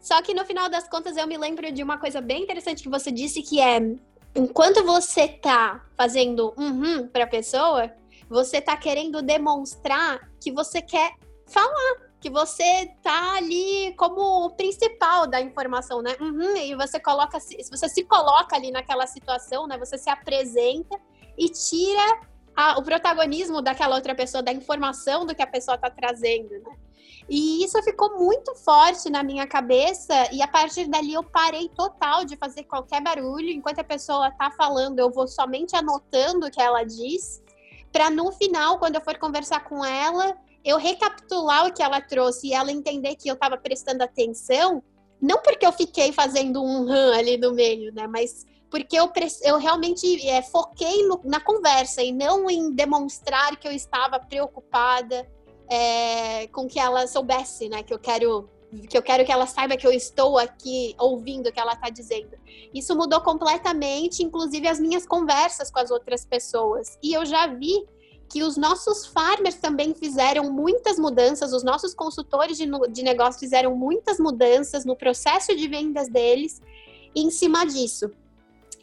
Só 0.00 0.20
que 0.20 0.34
no 0.34 0.44
final 0.44 0.68
das 0.68 0.88
contas 0.88 1.16
eu 1.16 1.26
me 1.26 1.38
lembro 1.38 1.70
de 1.70 1.82
uma 1.82 1.96
coisa 1.96 2.20
bem 2.20 2.42
interessante 2.42 2.82
que 2.82 2.88
você 2.88 3.10
disse 3.10 3.42
que 3.42 3.60
é 3.60 3.78
enquanto 4.34 4.84
você 4.84 5.28
tá 5.28 5.84
fazendo 5.96 6.52
uhum 6.56 7.06
para 7.06 7.26
pessoa, 7.26 7.92
você 8.32 8.62
tá 8.62 8.76
querendo 8.76 9.20
demonstrar 9.20 10.18
que 10.40 10.50
você 10.50 10.80
quer 10.80 11.12
falar, 11.46 12.12
que 12.18 12.30
você 12.30 12.90
tá 13.02 13.34
ali 13.36 13.94
como 13.96 14.46
o 14.46 14.50
principal 14.50 15.26
da 15.26 15.38
informação, 15.40 16.00
né? 16.00 16.16
Uhum, 16.18 16.56
e 16.56 16.74
você 16.74 16.98
coloca, 16.98 17.38
se 17.38 17.56
você 17.70 17.88
se 17.90 18.04
coloca 18.04 18.56
ali 18.56 18.70
naquela 18.70 19.06
situação, 19.06 19.66
né? 19.66 19.76
Você 19.76 19.98
se 19.98 20.08
apresenta 20.08 20.98
e 21.36 21.50
tira 21.50 22.20
a, 22.56 22.78
o 22.78 22.82
protagonismo 22.82 23.60
daquela 23.60 23.96
outra 23.96 24.14
pessoa, 24.14 24.42
da 24.42 24.52
informação 24.52 25.26
do 25.26 25.34
que 25.34 25.42
a 25.42 25.46
pessoa 25.46 25.74
está 25.74 25.90
trazendo, 25.90 26.58
né? 26.60 26.76
E 27.28 27.62
isso 27.62 27.80
ficou 27.82 28.18
muito 28.18 28.54
forte 28.54 29.10
na 29.10 29.22
minha 29.22 29.46
cabeça, 29.46 30.14
e 30.32 30.42
a 30.42 30.48
partir 30.48 30.86
dali 30.86 31.12
eu 31.12 31.22
parei 31.22 31.68
total 31.68 32.24
de 32.24 32.36
fazer 32.36 32.64
qualquer 32.64 33.02
barulho. 33.02 33.48
Enquanto 33.50 33.78
a 33.78 33.84
pessoa 33.84 34.28
está 34.28 34.50
falando, 34.50 34.98
eu 34.98 35.10
vou 35.10 35.28
somente 35.28 35.76
anotando 35.76 36.46
o 36.46 36.50
que 36.50 36.60
ela 36.60 36.82
diz, 36.82 37.42
para 37.92 38.10
no 38.10 38.32
final, 38.32 38.78
quando 38.78 38.96
eu 38.96 39.00
for 39.00 39.18
conversar 39.18 39.64
com 39.64 39.84
ela, 39.84 40.36
eu 40.64 40.78
recapitular 40.78 41.66
o 41.66 41.72
que 41.72 41.82
ela 41.82 42.00
trouxe 42.00 42.48
e 42.48 42.54
ela 42.54 42.72
entender 42.72 43.16
que 43.16 43.28
eu 43.28 43.34
estava 43.34 43.56
prestando 43.56 44.02
atenção, 44.02 44.82
não 45.20 45.40
porque 45.42 45.66
eu 45.66 45.72
fiquei 45.72 46.12
fazendo 46.12 46.62
um 46.62 46.86
ram 46.86 47.12
ali 47.12 47.36
no 47.36 47.52
meio, 47.52 47.92
né? 47.92 48.06
Mas 48.06 48.46
porque 48.70 48.98
eu, 48.98 49.12
eu 49.42 49.58
realmente 49.58 50.26
é, 50.26 50.40
foquei 50.40 51.06
no, 51.06 51.20
na 51.24 51.38
conversa 51.38 52.02
e 52.02 52.10
não 52.10 52.48
em 52.48 52.72
demonstrar 52.72 53.56
que 53.56 53.68
eu 53.68 53.72
estava 53.72 54.18
preocupada 54.18 55.28
é, 55.70 56.46
com 56.48 56.66
que 56.66 56.80
ela 56.80 57.06
soubesse, 57.06 57.68
né? 57.68 57.82
Que 57.82 57.92
eu 57.92 57.98
quero 57.98 58.48
que 58.88 58.96
eu 58.96 59.02
quero 59.02 59.24
que 59.24 59.32
ela 59.32 59.46
saiba 59.46 59.76
que 59.76 59.86
eu 59.86 59.92
estou 59.92 60.38
aqui 60.38 60.94
ouvindo 60.98 61.48
o 61.48 61.52
que 61.52 61.60
ela 61.60 61.74
está 61.74 61.90
dizendo. 61.90 62.36
Isso 62.72 62.96
mudou 62.96 63.20
completamente, 63.20 64.22
inclusive 64.22 64.66
as 64.66 64.80
minhas 64.80 65.06
conversas 65.06 65.70
com 65.70 65.78
as 65.78 65.90
outras 65.90 66.24
pessoas. 66.24 66.98
E 67.02 67.12
eu 67.12 67.26
já 67.26 67.46
vi 67.46 67.84
que 68.28 68.42
os 68.42 68.56
nossos 68.56 69.06
farmers 69.06 69.56
também 69.56 69.94
fizeram 69.94 70.50
muitas 70.50 70.98
mudanças, 70.98 71.52
os 71.52 71.62
nossos 71.62 71.94
consultores 71.94 72.56
de, 72.56 72.66
de 72.90 73.02
negócio 73.02 73.38
fizeram 73.38 73.76
muitas 73.76 74.18
mudanças 74.18 74.86
no 74.86 74.96
processo 74.96 75.54
de 75.54 75.68
vendas 75.68 76.08
deles 76.08 76.62
em 77.14 77.30
cima 77.30 77.66
disso. 77.66 78.10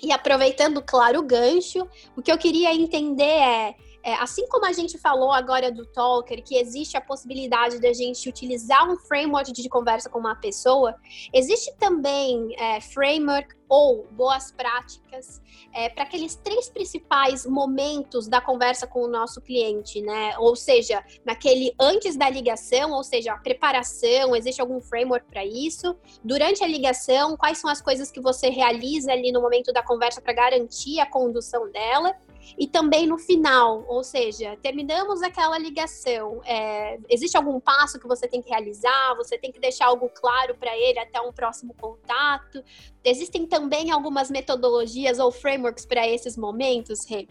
E 0.04 0.12
aproveitando, 0.12 0.84
claro, 0.84 1.20
o 1.20 1.24
gancho, 1.24 1.88
o 2.16 2.22
que 2.22 2.32
eu 2.32 2.38
queria 2.38 2.74
entender 2.76 3.24
é, 3.24 3.76
é, 4.04 4.14
assim 4.16 4.48
como 4.48 4.66
a 4.66 4.72
gente 4.72 4.98
falou 4.98 5.32
agora 5.32 5.72
do 5.72 5.86
Talker, 5.86 6.44
que 6.44 6.56
existe 6.56 6.96
a 6.96 7.02
possibilidade 7.02 7.80
da 7.80 7.92
gente 7.94 8.30
utilizar 8.30 8.90
um 8.90 8.98
framework 8.98 9.52
de 9.52 9.70
conversa 9.70 10.10
com 10.10 10.20
uma 10.20 10.36
pessoa, 10.36 10.96
existe 11.34 11.76
também 11.78 12.56
é, 12.58 12.80
framework 12.82 13.59
ou 13.70 14.08
boas 14.12 14.52
práticas 14.52 15.40
é, 15.72 15.88
para 15.88 16.04
aqueles 16.04 16.36
três 16.36 16.68
principais 16.68 17.46
momentos 17.46 18.28
da 18.28 18.42
conversa 18.42 18.88
com 18.88 19.02
o 19.04 19.08
nosso 19.08 19.40
cliente, 19.40 20.02
né? 20.02 20.36
Ou 20.40 20.56
seja, 20.56 21.06
naquele 21.24 21.74
antes 21.80 22.16
da 22.16 22.28
ligação, 22.28 22.92
ou 22.92 23.04
seja, 23.04 23.34
a 23.34 23.38
preparação, 23.38 24.36
existe 24.36 24.60
algum 24.60 24.82
framework 24.82 25.28
para 25.30 25.46
isso? 25.46 25.96
Durante 26.24 26.64
a 26.64 26.68
ligação, 26.68 27.38
quais 27.38 27.60
são 27.60 27.70
as 27.70 27.82
coisas 27.82 28.12
que 28.12 28.20
você 28.20 28.50
realiza 28.50 29.12
ali 29.12 29.32
no 29.32 29.42
momento 29.42 29.72
da 29.72 29.84
conversa 29.84 30.20
para 30.20 30.34
garantir 30.34 31.00
a 31.00 31.06
condução 31.06 31.72
dela? 31.72 32.16
e 32.58 32.68
também 32.68 33.06
no 33.06 33.18
final, 33.18 33.84
ou 33.88 34.04
seja, 34.04 34.58
terminamos 34.62 35.22
aquela 35.22 35.58
ligação. 35.58 36.42
É, 36.46 36.98
existe 37.10 37.36
algum 37.38 37.60
passo 37.60 38.00
que 38.00 38.08
você 38.08 38.28
tem 38.28 38.42
que 38.42 38.50
realizar? 38.50 39.16
Você 39.18 39.38
tem 39.38 39.52
que 39.52 39.60
deixar 39.60 39.88
algo 39.88 40.10
claro 40.10 40.56
para 40.56 40.76
ele 40.78 41.00
até 41.00 41.20
um 41.22 41.32
próximo 41.32 41.74
contato? 41.80 42.64
Existem 43.04 43.46
também 43.46 43.92
algumas 43.92 44.30
metodologias 44.30 45.20
ou 45.20 45.32
frameworks 45.32 45.86
para 45.86 46.08
esses 46.08 46.36
momentos, 46.36 47.06
Rê? 47.08 47.28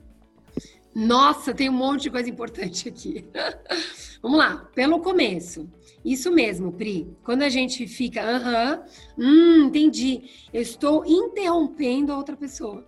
Nossa, 0.94 1.54
tem 1.54 1.68
um 1.68 1.74
monte 1.74 2.02
de 2.02 2.10
coisa 2.10 2.28
importante 2.28 2.88
aqui. 2.88 3.24
Vamos 4.22 4.38
lá, 4.38 4.68
pelo 4.74 5.00
começo. 5.00 5.70
Isso 6.04 6.32
mesmo, 6.32 6.72
Pri. 6.72 7.14
Quando 7.22 7.42
a 7.42 7.48
gente 7.48 7.86
fica, 7.86 8.22
aham, 8.22 8.74
uh 8.74 8.78
-huh, 8.78 8.82
hum, 9.18 9.66
entendi. 9.66 10.30
Eu 10.52 10.62
estou 10.62 11.04
interrompendo 11.04 12.12
a 12.12 12.16
outra 12.16 12.36
pessoa. 12.36 12.84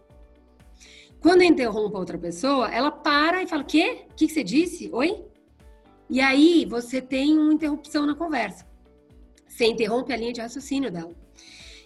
Quando 1.20 1.42
eu 1.42 1.48
interrompo 1.48 1.96
a 1.96 2.00
outra 2.00 2.18
pessoa, 2.18 2.68
ela 2.68 2.90
para 2.90 3.42
e 3.42 3.46
fala: 3.46 3.62
Quê? 3.62 4.06
O 4.10 4.14
que 4.14 4.28
você 4.28 4.42
disse? 4.42 4.88
Oi? 4.92 5.22
E 6.08 6.20
aí 6.20 6.64
você 6.64 7.00
tem 7.00 7.38
uma 7.38 7.52
interrupção 7.52 8.06
na 8.06 8.14
conversa. 8.14 8.66
Você 9.46 9.66
interrompe 9.66 10.12
a 10.12 10.16
linha 10.16 10.32
de 10.32 10.40
raciocínio 10.40 10.90
dela. 10.90 11.14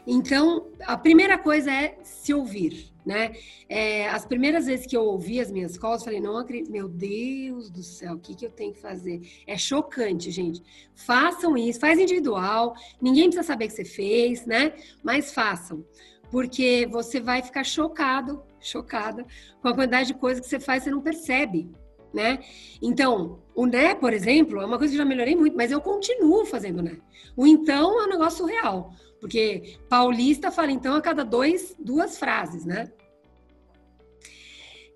Então, 0.06 0.70
a 0.80 0.96
primeira 0.96 1.38
coisa 1.38 1.70
é 1.70 1.96
se 2.02 2.34
ouvir, 2.34 2.92
né? 3.04 3.34
É, 3.68 4.08
as 4.08 4.26
primeiras 4.26 4.66
vezes 4.66 4.86
que 4.86 4.96
eu 4.96 5.02
ouvi 5.02 5.40
as 5.40 5.50
minhas 5.50 5.78
calls, 5.78 6.00
eu 6.00 6.04
falei, 6.04 6.20
não 6.20 6.36
acredito, 6.36 6.70
meu 6.70 6.88
Deus 6.88 7.70
do 7.70 7.82
céu, 7.82 8.14
o 8.14 8.18
que, 8.18 8.34
que 8.34 8.44
eu 8.44 8.50
tenho 8.50 8.72
que 8.72 8.80
fazer? 8.80 9.22
É 9.46 9.56
chocante, 9.56 10.30
gente. 10.30 10.62
Façam 10.94 11.56
isso, 11.56 11.80
faz 11.80 11.98
individual, 11.98 12.74
ninguém 13.00 13.24
precisa 13.24 13.46
saber 13.46 13.68
que 13.68 13.74
você 13.74 13.84
fez, 13.84 14.44
né? 14.44 14.74
Mas 15.02 15.32
façam, 15.32 15.84
porque 16.30 16.86
você 16.90 17.18
vai 17.18 17.42
ficar 17.42 17.64
chocado 17.64 18.42
chocada 18.64 19.26
com 19.60 19.68
a 19.68 19.74
quantidade 19.74 20.08
de 20.08 20.14
coisas 20.14 20.42
que 20.42 20.48
você 20.48 20.58
faz 20.58 20.82
você 20.82 20.90
não 20.90 21.02
percebe, 21.02 21.70
né? 22.14 22.38
Então, 22.80 23.40
o 23.54 23.66
né, 23.66 23.94
por 23.94 24.12
exemplo, 24.12 24.60
é 24.60 24.64
uma 24.64 24.78
coisa 24.78 24.92
que 24.92 24.98
já 24.98 25.04
melhorei 25.04 25.34
muito, 25.34 25.56
mas 25.56 25.72
eu 25.72 25.80
continuo 25.80 26.46
fazendo 26.46 26.82
né. 26.82 26.98
O 27.36 27.46
então 27.46 28.00
é 28.00 28.04
um 28.04 28.08
negócio 28.08 28.38
surreal, 28.38 28.92
porque 29.20 29.76
paulista 29.88 30.50
fala 30.50 30.70
então 30.70 30.94
a 30.94 31.00
cada 31.00 31.24
dois, 31.24 31.74
duas 31.78 32.18
frases, 32.18 32.64
né? 32.64 32.90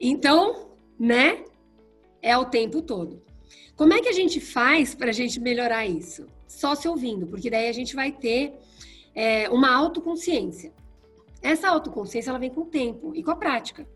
Então, 0.01 0.71
né, 0.99 1.45
é 2.23 2.37
o 2.39 2.45
tempo 2.45 2.81
todo. 2.81 3.23
Como 3.77 3.93
é 3.93 4.01
que 4.01 4.09
a 4.09 4.13
gente 4.13 4.41
faz 4.41 4.95
para 4.95 5.11
a 5.11 5.13
gente 5.13 5.41
melhorar 5.41 5.87
isso? 5.87 6.27
Só 6.47 6.75
se 6.75 6.89
ouvindo, 6.89 7.27
porque 7.27 7.51
daí 7.51 7.69
a 7.69 7.73
gente 7.73 7.95
vai 7.95 8.13
ter 8.13 8.55
é, 9.15 9.49
uma 9.51 9.75
autoconsciência. 9.75 10.73
Essa 11.43 11.69
autoconsciência 11.69 12.31
ela 12.31 12.39
vem 12.39 12.51
com 12.51 12.63
o 12.63 12.67
tempo 12.67 13.15
e 13.15 13.23
com 13.23 13.31
a 13.31 13.37
prática. 13.37 13.87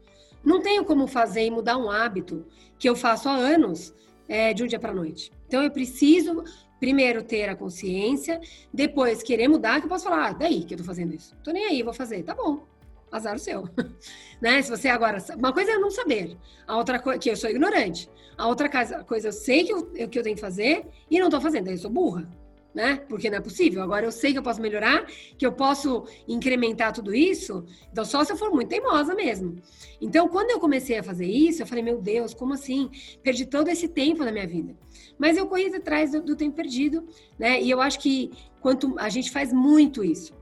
Não 0.45 0.61
tenho 0.61 0.85
como 0.85 1.07
fazer 1.07 1.45
e 1.47 1.51
mudar 1.51 1.77
um 1.77 1.91
hábito 1.91 2.47
que 2.79 2.89
eu 2.89 2.97
faço 2.97 3.29
há 3.29 3.35
anos 3.35 3.95
é, 4.29 4.53
de 4.53 4.63
um 4.63 4.67
dia 4.67 4.79
para 4.79 4.93
noite. 4.93 5.31
Então 5.47 5.63
eu 5.63 5.71
preciso 5.71 6.45
primeiro 6.81 7.23
ter 7.23 7.49
a 7.49 7.55
consciência, 7.55 8.41
depois 8.73 9.23
querer 9.23 9.47
mudar, 9.47 9.79
que 9.79 9.87
eu 9.87 9.89
posso 9.89 10.05
falar, 10.05 10.31
ah, 10.31 10.33
daí 10.33 10.65
que 10.65 10.75
eu 10.75 10.79
tô 10.79 10.85
fazendo 10.85 11.15
isso. 11.15 11.37
Tô 11.45 11.53
nem 11.53 11.65
aí, 11.67 11.83
vou 11.83 11.93
fazer. 11.93 12.23
Tá 12.25 12.35
bom. 12.35 12.67
Azar 13.11 13.37
o 13.37 13.39
seu. 13.39 13.69
né? 14.41 14.61
Se 14.63 14.71
você 14.71 14.89
agora. 14.89 15.19
Uma 15.37 15.53
coisa 15.53 15.73
é 15.73 15.79
não 15.79 15.91
saber. 15.91 16.37
A 16.67 16.77
outra 16.77 16.99
coisa, 16.99 17.19
que 17.19 17.31
eu 17.31 17.37
sou 17.37 17.51
ignorante. 17.51 18.11
A 18.37 18.49
outra 18.49 18.69
coisa, 19.05 19.29
eu 19.29 19.33
sei 19.33 19.65
que 19.65 19.73
eu, 19.73 20.09
que 20.09 20.19
eu 20.19 20.23
tenho 20.23 20.35
que 20.35 20.41
fazer 20.41 20.87
e 21.11 21.21
não 21.21 21.31
tô 21.31 21.41
fazendo. 21.41 21.69
Aí 21.69 21.75
eu 21.75 21.79
sou 21.79 21.91
burra 21.91 22.29
né? 22.75 23.03
Porque 23.09 23.29
não 23.29 23.39
é 23.39 23.41
possível. 23.41 23.83
Agora 23.83 24.05
eu 24.05 24.13
sei 24.13 24.33
que 24.33 24.39
eu 24.39 24.43
posso 24.43 24.61
melhorar, 24.61 25.07
que 25.37 25.47
eu 25.47 25.53
posso 25.53 26.05
incrementar 26.27 26.93
tudo 26.93 27.15
isso, 27.15 27.65
então 27.91 28.05
só 28.05 28.25
se 28.25 28.33
eu 28.33 28.37
for 28.37 28.51
muito 28.51 28.69
teimosa 28.69 29.15
mesmo. 29.15 29.57
Então, 30.01 30.29
quando 30.29 30.51
eu 30.51 30.59
comecei 30.59 30.99
a 30.99 31.03
fazer 31.03 31.27
isso, 31.27 31.63
eu 31.63 31.67
falei, 31.67 31.83
meu 31.83 32.01
Deus, 32.01 32.35
como 32.35 32.55
assim? 32.55 32.91
Perdi 33.23 33.47
todo 33.47 33.69
esse 33.69 33.89
tempo 33.89 34.25
na 34.25 34.33
minha 34.33 34.47
vida. 34.47 34.75
Mas 35.19 35.37
eu 35.37 35.47
corri 35.47 35.75
atrás 35.75 36.13
do, 36.13 36.21
do 36.21 36.37
tempo 36.37 36.57
perdido, 36.57 37.07
né? 37.39 37.63
E 37.63 37.71
eu 37.71 37.81
acho 37.81 38.01
que 38.01 38.33
quanto 38.61 38.99
a 38.99 39.09
gente 39.09 39.31
faz 39.31 39.53
muito 39.53 40.03
isso 40.03 40.35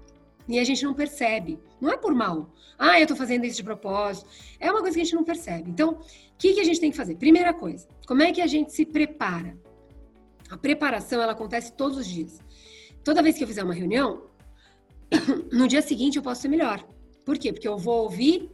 e 0.48 0.58
a 0.58 0.64
gente 0.64 0.84
não 0.84 0.94
percebe. 0.94 1.58
Não 1.80 1.90
é 1.90 1.96
por 1.96 2.14
mal. 2.14 2.50
Ah, 2.78 2.98
eu 3.00 3.06
tô 3.06 3.14
fazendo 3.14 3.44
isso 3.44 3.56
de 3.56 3.62
propósito. 3.62 4.28
É 4.58 4.70
uma 4.70 4.80
coisa 4.80 4.94
que 4.94 5.00
a 5.00 5.04
gente 5.04 5.14
não 5.14 5.24
percebe. 5.24 5.70
Então, 5.70 5.92
o 5.92 5.98
que, 6.38 6.54
que 6.54 6.60
a 6.60 6.64
gente 6.64 6.80
tem 6.80 6.90
que 6.90 6.96
fazer? 6.96 7.16
Primeira 7.16 7.52
coisa, 7.52 7.86
como 8.06 8.22
é 8.22 8.32
que 8.32 8.40
a 8.40 8.46
gente 8.46 8.72
se 8.72 8.84
prepara? 8.84 9.56
A 10.50 10.58
preparação 10.58 11.22
ela 11.22 11.32
acontece 11.32 11.72
todos 11.72 11.96
os 11.96 12.06
dias. 12.06 12.40
Toda 13.04 13.22
vez 13.22 13.36
que 13.36 13.44
eu 13.44 13.48
fizer 13.48 13.62
uma 13.62 13.74
reunião, 13.74 14.24
no 15.52 15.68
dia 15.68 15.80
seguinte 15.80 16.16
eu 16.16 16.22
posso 16.22 16.42
ser 16.42 16.48
melhor. 16.48 16.84
Por 17.24 17.38
quê? 17.38 17.52
Porque 17.52 17.68
eu 17.68 17.78
vou 17.78 18.02
ouvir, 18.02 18.50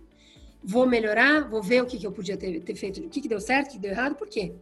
vou 0.63 0.87
melhorar, 0.87 1.49
vou 1.49 1.63
ver 1.63 1.83
o 1.83 1.87
que, 1.87 1.99
que 1.99 2.07
eu 2.07 2.13
podia 2.13 2.37
ter, 2.37 2.61
ter 2.61 2.75
feito, 2.75 3.01
o 3.01 3.09
que, 3.09 3.21
que 3.21 3.29
deu 3.29 3.41
certo, 3.41 3.69
o 3.69 3.73
que 3.73 3.79
deu 3.79 3.93
errado, 3.93 4.15
por 4.15 4.29
quê? 4.29 4.55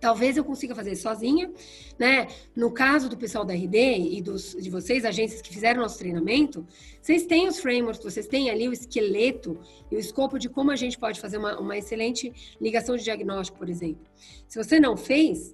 Talvez 0.00 0.38
eu 0.38 0.44
consiga 0.44 0.74
fazer 0.74 0.96
sozinha, 0.96 1.52
né? 1.98 2.26
No 2.56 2.72
caso 2.72 3.06
do 3.06 3.18
pessoal 3.18 3.44
da 3.44 3.52
RD 3.52 3.76
e 4.16 4.22
dos, 4.22 4.56
de 4.58 4.70
vocês, 4.70 5.04
agências 5.04 5.42
que 5.42 5.52
fizeram 5.52 5.82
nosso 5.82 5.98
treinamento, 5.98 6.66
vocês 7.02 7.26
têm 7.26 7.46
os 7.46 7.60
frameworks, 7.60 8.02
vocês 8.02 8.26
têm 8.26 8.48
ali 8.48 8.66
o 8.66 8.72
esqueleto 8.72 9.60
e 9.90 9.96
o 9.96 9.98
escopo 9.98 10.38
de 10.38 10.48
como 10.48 10.70
a 10.70 10.76
gente 10.76 10.98
pode 10.98 11.20
fazer 11.20 11.36
uma, 11.36 11.60
uma 11.60 11.76
excelente 11.76 12.32
ligação 12.58 12.96
de 12.96 13.04
diagnóstico, 13.04 13.58
por 13.58 13.68
exemplo. 13.68 14.06
Se 14.48 14.56
você 14.56 14.80
não 14.80 14.96
fez, 14.96 15.52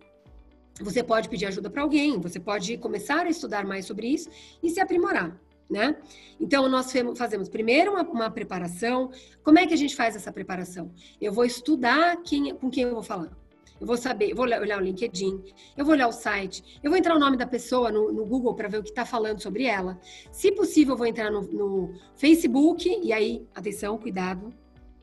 você 0.80 1.02
pode 1.02 1.28
pedir 1.28 1.46
ajuda 1.46 1.70
para 1.70 1.82
alguém, 1.82 2.20
você 2.20 2.38
pode 2.38 2.76
começar 2.78 3.26
a 3.26 3.30
estudar 3.30 3.64
mais 3.64 3.86
sobre 3.86 4.08
isso 4.08 4.28
e 4.62 4.70
se 4.70 4.80
aprimorar. 4.80 5.38
Né? 5.68 5.96
Então, 6.38 6.68
nós 6.68 6.92
fazemos 7.16 7.48
primeiro 7.48 7.92
uma, 7.92 8.02
uma, 8.02 8.30
preparação. 8.30 9.10
Como 9.42 9.58
é 9.58 9.66
que 9.66 9.74
a 9.74 9.76
gente 9.76 9.96
faz 9.96 10.14
essa 10.14 10.30
preparação? 10.30 10.92
Eu 11.20 11.32
vou 11.32 11.44
estudar 11.44 12.22
quem, 12.22 12.54
com 12.54 12.70
quem 12.70 12.84
eu 12.84 12.94
vou 12.94 13.02
falar. 13.02 13.36
Eu 13.80 13.86
vou 13.86 13.96
saber, 13.96 14.30
eu 14.30 14.36
vou 14.36 14.46
olhar 14.46 14.80
o 14.80 14.84
LinkedIn, 14.84 15.42
eu 15.76 15.84
vou 15.84 15.92
olhar 15.92 16.08
o 16.08 16.12
site, 16.12 16.80
eu 16.82 16.90
vou 16.90 16.96
entrar 16.96 17.14
o 17.14 17.18
nome 17.18 17.36
da 17.36 17.46
pessoa 17.46 17.90
no, 17.90 18.10
no 18.10 18.24
Google 18.24 18.54
para 18.54 18.68
ver 18.68 18.78
o 18.78 18.82
que 18.82 18.88
está 18.88 19.04
falando 19.04 19.42
sobre 19.42 19.64
ela. 19.64 19.98
Se 20.32 20.50
possível, 20.52 20.94
eu 20.94 20.98
vou 20.98 21.06
entrar 21.06 21.30
no, 21.30 21.42
no 21.42 21.94
Facebook, 22.14 22.88
e 22.88 23.12
aí, 23.12 23.46
atenção, 23.54 23.98
cuidado. 23.98 24.52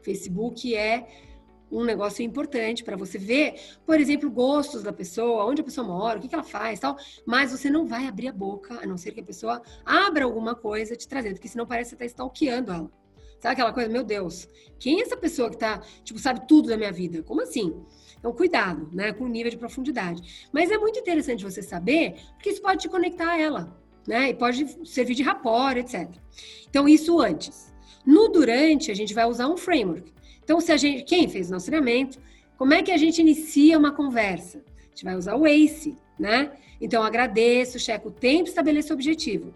Facebook 0.01 0.75
é 0.75 1.07
um 1.73 1.83
negócio 1.83 2.23
importante 2.23 2.83
para 2.83 2.95
você 2.95 3.17
ver, 3.17 3.55
por 3.86 3.99
exemplo, 3.99 4.29
gostos 4.29 4.83
da 4.83 4.93
pessoa, 4.93 5.45
onde 5.45 5.62
a 5.62 5.63
pessoa 5.63 5.86
mora, 5.86 6.19
o 6.19 6.21
que, 6.21 6.27
que 6.27 6.36
ela 6.36 6.43
faz, 6.43 6.79
tal. 6.79 6.95
Mas 7.25 7.51
você 7.51 7.69
não 7.69 7.88
vai 7.88 8.07
abrir 8.07 8.27
a 8.27 8.33
boca, 8.33 8.79
a 8.81 8.86
não 8.86 8.97
ser 8.97 9.12
que 9.12 9.19
a 9.19 9.23
pessoa 9.23 9.62
abra 9.86 10.25
alguma 10.25 10.55
coisa 10.55 10.95
te 10.95 11.07
trazendo, 11.07 11.33
porque 11.33 11.47
senão 11.47 11.65
parece 11.65 11.91
que 11.91 11.97
você 11.97 12.05
está 12.05 12.23
stalkeando 12.23 12.71
ela. 12.71 12.91
Sabe 13.39 13.53
aquela 13.53 13.73
coisa, 13.73 13.89
meu 13.89 14.05
Deus, 14.05 14.47
quem 14.79 14.99
é 14.99 15.03
essa 15.03 15.17
pessoa 15.17 15.49
que 15.49 15.57
tá, 15.57 15.81
tipo, 16.03 16.17
sabe 16.17 16.47
tudo 16.47 16.69
da 16.69 16.77
minha 16.77 16.93
vida? 16.93 17.21
Como 17.23 17.41
assim? 17.41 17.75
Então, 18.17 18.31
cuidado, 18.31 18.89
né, 18.93 19.12
com 19.12 19.25
o 19.25 19.27
nível 19.27 19.51
de 19.51 19.57
profundidade. 19.57 20.47
Mas 20.53 20.71
é 20.71 20.77
muito 20.77 20.97
interessante 20.97 21.43
você 21.43 21.62
saber, 21.62 22.15
porque 22.36 22.51
isso 22.51 22.62
pode 22.62 22.83
te 22.83 22.88
conectar 22.88 23.31
a 23.31 23.38
ela, 23.38 23.77
né, 24.07 24.29
e 24.29 24.33
pode 24.33 24.88
servir 24.88 25.13
de 25.13 25.23
rapport, 25.23 25.75
etc. 25.75 26.09
Então, 26.69 26.88
isso 26.88 27.19
antes. 27.19 27.73
No 28.05 28.29
durante, 28.29 28.91
a 28.91 28.93
gente 28.93 29.13
vai 29.13 29.25
usar 29.25 29.49
um 29.49 29.57
framework. 29.57 30.13
Então, 30.43 30.60
se 30.60 30.71
a 30.71 30.77
gente, 30.77 31.03
quem 31.03 31.27
fez 31.27 31.49
nosso 31.49 31.65
treinamento, 31.65 32.19
como 32.58 32.73
é 32.73 32.84
que 32.84 32.91
a 32.91 32.97
gente 32.97 33.21
inicia 33.21 33.77
uma 33.77 33.91
conversa? 33.91 34.63
A 34.77 34.89
gente 34.89 35.03
vai 35.03 35.15
usar 35.15 35.36
o 35.36 35.45
ACE, 35.45 35.97
né? 36.19 36.51
Então, 36.79 37.01
agradeço, 37.01 37.79
checo 37.79 38.10
o 38.10 38.12
tempo, 38.12 38.49
estabeleço 38.49 38.91
o 38.91 38.95
objetivo. 38.95 39.53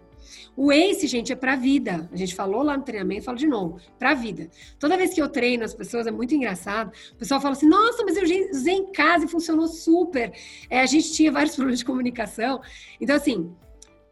O 0.56 0.72
ACE, 0.72 1.06
gente, 1.06 1.32
é 1.32 1.36
para 1.36 1.54
vida. 1.54 2.08
A 2.12 2.16
gente 2.16 2.34
falou 2.34 2.62
lá 2.62 2.76
no 2.76 2.82
treinamento, 2.82 3.24
falo 3.24 3.38
de 3.38 3.46
novo, 3.46 3.80
para 3.98 4.14
vida. 4.14 4.50
Toda 4.78 4.96
vez 4.96 5.14
que 5.14 5.22
eu 5.22 5.28
treino 5.28 5.64
as 5.64 5.72
pessoas, 5.72 6.06
é 6.06 6.10
muito 6.10 6.34
engraçado. 6.34 6.92
O 7.12 7.16
pessoal 7.16 7.40
fala 7.40 7.52
assim: 7.52 7.68
nossa, 7.68 8.04
mas 8.04 8.16
eu 8.16 8.24
usei 8.50 8.74
em 8.74 8.92
casa 8.92 9.24
e 9.24 9.28
funcionou 9.28 9.68
super. 9.68 10.32
É, 10.68 10.80
a 10.80 10.86
gente 10.86 11.12
tinha 11.12 11.30
vários 11.30 11.54
problemas 11.56 11.78
de 11.78 11.84
comunicação. 11.84 12.60
Então, 13.00 13.14
assim, 13.14 13.54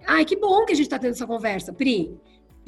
ai, 0.06 0.24
que 0.24 0.36
bom 0.36 0.64
que 0.64 0.72
a 0.72 0.76
gente 0.76 0.86
está 0.86 0.98
tendo 0.98 1.12
essa 1.12 1.26
conversa, 1.26 1.72
Pri. 1.72 2.16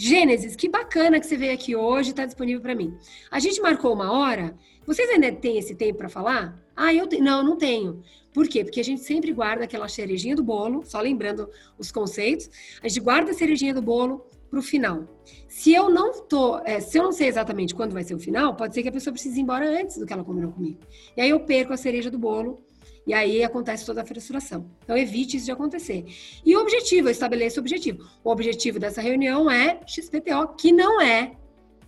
Gênesis, 0.01 0.55
que 0.55 0.69
bacana 0.69 1.19
que 1.19 1.27
você 1.27 1.37
veio 1.37 1.53
aqui 1.53 1.75
hoje, 1.75 2.11
está 2.11 2.25
disponível 2.25 2.63
para 2.63 2.73
mim. 2.73 2.97
A 3.33 3.41
gente 3.41 3.61
marcou 3.61 3.93
uma 3.93 4.13
hora. 4.13 4.57
Vocês 4.87 5.11
ainda 5.11 5.33
têm 5.33 5.59
esse 5.59 5.75
tempo 5.75 5.99
para 5.99 6.09
falar? 6.09 6.57
Ah, 6.77 6.95
eu 6.95 7.09
tenho. 7.09 7.25
Não, 7.25 7.43
não 7.43 7.59
tenho. 7.59 8.01
Por 8.33 8.47
quê? 8.47 8.63
Porque 8.63 8.79
a 8.79 8.85
gente 8.85 9.03
sempre 9.03 9.33
guarda 9.33 9.65
aquela 9.65 9.89
cerejinha 9.89 10.37
do 10.37 10.45
bolo, 10.45 10.85
só 10.85 11.01
lembrando 11.01 11.51
os 11.77 11.91
conceitos. 11.91 12.49
A 12.81 12.87
gente 12.87 13.01
guarda 13.01 13.33
a 13.33 13.35
cerejinha 13.35 13.75
do 13.75 13.83
bolo 13.83 14.25
para 14.49 14.61
o 14.61 14.63
final. 14.63 15.03
Se 15.49 15.75
eu 15.75 15.91
não 15.91 16.13
tô, 16.23 16.61
é, 16.61 16.79
se 16.79 16.97
eu 16.97 17.03
não 17.03 17.11
sei 17.11 17.27
exatamente 17.27 17.75
quando 17.75 17.93
vai 17.93 18.05
ser 18.05 18.15
o 18.15 18.21
final, 18.21 18.55
pode 18.55 18.75
ser 18.75 18.85
que 18.85 18.89
a 18.89 18.93
pessoa 18.93 19.13
precise 19.13 19.37
ir 19.41 19.43
embora 19.43 19.69
antes 19.81 19.99
do 19.99 20.07
que 20.07 20.13
ela 20.13 20.23
combinou 20.23 20.53
comigo. 20.53 20.79
E 21.17 21.21
aí 21.21 21.31
eu 21.31 21.41
perco 21.41 21.73
a 21.73 21.77
cereja 21.77 22.09
do 22.09 22.19
bolo 22.19 22.63
E 23.07 23.15
aí 23.15 23.43
acontece 23.43 23.87
toda 23.87 24.03
a 24.03 24.05
frustração. 24.05 24.71
Então, 24.85 24.97
evite 24.97 25.37
isso 25.37 25.47
de 25.47 25.53
acontecer. 25.53 26.05
E 26.45 26.57
o 26.57 26.61
objetivo, 26.61 27.09
eu 27.09 27.13
estabeleço 27.13 27.59
o 27.59 27.63
objetivo. 27.63 28.07
O 28.23 28.31
objetivo 28.31 28.79
dessa 28.79 29.01
reunião 29.01 29.51
é 29.51 29.81
XPTO, 29.87 30.55
que 30.59 30.73
não 30.73 31.01
é 31.01 31.33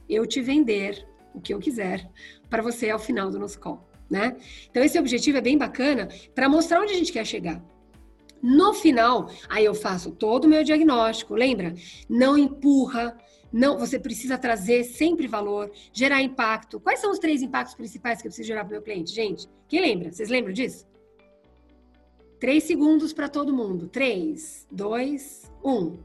eu 0.08 0.26
te 0.26 0.40
vender 0.40 1.06
o 1.34 1.40
que 1.40 1.54
eu 1.54 1.58
quiser 1.58 2.08
para 2.48 2.62
você 2.62 2.90
ao 2.90 2.98
final 2.98 3.30
do 3.30 3.38
nosso 3.38 3.60
call, 3.60 3.88
né? 4.10 4.36
Então, 4.70 4.82
esse 4.82 4.98
objetivo 4.98 5.38
é 5.38 5.40
bem 5.40 5.56
bacana 5.56 6.08
para 6.34 6.48
mostrar 6.48 6.80
onde 6.80 6.92
a 6.92 6.96
gente 6.96 7.12
quer 7.12 7.24
chegar. 7.24 7.62
No 8.42 8.72
final, 8.72 9.30
aí 9.48 9.64
eu 9.64 9.74
faço 9.74 10.10
todo 10.12 10.46
o 10.46 10.48
meu 10.48 10.64
diagnóstico, 10.64 11.34
lembra? 11.34 11.74
Não 12.08 12.38
empurra, 12.38 13.16
não, 13.52 13.76
você 13.76 13.98
precisa 13.98 14.38
trazer 14.38 14.84
sempre 14.84 15.26
valor, 15.26 15.70
gerar 15.92 16.22
impacto. 16.22 16.80
Quais 16.80 17.00
são 17.00 17.10
os 17.10 17.18
três 17.18 17.42
impactos 17.42 17.74
principais 17.74 18.20
que 18.20 18.28
eu 18.28 18.30
preciso 18.30 18.48
gerar 18.48 18.64
para 18.64 18.70
o 18.70 18.72
meu 18.72 18.82
cliente? 18.82 19.12
Gente, 19.12 19.46
quem 19.68 19.80
lembra? 19.80 20.10
Vocês 20.10 20.28
lembram 20.28 20.52
disso? 20.52 20.86
Três 22.40 22.64
segundos 22.64 23.12
para 23.12 23.28
todo 23.28 23.52
mundo. 23.52 23.86
Três, 23.86 24.66
dois, 24.70 25.42
um. 25.62 25.98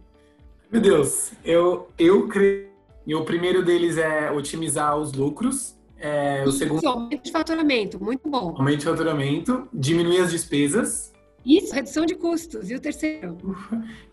Meu 0.69 0.81
Deus, 0.81 1.31
eu, 1.45 1.87
eu 1.97 2.27
creio. 2.27 2.67
E 3.07 3.15
o 3.15 3.23
primeiro 3.23 3.63
deles 3.63 3.97
é 3.97 4.29
otimizar 4.29 4.97
os 4.97 5.13
lucros. 5.13 5.75
É, 5.97 6.43
o 6.45 6.51
segundo. 6.51 6.85
Aumento 6.85 7.23
de 7.23 7.31
faturamento, 7.31 8.03
muito 8.03 8.27
bom. 8.27 8.53
Aumento 8.57 8.79
de 8.79 8.85
faturamento, 8.85 9.65
diminuir 9.73 10.19
as 10.19 10.31
despesas. 10.31 11.13
Isso, 11.45 11.73
redução 11.73 12.05
de 12.05 12.15
custos. 12.15 12.69
E 12.69 12.75
o 12.75 12.81
terceiro? 12.81 13.37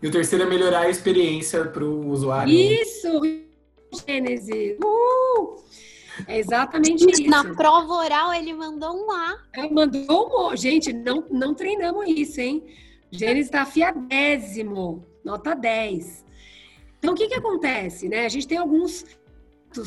E 0.01 0.07
o 0.07 0.11
terceiro 0.11 0.45
é 0.45 0.47
melhorar 0.47 0.81
a 0.81 0.89
experiência 0.89 1.65
para 1.65 1.83
o 1.83 2.09
usuário. 2.09 2.53
Isso! 2.53 3.19
Gênesis! 4.07 4.77
Uh! 4.81 5.61
É 6.27 6.37
exatamente 6.39 7.09
isso. 7.09 7.23
Na 7.29 7.43
prova 7.55 7.93
oral 7.93 8.33
ele 8.33 8.53
mandou 8.53 8.95
um 8.95 9.07
lá. 9.07 9.37
Ele 9.55 9.69
mandou 9.69 10.51
um. 10.51 10.55
Gente, 10.55 10.93
não, 10.93 11.25
não 11.29 11.53
treinamos 11.53 12.07
isso, 12.07 12.39
hein? 12.39 12.63
Gênesis 13.11 13.45
está 13.45 13.61
afiadésimo, 13.61 15.05
nota 15.23 15.53
10. 15.53 16.25
Então, 16.97 17.13
o 17.13 17.15
que, 17.17 17.27
que 17.27 17.35
acontece? 17.35 18.07
Né? 18.09 18.25
A 18.25 18.29
gente 18.29 18.47
tem 18.47 18.57
alguns 18.57 19.05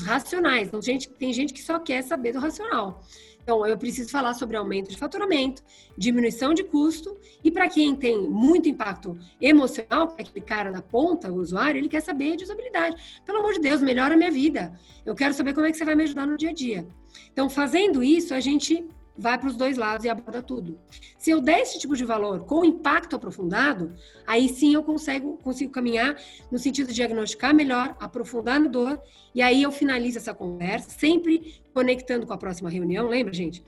racionais. 0.04 0.68
Então, 0.68 0.80
gente, 0.82 1.08
tem 1.08 1.32
gente 1.32 1.52
que 1.52 1.62
só 1.62 1.78
quer 1.78 2.02
saber 2.02 2.32
do 2.32 2.38
racional. 2.38 3.02
Então, 3.46 3.64
eu 3.64 3.78
preciso 3.78 4.10
falar 4.10 4.34
sobre 4.34 4.56
aumento 4.56 4.90
de 4.90 4.96
faturamento, 4.96 5.62
diminuição 5.96 6.52
de 6.52 6.64
custo, 6.64 7.16
e 7.44 7.48
para 7.48 7.68
quem 7.68 7.94
tem 7.94 8.28
muito 8.28 8.68
impacto 8.68 9.16
emocional, 9.40 10.16
é 10.18 10.22
aquele 10.22 10.44
cara 10.44 10.72
da 10.72 10.82
ponta, 10.82 11.30
o 11.30 11.36
usuário, 11.36 11.78
ele 11.78 11.88
quer 11.88 12.00
saber 12.00 12.34
de 12.34 12.42
usabilidade. 12.42 13.20
Pelo 13.24 13.38
amor 13.38 13.52
de 13.52 13.60
Deus, 13.60 13.80
melhora 13.80 14.14
a 14.14 14.16
minha 14.16 14.32
vida. 14.32 14.76
Eu 15.04 15.14
quero 15.14 15.32
saber 15.32 15.54
como 15.54 15.64
é 15.64 15.70
que 15.70 15.76
você 15.76 15.84
vai 15.84 15.94
me 15.94 16.02
ajudar 16.02 16.26
no 16.26 16.36
dia 16.36 16.50
a 16.50 16.52
dia. 16.52 16.88
Então, 17.32 17.48
fazendo 17.48 18.02
isso, 18.02 18.34
a 18.34 18.40
gente 18.40 18.84
vai 19.16 19.38
para 19.38 19.48
os 19.48 19.56
dois 19.56 19.76
lados 19.76 20.04
e 20.04 20.08
aborda 20.08 20.42
tudo. 20.42 20.78
Se 21.18 21.30
eu 21.30 21.40
der 21.40 21.60
esse 21.60 21.78
tipo 21.78 21.96
de 21.96 22.04
valor 22.04 22.44
com 22.44 22.64
impacto 22.64 23.16
aprofundado, 23.16 23.94
aí 24.26 24.48
sim 24.48 24.74
eu 24.74 24.82
consigo, 24.82 25.38
consigo 25.38 25.72
caminhar 25.72 26.16
no 26.50 26.58
sentido 26.58 26.88
de 26.88 26.94
diagnosticar 26.94 27.54
melhor, 27.54 27.96
aprofundar 27.98 28.60
no 28.60 28.68
dor, 28.68 29.00
e 29.34 29.42
aí 29.42 29.62
eu 29.62 29.72
finalizo 29.72 30.18
essa 30.18 30.34
conversa, 30.34 30.90
sempre 30.90 31.60
conectando 31.72 32.26
com 32.26 32.32
a 32.32 32.38
próxima 32.38 32.70
reunião, 32.70 33.08
lembra, 33.08 33.32
gente? 33.32 33.64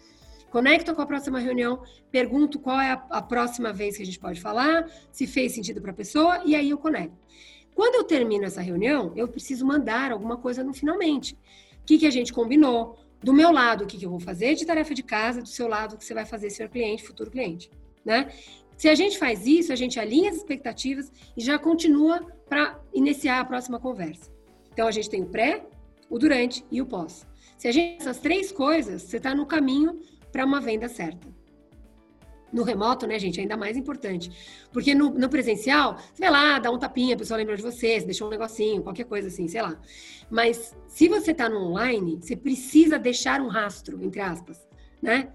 Conecto 0.50 0.94
com 0.94 1.02
a 1.02 1.06
próxima 1.06 1.38
reunião, 1.38 1.82
pergunto 2.11 2.58
qual 2.58 2.80
é 2.80 2.92
a, 2.92 3.06
a 3.11 3.22
próxima 3.22 3.72
vez 3.72 3.96
que 3.96 4.02
a 4.02 4.06
gente 4.06 4.18
pode 4.18 4.40
falar, 4.40 4.90
se 5.12 5.26
fez 5.26 5.52
sentido 5.52 5.80
para 5.80 5.90
a 5.90 5.94
pessoa, 5.94 6.42
e 6.44 6.54
aí 6.54 6.70
eu 6.70 6.78
conecto. 6.78 7.16
Quando 7.74 7.94
eu 7.94 8.04
termino 8.04 8.44
essa 8.44 8.61
reunião, 8.61 9.12
eu 9.14 9.28
preciso 9.28 9.64
mandar 9.64 10.11
alguma 10.11 10.37
coisa 10.37 10.64
no 10.64 10.72
finalmente. 10.72 11.34
O 11.34 11.84
que, 11.87 11.98
que 11.98 12.06
a 12.06 12.11
gente 12.11 12.32
combinou? 12.32 12.98
Do 13.22 13.33
meu 13.33 13.50
lado, 13.50 13.85
o 13.85 13.87
que, 13.87 13.98
que 13.98 14.07
eu 14.07 14.11
vou 14.11 14.20
fazer 14.20 14.54
de 14.54 14.64
tarefa 14.64 14.94
de 14.94 15.02
casa, 15.02 15.42
do 15.42 15.48
seu 15.48 15.66
lado, 15.66 15.94
o 15.94 15.98
que 15.98 16.04
você 16.04 16.14
vai 16.14 16.24
fazer, 16.24 16.50
seu 16.50 16.68
cliente, 16.68 17.02
futuro 17.02 17.31
cliente, 17.31 17.70
né? 18.04 18.28
Se 18.76 18.88
a 18.88 18.94
gente 18.94 19.18
faz 19.18 19.44
isso, 19.44 19.72
a 19.72 19.76
gente 19.76 19.98
alinha 19.98 20.31
as 20.31 20.37
expectativas 20.37 21.11
e 21.37 21.42
já 21.42 21.59
continua 21.59 22.24
para 22.48 22.81
iniciar 22.94 23.40
a 23.40 23.44
próxima 23.44 23.81
conversa. 23.81 24.31
Então, 24.72 24.87
a 24.87 24.92
gente 24.92 25.11
tem 25.11 25.22
o 25.22 25.26
pré, 25.26 25.66
o 26.09 26.16
durante 26.16 26.64
e 26.70 26.81
o 26.81 26.87
pós. 26.87 27.26
Se 27.57 27.66
a 27.66 27.72
gente 27.72 28.00
essas 28.00 28.20
três 28.20 28.52
coisas, 28.52 29.02
você 29.02 29.16
está 29.16 29.35
no 29.35 29.44
caminho 29.44 29.98
para 30.31 30.44
uma 30.44 30.61
venda 30.61 30.88
certa. 30.88 31.26
No 32.52 32.62
remoto, 32.62 33.06
né, 33.06 33.18
gente, 33.18 33.38
é 33.38 33.42
ainda 33.42 33.56
mais 33.56 33.76
importante. 33.76 34.30
Porque 34.72 34.94
no, 34.94 35.11
no, 35.11 35.28
presencial, 35.28 35.98
você 35.98 36.22
vai 36.22 36.30
lá, 36.30 36.58
dá 36.58 36.70
um 36.70 36.78
tapinha, 36.78 37.14
a 37.14 37.18
pessoa 37.18 37.37
lembra 37.37 37.56
de 37.56 37.62
você, 37.62 38.00
você 38.00 38.06
deixou 38.06 38.26
um 38.26 38.30
negocinho, 38.30 38.82
qualquer 38.82 39.04
coisa 39.04 39.28
assim, 39.28 39.46
sei 39.46 39.61
lá. 39.61 39.78
Mas 40.30 40.74
se 40.87 41.08
você 41.08 41.32
está 41.32 41.48
no 41.48 41.58
online, 41.68 42.18
você 42.20 42.34
precisa 42.34 42.98
deixar 42.98 43.40
um 43.40 43.48
rastro, 43.48 44.02
entre 44.02 44.20
aspas, 44.20 44.66
né? 45.02 45.28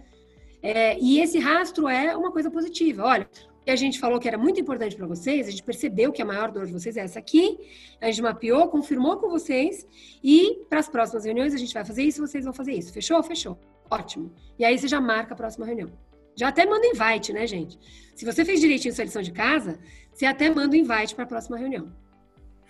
É, 0.61 0.97
e 0.99 1.19
esse 1.19 1.37
rastro 1.39 1.87
é 1.87 2.15
uma 2.15 2.31
coisa 2.31 2.49
positiva. 2.49 3.03
Olha, 3.03 3.29
que 3.63 3.71
a 3.71 3.75
gente 3.75 3.99
falou 3.99 4.19
que 4.19 4.27
era 4.27 4.37
muito 4.37 4.59
importante 4.59 4.95
para 4.95 5.07
vocês, 5.07 5.47
a 5.47 5.51
gente 5.51 5.63
percebeu 5.63 6.11
que 6.11 6.21
a 6.21 6.25
maior 6.25 6.51
dor 6.51 6.65
de 6.65 6.73
vocês 6.73 6.97
é 6.97 7.01
essa 7.01 7.19
aqui, 7.19 7.57
a 8.01 8.07
gente 8.07 8.21
mapeou, 8.21 8.67
confirmou 8.67 9.17
com 9.17 9.29
vocês, 9.29 9.87
e 10.23 10.65
para 10.69 10.79
as 10.79 10.89
próximas 10.89 11.25
reuniões 11.25 11.53
a 11.53 11.57
gente 11.57 11.73
vai 11.73 11.85
fazer 11.85 12.03
isso, 12.03 12.25
vocês 12.25 12.43
vão 12.43 12.53
fazer 12.53 12.73
isso. 12.73 12.91
Fechou? 12.91 13.21
Fechou. 13.23 13.57
Ótimo. 13.89 14.31
E 14.57 14.65
aí 14.65 14.77
você 14.77 14.87
já 14.87 14.99
marca 14.99 15.33
a 15.33 15.37
próxima 15.37 15.65
reunião. 15.65 15.91
Já 16.35 16.47
até 16.49 16.65
manda 16.65 16.85
invite, 16.87 17.31
né, 17.31 17.45
gente? 17.45 17.79
Se 18.15 18.25
você 18.25 18.43
fez 18.43 18.59
direitinho 18.59 18.93
sua 18.93 19.05
lição 19.05 19.21
de 19.21 19.31
casa, 19.31 19.79
você 20.13 20.25
até 20.25 20.49
manda 20.49 20.75
o 20.75 20.79
invite 20.79 21.15
para 21.15 21.23
a 21.23 21.27
próxima 21.27 21.57
reunião. 21.57 21.91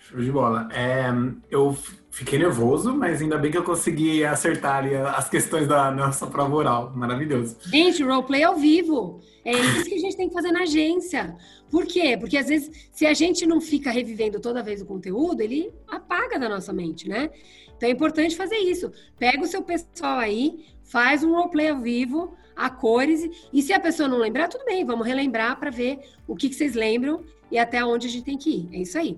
Show 0.08 0.20
de 0.20 0.30
bola. 0.30 0.68
É, 0.70 1.06
eu 1.50 1.74
fiquei 2.10 2.38
nervoso, 2.38 2.94
mas 2.94 3.22
ainda 3.22 3.38
bem 3.38 3.50
que 3.50 3.56
eu 3.56 3.64
consegui 3.64 4.22
acertar 4.22 4.76
ali 4.76 4.94
as 4.94 5.30
questões 5.30 5.66
da 5.66 5.90
nossa 5.90 6.26
prova 6.26 6.54
oral. 6.54 6.92
Maravilhoso. 6.94 7.56
Gente, 7.62 8.02
roleplay 8.02 8.42
ao 8.42 8.54
vivo. 8.54 9.22
É 9.42 9.52
isso 9.52 9.84
que 9.84 9.94
a 9.94 9.98
gente 9.98 10.14
tem 10.14 10.28
que 10.28 10.34
fazer 10.34 10.52
na 10.52 10.62
agência. 10.62 11.34
Por 11.70 11.86
quê? 11.86 12.18
Porque 12.20 12.36
às 12.36 12.48
vezes, 12.48 12.90
se 12.92 13.06
a 13.06 13.14
gente 13.14 13.46
não 13.46 13.62
fica 13.62 13.90
revivendo 13.90 14.38
toda 14.38 14.62
vez 14.62 14.82
o 14.82 14.86
conteúdo, 14.86 15.40
ele 15.40 15.72
apaga 15.88 16.38
da 16.38 16.50
nossa 16.50 16.70
mente, 16.70 17.08
né? 17.08 17.30
Então 17.74 17.88
é 17.88 17.92
importante 17.92 18.36
fazer 18.36 18.58
isso. 18.58 18.92
Pega 19.18 19.42
o 19.42 19.46
seu 19.46 19.62
pessoal 19.62 20.18
aí, 20.18 20.66
faz 20.82 21.24
um 21.24 21.34
roleplay 21.34 21.70
ao 21.70 21.80
vivo, 21.80 22.36
a 22.54 22.68
cores. 22.68 23.26
E 23.50 23.62
se 23.62 23.72
a 23.72 23.80
pessoa 23.80 24.06
não 24.06 24.18
lembrar, 24.18 24.48
tudo 24.48 24.66
bem, 24.66 24.84
vamos 24.84 25.06
relembrar 25.06 25.58
para 25.58 25.70
ver 25.70 25.98
o 26.26 26.36
que, 26.36 26.50
que, 26.50 26.54
vocês 26.54 26.74
lembram 26.74 27.24
e 27.50 27.58
até 27.58 27.82
onde 27.82 28.06
a 28.06 28.10
gente 28.10 28.24
tem 28.24 28.36
que 28.36 28.50
ir. 28.50 28.68
É 28.70 28.82
isso 28.82 28.98
aí. 28.98 29.16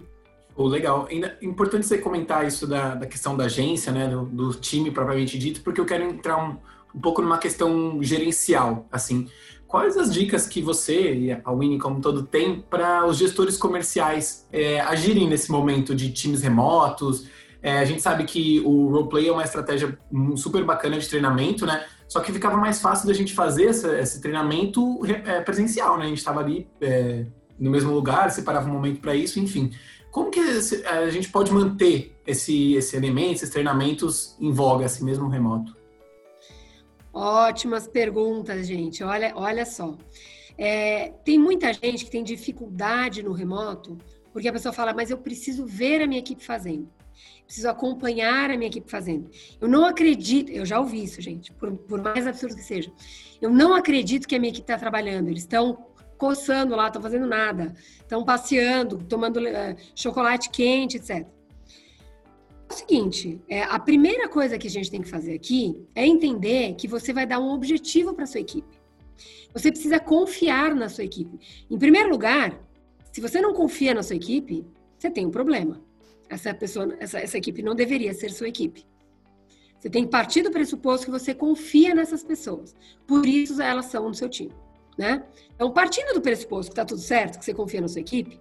Oh, 0.57 0.67
legal. 0.67 1.07
Ainda 1.11 1.37
importante 1.43 1.87
você 1.87 1.99
comentar 1.99 2.47
isso 2.47 2.67
da, 2.67 2.95
da 2.95 3.07
questão 3.07 3.37
da 3.37 3.45
agência, 3.45 3.93
né, 3.93 4.09
do, 4.09 4.25
do, 4.25 4.55
time 4.55 4.91
propriamente 4.91 5.39
dito, 5.39 5.61
porque 5.61 5.79
eu 5.79 5.85
quero 5.85 6.03
entrar 6.05 6.39
um, 6.39 6.57
um 6.95 7.01
pouco 7.01 7.21
numa 7.21 7.37
questão 7.37 8.03
gerencial, 8.03 8.89
assim. 8.91 9.29
Quais 9.67 9.99
as 9.99 10.15
dicas 10.15 10.47
que 10.47 10.63
você 10.63 11.15
e 11.15 11.33
a 11.33 11.53
Winnie 11.53 11.79
como 11.79 12.01
todo 12.01 12.23
tem 12.23 12.61
para 12.71 13.05
os 13.05 13.19
gestores 13.19 13.59
comerciais 13.59 14.47
é, 14.51 14.81
agirem 14.81 15.29
nesse 15.29 15.51
momento 15.51 15.95
de 15.95 16.11
times 16.11 16.41
remotos? 16.41 17.27
É, 17.61 17.79
a 17.79 17.85
gente 17.85 18.01
sabe 18.01 18.25
que 18.25 18.63
o 18.65 18.89
roleplay 18.89 19.29
é 19.29 19.33
uma 19.33 19.43
estratégia 19.43 19.99
super 20.37 20.65
bacana 20.65 20.99
de 20.99 21.07
treinamento, 21.07 21.67
né? 21.67 21.85
Só 22.09 22.21
que 22.21 22.33
ficava 22.33 22.57
mais 22.57 22.81
fácil 22.81 23.09
da 23.09 23.13
gente 23.13 23.35
fazer 23.35 23.67
essa, 23.67 23.99
esse 23.99 24.21
treinamento 24.23 25.05
é, 25.05 25.41
presencial, 25.41 25.99
né? 25.99 26.05
A 26.05 26.09
gente 26.09 26.19
estava 26.19 26.41
ali 26.41 26.69
é, 26.81 27.27
no 27.59 27.71
mesmo 27.71 27.93
lugar, 27.93 28.31
separava 28.31 28.69
um 28.69 28.73
momento 28.73 29.01
para 29.01 29.15
isso, 29.15 29.41
enfim. 29.41 29.73
Como 30.17 30.31
que 30.31 30.41
a 30.41 31.11
gente 31.11 31.29
pode 31.29 31.53
manter 31.53 32.17
esse, 32.27 32.73
esse 32.73 32.97
elemento, 32.97 33.35
esses 33.35 33.51
treinamentos 33.51 34.35
em 34.41 34.51
voga, 34.51 34.87
assim 34.87 35.05
mesmo 35.05 35.29
remoto? 35.29 35.77
Ótimas 37.13 37.87
perguntas, 37.87 38.67
gente. 38.67 39.05
Olha, 39.05 39.35
olha 39.37 39.67
só. 39.67 39.95
É, 40.57 41.11
tem 41.23 41.39
muita 41.39 41.71
gente 41.71 42.07
que 42.07 42.11
tem 42.11 42.25
dificuldade 42.25 43.23
no 43.23 43.33
remoto, 43.33 43.99
porque 44.33 44.49
a 44.49 44.53
pessoa 44.55 44.73
fala, 44.73 44.95
mas 44.95 45.11
eu 45.11 45.19
preciso 45.19 45.67
ver 45.67 46.01
a 46.01 46.07
minha 46.07 46.21
equipe 46.21 46.43
fazendo 46.43 46.89
preciso 47.45 47.69
acompanhar 47.69 48.51
a 48.51 48.57
minha 48.57 48.67
equipe 48.67 48.91
fazendo. 48.91 49.31
Eu 49.61 49.69
não 49.69 49.85
acredito, 49.85 50.51
eu 50.51 50.67
já 50.67 50.81
ouvi 50.81 51.05
isso, 51.05 51.23
gente, 51.23 51.53
por, 51.53 51.71
por 51.77 52.03
mais 52.03 52.27
absurdo 52.27 52.57
que 52.57 52.63
seja. 52.63 52.91
Eu 53.41 53.51
não 53.51 53.73
acredito 53.73 54.27
que 54.27 54.35
a 54.35 54.39
minha 54.39 54.51
equipe 54.51 54.65
está 54.65 54.77
trabalhando. 54.77 55.29
Eles 55.29 55.43
estão 55.43 55.87
coçando 56.19 56.75
lá, 56.75 56.87
estão 56.87 57.03
fazendo 57.03 57.27
nada, 57.27 57.75
estão 57.99 58.25
passeando, 58.25 58.99
tomando 59.05 59.39
uh, 59.39 59.77
chocolate 59.95 60.51
quente, 60.51 60.97
etc. 60.97 61.27
É 62.69 62.73
o 62.73 62.75
seguinte, 62.75 63.41
é, 63.49 63.63
a 63.63 63.79
primeira 63.79 64.29
coisa 64.29 64.59
que 64.59 64.67
a 64.67 64.71
gente 64.71 64.91
tem 64.91 65.01
que 65.01 65.09
fazer 65.09 65.35
aqui 65.35 65.81
é 65.95 66.07
entender 66.07 66.75
que 66.75 66.89
você 66.89 67.13
vai 67.13 67.25
dar 67.27 67.39
um 67.39 67.51
objetivo 67.51 68.13
para 68.13 68.27
sua 68.27 68.41
equipe. 68.41 68.77
Você 69.53 69.71
precisa 69.71 70.01
confiar 70.01 70.75
na 70.75 70.89
sua 70.89 71.05
equipe. 71.05 71.39
Em 71.71 71.79
primeiro 71.79 72.11
lugar, 72.11 72.61
se 73.13 73.21
você 73.21 73.41
não 73.41 73.55
confia 73.55 73.95
na 73.95 74.03
sua 74.03 74.17
equipe, 74.17 74.67
você 74.99 75.11
tem 75.11 75.25
um 75.25 75.31
problema. 75.31 75.81
Essa 76.29 76.53
pessoa, 76.53 76.95
essa, 76.99 77.19
essa 77.19 77.39
equipe 77.39 77.63
não 77.63 77.75
deveria 77.75 78.13
ser 78.13 78.31
sua 78.31 78.49
equipe. 78.49 78.85
Você 79.79 79.89
tem 79.89 80.05
que 80.05 80.11
partir 80.11 80.43
do 80.43 80.51
pressuposto 80.51 81.07
que 81.07 81.13
você 81.13 81.35
confia 81.35 81.95
nessas 81.95 82.25
pessoas. 82.25 82.75
Por 83.07 83.27
isso 83.27 83.63
elas 83.63 83.87
são 83.87 84.09
no 84.09 84.15
seu 84.15 84.29
time, 84.29 84.53
né? 84.97 85.23
Então, 85.55 85.71
partindo 85.71 86.15
do 86.15 86.21
pressuposto 86.21 86.71
que 86.71 86.75
está 86.75 86.85
tudo 86.85 87.01
certo, 87.01 87.39
que 87.39 87.45
você 87.45 87.55
confia 87.55 87.81
na 87.81 87.89
sua 87.89 88.01
equipe, 88.01 88.41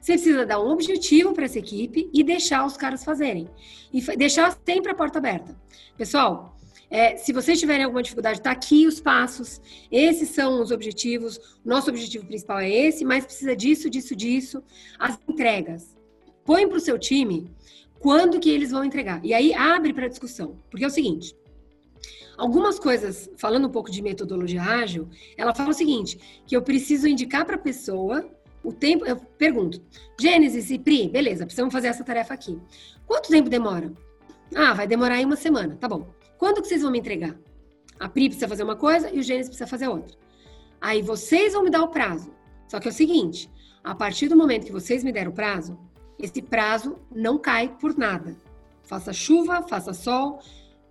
você 0.00 0.14
precisa 0.14 0.44
dar 0.44 0.60
um 0.60 0.70
objetivo 0.70 1.32
para 1.32 1.44
essa 1.44 1.58
equipe 1.58 2.10
e 2.12 2.24
deixar 2.24 2.66
os 2.66 2.76
caras 2.76 3.04
fazerem. 3.04 3.48
E 3.92 4.00
deixar 4.16 4.58
sempre 4.66 4.90
a 4.90 4.94
porta 4.94 5.18
aberta. 5.18 5.56
Pessoal, 5.96 6.56
É, 6.94 7.16
se 7.16 7.32
vocês 7.32 7.58
tiverem 7.58 7.84
alguma 7.84 8.02
dificuldade, 8.02 8.42
tá 8.42 8.50
aqui 8.50 8.86
os 8.86 9.00
passos. 9.00 9.62
Esses 9.90 10.28
são 10.28 10.60
os 10.60 10.70
objetivos. 10.70 11.40
Nosso 11.64 11.88
objetivo 11.88 12.26
principal 12.26 12.60
é 12.60 12.68
esse, 12.68 13.02
mas 13.02 13.24
precisa 13.24 13.56
disso, 13.56 13.88
disso, 13.88 14.14
disso. 14.14 14.62
As 14.98 15.18
entregas. 15.26 15.96
Põe 16.44 16.68
para 16.68 16.76
o 16.76 16.80
seu 16.80 16.98
time 16.98 17.50
quando 17.98 18.38
que 18.38 18.50
eles 18.50 18.72
vão 18.72 18.84
entregar. 18.84 19.24
E 19.24 19.32
aí 19.32 19.54
abre 19.54 19.94
para 19.94 20.06
discussão. 20.06 20.58
Porque 20.68 20.84
é 20.84 20.86
o 20.86 20.90
seguinte: 20.90 21.34
algumas 22.42 22.76
coisas, 22.76 23.30
falando 23.36 23.68
um 23.68 23.70
pouco 23.70 23.88
de 23.88 24.02
metodologia 24.02 24.60
ágil, 24.60 25.08
ela 25.36 25.54
fala 25.54 25.70
o 25.70 25.74
seguinte: 25.74 26.42
que 26.44 26.56
eu 26.56 26.60
preciso 26.60 27.06
indicar 27.06 27.46
para 27.46 27.54
a 27.54 27.58
pessoa 27.58 28.28
o 28.64 28.72
tempo. 28.72 29.06
Eu 29.06 29.16
pergunto, 29.16 29.80
Gênesis 30.20 30.68
e 30.70 30.78
Pri, 30.78 31.08
beleza, 31.08 31.44
precisamos 31.44 31.72
fazer 31.72 31.86
essa 31.86 32.02
tarefa 32.02 32.34
aqui. 32.34 32.58
Quanto 33.06 33.28
tempo 33.28 33.48
demora? 33.48 33.92
Ah, 34.56 34.74
vai 34.74 34.88
demorar 34.88 35.14
aí 35.14 35.24
uma 35.24 35.36
semana, 35.36 35.76
tá 35.76 35.88
bom. 35.88 36.12
Quando 36.36 36.60
que 36.60 36.66
vocês 36.66 36.82
vão 36.82 36.90
me 36.90 36.98
entregar? 36.98 37.36
A 38.00 38.08
Pri 38.08 38.24
precisa 38.24 38.48
fazer 38.48 38.64
uma 38.64 38.74
coisa 38.74 39.08
e 39.08 39.20
o 39.20 39.22
Gênesis 39.22 39.48
precisa 39.48 39.70
fazer 39.70 39.86
outra. 39.86 40.16
Aí 40.80 41.00
vocês 41.00 41.52
vão 41.52 41.62
me 41.62 41.70
dar 41.70 41.82
o 41.84 41.88
prazo. 41.88 42.32
Só 42.66 42.80
que 42.80 42.88
é 42.88 42.90
o 42.90 42.94
seguinte: 42.94 43.48
a 43.84 43.94
partir 43.94 44.28
do 44.28 44.36
momento 44.36 44.66
que 44.66 44.72
vocês 44.72 45.04
me 45.04 45.12
deram 45.12 45.30
o 45.30 45.34
prazo, 45.34 45.78
esse 46.18 46.42
prazo 46.42 46.98
não 47.14 47.38
cai 47.38 47.68
por 47.68 47.96
nada. 47.96 48.36
Faça 48.82 49.12
chuva, 49.12 49.62
faça 49.62 49.94
sol, 49.94 50.40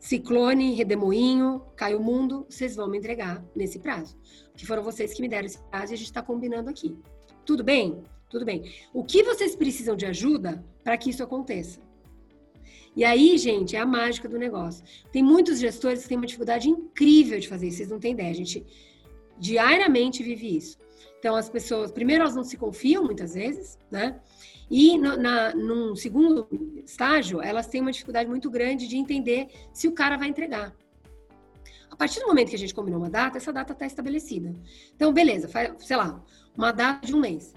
ciclone, 0.02 0.74
redemoinho, 0.74 1.62
cai 1.76 1.94
o 1.94 2.00
mundo, 2.00 2.46
vocês 2.50 2.76
vão 2.76 2.90
me 2.90 2.98
entregar 2.98 3.46
nesse 3.56 3.78
prazo. 3.78 4.18
Que 4.58 4.66
foram 4.66 4.82
vocês 4.82 5.14
que 5.14 5.22
me 5.22 5.30
deram 5.30 5.46
esse 5.46 5.60
prazo 5.70 5.94
e 5.94 5.96
a 5.96 5.98
gente 5.98 6.08
está 6.08 6.24
combinando 6.24 6.70
aqui. 6.70 6.98
Tudo 7.46 7.64
bem? 7.64 8.04
Tudo 8.28 8.44
bem. 8.44 8.64
O 8.92 9.04
que 9.04 9.22
vocês 9.24 9.56
precisam 9.56 9.96
de 9.96 10.08
ajuda 10.08 10.66
para 10.84 10.98
que 10.98 11.12
isso 11.12 11.22
aconteça? 11.22 11.80
E 12.96 13.06
aí, 13.06 13.38
gente, 13.38 13.76
é 13.76 13.80
a 13.80 13.86
mágica 13.86 14.28
do 14.28 14.40
negócio. 14.40 14.84
Tem 15.12 15.22
muitos 15.22 15.60
gestores 15.60 16.02
que 16.02 16.10
têm 16.10 16.18
uma 16.18 16.26
dificuldade 16.26 16.68
incrível 16.68 17.40
de 17.40 17.48
fazer 17.48 17.68
isso, 17.68 17.78
vocês 17.78 17.90
não 17.90 18.00
têm 18.00 18.14
ideia. 18.14 18.32
A 18.32 18.36
gente 18.36 18.66
diariamente 19.38 20.24
vive 20.24 20.58
isso. 20.58 20.78
Então, 21.22 21.36
as 21.36 21.48
pessoas, 21.48 21.92
primeiro, 21.92 22.24
elas 22.24 22.36
não 22.36 22.44
se 22.44 22.58
confiam 22.58 23.04
muitas 23.04 23.36
vezes, 23.36 23.78
né? 23.92 24.20
E 24.72 24.98
no, 24.98 25.16
na, 25.18 25.54
num 25.54 25.96
segundo 25.96 26.48
estágio, 26.84 27.40
elas 27.44 27.68
têm 27.68 27.80
uma 27.80 27.92
dificuldade 27.92 28.28
muito 28.28 28.50
grande 28.50 28.88
de 28.88 28.98
entender 28.98 29.50
se 29.72 29.88
o 29.88 29.92
cara 29.92 30.18
vai 30.18 30.28
entregar. 30.28 30.76
A 31.92 31.96
partir 31.96 32.22
do 32.22 32.26
momento 32.26 32.50
que 32.50 32.56
a 32.56 32.58
gente 32.58 32.74
combinou 32.74 33.00
uma 33.00 33.10
data, 33.10 33.38
essa 33.38 33.54
data 33.54 33.72
está 33.72 33.86
estabelecida. 33.86 34.52
Então, 34.96 35.14
beleza, 35.14 35.48
faz, 35.48 35.72
sei 35.86 35.96
lá, 35.96 36.20
uma 36.58 36.72
data 36.72 37.06
de 37.06 37.14
um 37.14 37.20
mês. 37.20 37.54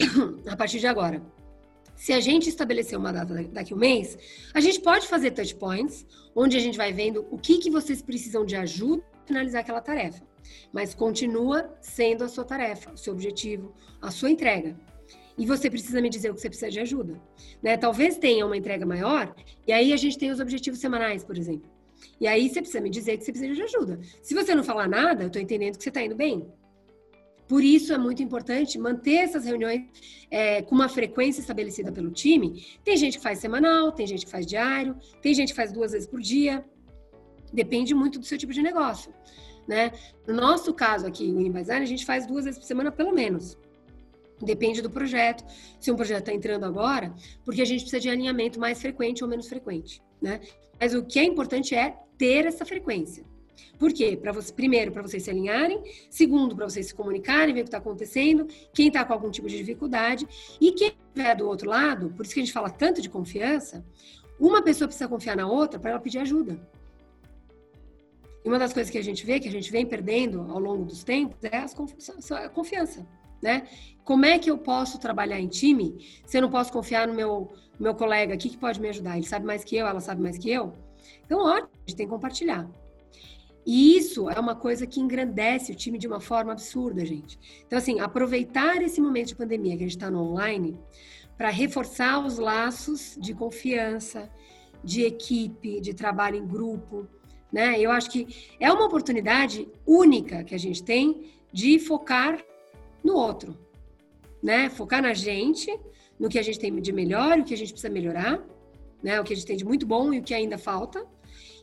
a 0.50 0.56
partir 0.56 0.78
de 0.78 0.86
agora. 0.86 1.22
Se 1.94 2.14
a 2.14 2.20
gente 2.20 2.48
estabelecer 2.48 2.98
uma 2.98 3.12
data 3.12 3.34
daqui 3.52 3.74
a 3.74 3.76
um 3.76 3.78
mês, 3.78 4.16
a 4.54 4.60
gente 4.60 4.80
pode 4.80 5.06
fazer 5.06 5.32
touch 5.32 5.54
points, 5.56 6.06
onde 6.34 6.56
a 6.56 6.60
gente 6.60 6.78
vai 6.78 6.90
vendo 6.90 7.26
o 7.30 7.36
que, 7.36 7.58
que 7.58 7.70
vocês 7.70 8.00
precisam 8.00 8.46
de 8.46 8.56
ajuda 8.56 9.02
para 9.02 9.26
finalizar 9.26 9.60
aquela 9.60 9.82
tarefa. 9.82 10.24
Mas 10.72 10.94
continua 10.94 11.74
sendo 11.80 12.24
a 12.24 12.28
sua 12.28 12.44
tarefa, 12.44 12.92
o 12.92 12.96
seu 12.96 13.12
objetivo, 13.12 13.74
a 14.00 14.10
sua 14.10 14.30
entrega. 14.30 14.76
E 15.36 15.46
você 15.46 15.68
precisa 15.68 16.00
me 16.00 16.08
dizer 16.08 16.30
o 16.30 16.34
que 16.34 16.40
você 16.40 16.48
precisa 16.48 16.70
de 16.70 16.80
ajuda. 16.80 17.20
Né? 17.62 17.76
Talvez 17.76 18.16
tenha 18.16 18.46
uma 18.46 18.56
entrega 18.56 18.86
maior, 18.86 19.34
e 19.66 19.72
aí 19.72 19.92
a 19.92 19.96
gente 19.96 20.16
tem 20.16 20.30
os 20.30 20.40
objetivos 20.40 20.80
semanais, 20.80 21.24
por 21.24 21.36
exemplo. 21.36 21.70
E 22.20 22.26
aí 22.26 22.48
você 22.48 22.60
precisa 22.60 22.80
me 22.80 22.90
dizer 22.90 23.18
que 23.18 23.24
você 23.24 23.32
precisa 23.32 23.54
de 23.54 23.62
ajuda. 23.62 24.00
Se 24.22 24.34
você 24.34 24.54
não 24.54 24.62
falar 24.62 24.88
nada, 24.88 25.24
eu 25.24 25.26
estou 25.26 25.42
entendendo 25.42 25.76
que 25.76 25.82
você 25.82 25.88
está 25.88 26.02
indo 26.02 26.14
bem. 26.14 26.46
Por 27.48 27.62
isso 27.62 27.92
é 27.92 27.98
muito 27.98 28.22
importante 28.22 28.78
manter 28.78 29.16
essas 29.16 29.44
reuniões 29.44 29.82
é, 30.30 30.62
com 30.62 30.74
uma 30.74 30.88
frequência 30.88 31.40
estabelecida 31.40 31.92
pelo 31.92 32.10
time. 32.10 32.64
Tem 32.82 32.96
gente 32.96 33.18
que 33.18 33.22
faz 33.22 33.38
semanal, 33.38 33.92
tem 33.92 34.06
gente 34.06 34.24
que 34.24 34.30
faz 34.30 34.46
diário, 34.46 34.96
tem 35.20 35.34
gente 35.34 35.48
que 35.48 35.56
faz 35.56 35.70
duas 35.70 35.92
vezes 35.92 36.08
por 36.08 36.20
dia. 36.20 36.64
Depende 37.52 37.94
muito 37.94 38.18
do 38.18 38.24
seu 38.24 38.38
tipo 38.38 38.52
de 38.52 38.62
negócio. 38.62 39.12
Né? 39.66 39.92
No 40.26 40.34
nosso 40.34 40.72
caso 40.74 41.06
aqui, 41.06 41.32
o 41.32 41.40
Inbazar, 41.40 41.80
a 41.80 41.86
gente 41.86 42.04
faz 42.04 42.26
duas 42.26 42.44
vezes 42.44 42.58
por 42.58 42.66
semana, 42.66 42.92
pelo 42.92 43.12
menos. 43.12 43.56
Depende 44.40 44.82
do 44.82 44.90
projeto. 44.90 45.44
Se 45.80 45.90
um 45.90 45.96
projeto 45.96 46.20
está 46.20 46.34
entrando 46.34 46.64
agora, 46.64 47.14
porque 47.44 47.62
a 47.62 47.64
gente 47.64 47.80
precisa 47.80 48.00
de 48.00 48.10
alinhamento 48.10 48.60
mais 48.60 48.80
frequente 48.80 49.22
ou 49.22 49.30
menos 49.30 49.48
frequente. 49.48 50.02
Né? 50.20 50.40
Mas 50.78 50.94
o 50.94 51.04
que 51.04 51.18
é 51.18 51.24
importante 51.24 51.74
é 51.74 51.96
ter 52.18 52.46
essa 52.46 52.64
frequência. 52.64 53.24
Por 53.78 53.92
quê? 53.92 54.18
Você, 54.34 54.52
primeiro, 54.52 54.92
para 54.92 55.02
vocês 55.02 55.22
se 55.22 55.30
alinharem, 55.30 55.82
segundo, 56.10 56.54
para 56.54 56.68
vocês 56.68 56.86
se 56.86 56.94
comunicarem, 56.94 57.54
ver 57.54 57.60
o 57.60 57.64
que 57.64 57.68
está 57.68 57.78
acontecendo, 57.78 58.46
quem 58.72 58.88
está 58.88 59.04
com 59.04 59.12
algum 59.12 59.30
tipo 59.30 59.48
de 59.48 59.56
dificuldade, 59.56 60.26
e 60.60 60.72
quem 60.72 60.88
estiver 60.88 61.36
do 61.36 61.48
outro 61.48 61.68
lado, 61.68 62.10
por 62.10 62.24
isso 62.24 62.34
que 62.34 62.40
a 62.40 62.44
gente 62.44 62.52
fala 62.52 62.70
tanto 62.70 63.00
de 63.00 63.08
confiança, 63.08 63.84
uma 64.38 64.62
pessoa 64.62 64.88
precisa 64.88 65.08
confiar 65.08 65.36
na 65.36 65.46
outra 65.46 65.78
para 65.78 65.90
ela 65.90 66.00
pedir 66.00 66.18
ajuda. 66.18 66.58
E 68.44 68.48
uma 68.48 68.58
das 68.58 68.72
coisas 68.72 68.90
que 68.90 68.98
a 68.98 69.02
gente 69.02 69.24
vê, 69.24 69.40
que 69.40 69.48
a 69.48 69.50
gente 69.50 69.72
vem 69.72 69.86
perdendo 69.86 70.42
ao 70.50 70.58
longo 70.58 70.84
dos 70.84 71.02
tempos, 71.02 71.38
é 71.44 71.56
a 71.56 72.48
confiança. 72.50 73.06
Né? 73.40 73.66
Como 74.04 74.24
é 74.24 74.38
que 74.38 74.50
eu 74.50 74.58
posso 74.58 74.98
trabalhar 74.98 75.40
em 75.40 75.48
time 75.48 75.98
se 76.26 76.36
eu 76.36 76.42
não 76.42 76.50
posso 76.50 76.72
confiar 76.72 77.06
no 77.06 77.14
meu, 77.14 77.52
meu 77.78 77.94
colega 77.94 78.34
aqui 78.34 78.50
que 78.50 78.58
pode 78.58 78.80
me 78.80 78.88
ajudar? 78.88 79.16
Ele 79.16 79.26
sabe 79.26 79.46
mais 79.46 79.64
que 79.64 79.76
eu, 79.76 79.86
ela 79.86 80.00
sabe 80.00 80.22
mais 80.22 80.36
que 80.36 80.50
eu? 80.50 80.72
Então, 81.24 81.40
ótimo, 81.40 81.70
a 81.72 81.90
gente 81.90 81.96
tem 81.96 82.06
que 82.06 82.12
compartilhar. 82.12 82.68
E 83.66 83.96
isso 83.96 84.28
é 84.28 84.38
uma 84.38 84.54
coisa 84.54 84.86
que 84.86 85.00
engrandece 85.00 85.72
o 85.72 85.74
time 85.74 85.96
de 85.98 86.06
uma 86.06 86.20
forma 86.20 86.52
absurda, 86.52 87.04
gente. 87.04 87.38
Então, 87.66 87.78
assim, 87.78 87.98
aproveitar 87.98 88.82
esse 88.82 89.00
momento 89.00 89.28
de 89.28 89.36
pandemia 89.36 89.76
que 89.76 89.84
a 89.84 89.86
gente 89.86 89.96
está 89.96 90.10
no 90.10 90.22
online 90.22 90.78
para 91.36 91.48
reforçar 91.48 92.24
os 92.24 92.38
laços 92.38 93.16
de 93.18 93.32
confiança, 93.32 94.30
de 94.82 95.02
equipe, 95.02 95.80
de 95.80 95.94
trabalho 95.94 96.36
em 96.36 96.46
grupo, 96.46 97.08
né? 97.54 97.80
Eu 97.80 97.92
acho 97.92 98.10
que 98.10 98.26
é 98.58 98.70
uma 98.72 98.84
oportunidade 98.84 99.68
única 99.86 100.42
que 100.42 100.56
a 100.56 100.58
gente 100.58 100.82
tem 100.82 101.30
de 101.52 101.78
focar 101.78 102.44
no 103.02 103.14
outro, 103.14 103.56
né? 104.42 104.68
Focar 104.68 105.00
na 105.00 105.14
gente, 105.14 105.70
no 106.18 106.28
que 106.28 106.36
a 106.36 106.42
gente 106.42 106.58
tem 106.58 106.74
de 106.80 106.92
melhor, 106.92 107.38
o 107.38 107.44
que 107.44 107.54
a 107.54 107.56
gente 107.56 107.72
precisa 107.72 107.92
melhorar, 107.92 108.44
né? 109.00 109.20
O 109.20 109.24
que 109.24 109.32
a 109.32 109.36
gente 109.36 109.46
tem 109.46 109.56
de 109.56 109.64
muito 109.64 109.86
bom 109.86 110.12
e 110.12 110.18
o 110.18 110.22
que 110.24 110.34
ainda 110.34 110.58
falta 110.58 111.06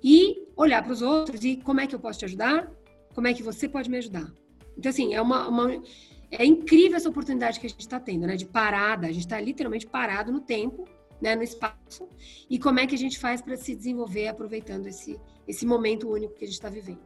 e 0.02 0.48
olhar 0.56 0.82
para 0.82 0.94
os 0.94 1.02
outros 1.02 1.44
e 1.44 1.58
como 1.58 1.82
é 1.82 1.88
que 1.88 1.94
eu 1.94 2.00
posso 2.00 2.20
te 2.20 2.26
ajudar, 2.26 2.72
como 3.14 3.28
é 3.28 3.34
que 3.34 3.44
você 3.44 3.68
pode 3.68 3.90
me 3.90 3.98
ajudar. 3.98 4.32
Então, 4.78 4.90
assim, 4.90 5.14
é 5.14 5.22
uma, 5.22 5.46
uma 5.50 5.84
é 6.32 6.46
incrível 6.46 6.96
essa 6.96 7.10
oportunidade 7.10 7.60
que 7.60 7.66
a 7.66 7.70
gente 7.70 7.82
está 7.82 8.00
tendo, 8.00 8.26
né? 8.26 8.38
De 8.38 8.46
parada, 8.46 9.08
a 9.08 9.12
gente 9.12 9.26
está 9.26 9.42
literalmente 9.42 9.86
parado 9.86 10.32
no 10.32 10.40
tempo, 10.40 10.88
né? 11.22 11.36
No 11.36 11.44
espaço. 11.44 12.10
E 12.50 12.58
como 12.58 12.80
é 12.80 12.88
que 12.88 12.96
a 12.96 12.98
gente 12.98 13.20
faz 13.20 13.42
para 13.42 13.56
se 13.56 13.76
desenvolver 13.76 14.28
aproveitando 14.28 14.88
esse, 14.88 15.20
esse 15.48 15.66
momento 15.66 16.10
único 16.10 16.34
que 16.34 16.44
a 16.44 16.48
gente 16.48 16.56
está 16.56 16.70
vivendo. 16.70 17.02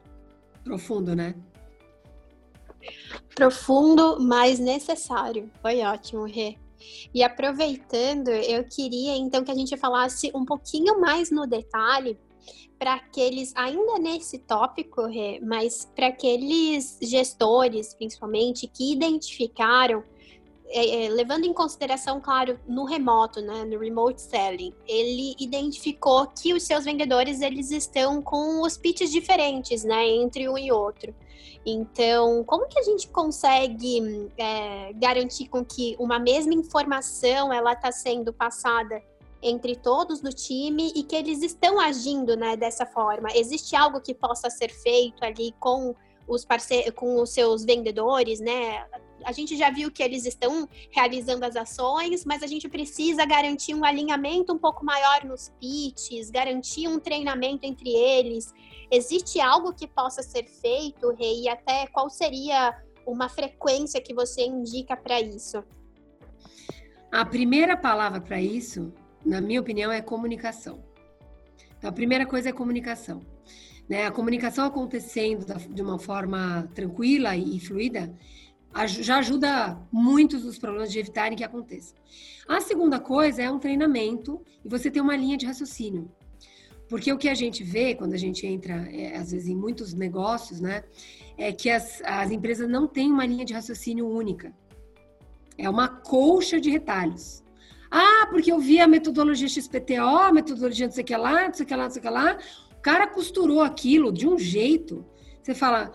Profundo, 0.64 1.16
né? 1.16 1.36
Profundo, 3.36 4.20
mas 4.20 4.60
necessário. 4.60 5.52
Foi 5.62 5.82
ótimo, 5.82 6.24
Rê. 6.26 6.58
E 7.14 7.24
aproveitando, 7.24 8.30
eu 8.30 8.64
queria 8.64 9.16
então 9.16 9.44
que 9.44 9.52
a 9.52 9.56
gente 9.56 9.76
falasse 9.78 10.32
um 10.36 10.46
pouquinho 10.46 11.00
mais 11.00 11.32
no 11.32 11.48
detalhe 11.48 12.18
para 12.78 12.96
aqueles, 12.96 13.54
ainda 13.56 13.98
nesse 13.98 14.38
tópico, 14.40 15.04
mas 15.42 15.90
para 15.96 16.08
aqueles 16.08 17.00
gestores, 17.02 17.94
principalmente, 17.94 18.68
que 18.68 18.92
identificaram, 18.92 20.04
é, 20.68 21.06
é, 21.06 21.10
levando 21.10 21.46
em 21.46 21.54
consideração, 21.54 22.20
claro, 22.20 22.60
no 22.68 22.86
remoto, 22.86 23.42
né, 23.42 23.64
no 23.66 23.80
remote 23.80 24.22
selling, 24.22 24.74
ele 24.88 25.36
identificou 25.40 26.28
que 26.28 26.54
os 26.54 26.64
seus 26.64 26.86
vendedores 26.86 27.42
eles 27.42 27.72
estão 27.72 28.22
com 28.22 28.62
os 28.62 28.78
pitches 28.78 29.12
diferentes, 29.12 29.84
né, 29.84 30.08
entre 30.08 30.50
um 30.50 30.58
e 30.58 30.72
outro. 30.72 31.14
Então, 31.66 32.44
como 32.44 32.68
que 32.68 32.80
a 32.80 32.84
gente 32.84 33.08
consegue 33.08 34.30
é, 34.38 34.94
garantir 34.94 35.48
com 35.48 35.64
que 35.64 35.96
uma 36.00 36.20
mesma 36.20 36.54
informação 36.54 37.52
ela 37.52 37.74
está 37.74 37.92
sendo 37.92 38.32
passada 38.32 39.02
entre 39.42 39.76
todos 39.76 40.22
do 40.22 40.32
time 40.32 40.92
e 40.96 41.04
que 41.04 41.16
eles 41.16 41.44
estão 41.44 41.80
agindo 41.80 42.36
né, 42.36 42.56
dessa 42.56 42.86
forma. 42.86 43.30
Existe 43.36 43.76
algo 43.76 44.02
que 44.02 44.14
possa 44.14 44.50
ser 44.50 44.72
feito 44.72 45.24
ali 45.24 45.54
com 45.60 45.96
os 46.28 46.44
parceiros, 46.44 46.92
com 46.96 47.22
os 47.22 47.30
seus 47.30 47.64
vendedores, 47.64 48.40
né? 48.40 48.84
A 49.26 49.32
gente 49.32 49.58
já 49.58 49.70
viu 49.70 49.92
que 49.92 50.04
eles 50.04 50.26
estão 50.26 50.70
realizando 50.92 51.44
as 51.44 51.56
ações, 51.56 52.24
mas 52.24 52.44
a 52.44 52.48
gente 52.48 52.70
precisa 52.70 53.26
garantir 53.26 53.74
um 53.74 53.84
alinhamento 53.84 54.54
um 54.54 54.58
pouco 54.58 54.86
maior 54.86 55.26
nos 55.26 55.52
pitches, 55.60 56.30
garantir 56.30 56.88
um 56.88 57.00
treinamento 57.00 57.66
entre 57.66 57.90
eles. 57.90 58.54
Existe 58.92 59.42
algo 59.42 59.74
que 59.74 59.88
possa 59.88 60.22
ser 60.22 60.46
feito, 60.46 61.12
Rei? 61.14 61.44
E 61.44 61.50
até 61.50 61.88
qual 61.88 62.10
seria 62.10 62.74
uma 63.06 63.28
frequência 63.28 64.02
que 64.02 64.14
você 64.14 64.46
indica 64.46 64.96
para 64.96 65.20
isso? 65.20 65.64
A 67.12 67.26
primeira 67.26 67.76
palavra 67.76 68.22
para 68.22 68.40
isso 68.40 68.94
na 69.26 69.42
minha 69.42 69.60
opinião, 69.60 69.92
é 69.92 70.02
comunicação. 70.02 70.84
Então, 71.78 71.90
a 71.90 71.94
primeira 71.94 72.26
coisa 72.26 72.50
é 72.50 72.54
comunicação. 72.54 73.22
Né? 73.90 74.06
A 74.06 74.12
comunicação 74.12 74.66
acontecendo 74.66 75.46
de 75.70 75.82
uma 75.82 75.98
forma 75.98 76.70
tranquila 76.76 77.36
e 77.36 77.60
fluida 77.60 78.14
já 78.86 79.20
ajuda 79.20 79.80
muitos 79.92 80.44
dos 80.44 80.58
problemas 80.58 80.92
de 80.92 81.00
evitarem 81.00 81.38
que 81.38 81.44
aconteça. 81.44 81.96
A 82.48 82.60
segunda 82.60 83.00
coisa 83.00 83.42
é 83.42 83.50
um 83.50 83.58
treinamento 83.58 84.42
e 84.64 84.68
você 84.68 84.92
ter 84.92 85.00
uma 85.02 85.16
linha 85.16 85.38
de 85.38 85.46
raciocínio. 85.46 86.12
Porque 86.90 87.12
o 87.12 87.18
que 87.18 87.30
a 87.30 87.34
gente 87.34 87.64
vê 87.64 87.96
quando 87.96 88.14
a 88.14 88.18
gente 88.18 88.46
entra, 88.46 88.74
é, 88.92 89.18
às 89.18 89.32
vezes, 89.32 89.48
em 89.48 89.56
muitos 89.56 89.94
negócios, 89.94 90.60
né? 90.60 90.84
É 91.38 91.52
que 91.52 91.70
as, 91.70 92.02
as 92.04 92.30
empresas 92.32 92.70
não 92.70 92.88
têm 92.88 93.12
uma 93.12 93.26
linha 93.26 93.46
de 93.46 93.54
raciocínio 93.54 94.08
única. 94.08 94.54
É 95.58 95.70
uma 95.70 95.88
colcha 95.88 96.60
de 96.60 96.70
retalhos. 96.70 97.44
Ah, 97.90 98.28
porque 98.30 98.52
eu 98.52 98.60
vi 98.60 98.80
a 98.80 98.88
metodologia 98.88 99.48
XPTO, 99.48 100.02
a 100.02 100.34
metodologia 100.34 100.86
não 100.86 100.94
sei 100.94 101.04
o 101.04 101.08
que 101.08 101.16
lá, 101.16 101.48
não 101.48 101.54
sei 101.54 101.64
o 101.64 101.68
que 101.68 101.76
lá, 101.76 101.84
não 101.84 101.92
sei 101.92 102.00
o 102.00 102.04
que 102.04 102.10
lá. 102.10 102.38
O 102.78 102.82
cara 102.82 103.08
costurou 103.08 103.62
aquilo 103.62 104.12
de 104.12 104.28
um 104.28 104.38
jeito. 104.38 105.06
Você 105.42 105.56
fala, 105.56 105.92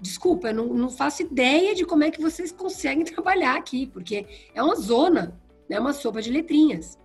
desculpa, 0.00 0.48
eu 0.48 0.54
não, 0.54 0.66
não 0.74 0.90
faço 0.90 1.22
ideia 1.22 1.74
de 1.74 1.84
como 1.84 2.04
é 2.04 2.10
que 2.10 2.20
vocês 2.20 2.52
conseguem 2.52 3.04
trabalhar 3.06 3.56
aqui, 3.56 3.86
porque 3.86 4.26
é 4.54 4.62
uma 4.62 4.76
zona, 4.76 5.38
é 5.68 5.74
né? 5.74 5.80
uma 5.80 5.92
sopa 5.92 6.22
de 6.22 6.30
letrinhas. 6.30 6.98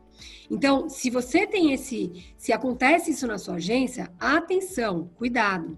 Então, 0.49 0.89
se 0.89 1.09
você 1.09 1.47
tem 1.47 1.73
esse, 1.73 2.33
se 2.37 2.53
acontece 2.53 3.11
isso 3.11 3.25
na 3.25 3.37
sua 3.37 3.55
agência, 3.55 4.11
atenção, 4.19 5.09
cuidado. 5.15 5.77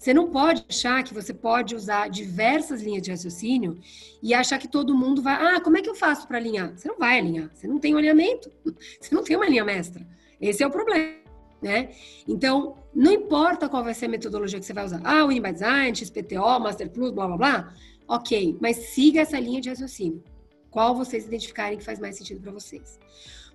Você 0.00 0.14
não 0.14 0.30
pode 0.30 0.64
achar 0.66 1.04
que 1.04 1.12
você 1.12 1.34
pode 1.34 1.74
usar 1.74 2.08
diversas 2.08 2.82
linhas 2.82 3.02
de 3.02 3.10
raciocínio 3.10 3.78
e 4.22 4.32
achar 4.32 4.58
que 4.58 4.66
todo 4.66 4.96
mundo 4.96 5.20
vai. 5.20 5.34
Ah, 5.34 5.60
como 5.60 5.76
é 5.76 5.82
que 5.82 5.90
eu 5.90 5.94
faço 5.94 6.26
para 6.26 6.38
alinhar? 6.38 6.72
Você 6.74 6.88
não 6.88 6.98
vai 6.98 7.18
alinhar. 7.18 7.50
Você 7.52 7.68
não 7.68 7.78
tem 7.78 7.94
um 7.94 7.98
alinhamento. 7.98 8.50
Você 8.98 9.14
não 9.14 9.22
tem 9.22 9.36
uma 9.36 9.46
linha 9.46 9.62
mestra. 9.62 10.06
Esse 10.40 10.62
é 10.62 10.66
o 10.66 10.70
problema. 10.70 11.20
Né? 11.60 11.90
Então, 12.26 12.76
não 12.94 13.12
importa 13.12 13.68
qual 13.68 13.84
vai 13.84 13.94
ser 13.94 14.06
a 14.06 14.08
metodologia 14.08 14.58
que 14.58 14.66
você 14.66 14.72
vai 14.72 14.84
usar. 14.84 15.00
Ah, 15.04 15.24
Winning 15.24 15.42
by 15.42 15.52
Design, 15.52 15.96
XPTO, 15.96 16.60
Master 16.60 16.90
Plus, 16.90 17.10
blá 17.10 17.26
blá 17.26 17.36
blá. 17.36 17.74
Ok, 18.08 18.56
mas 18.60 18.76
siga 18.76 19.20
essa 19.20 19.38
linha 19.38 19.60
de 19.60 19.68
raciocínio. 19.68 20.22
Qual 20.70 20.94
vocês 20.94 21.26
identificarem 21.26 21.78
que 21.78 21.84
faz 21.84 21.98
mais 21.98 22.16
sentido 22.16 22.40
para 22.40 22.52
vocês. 22.52 22.98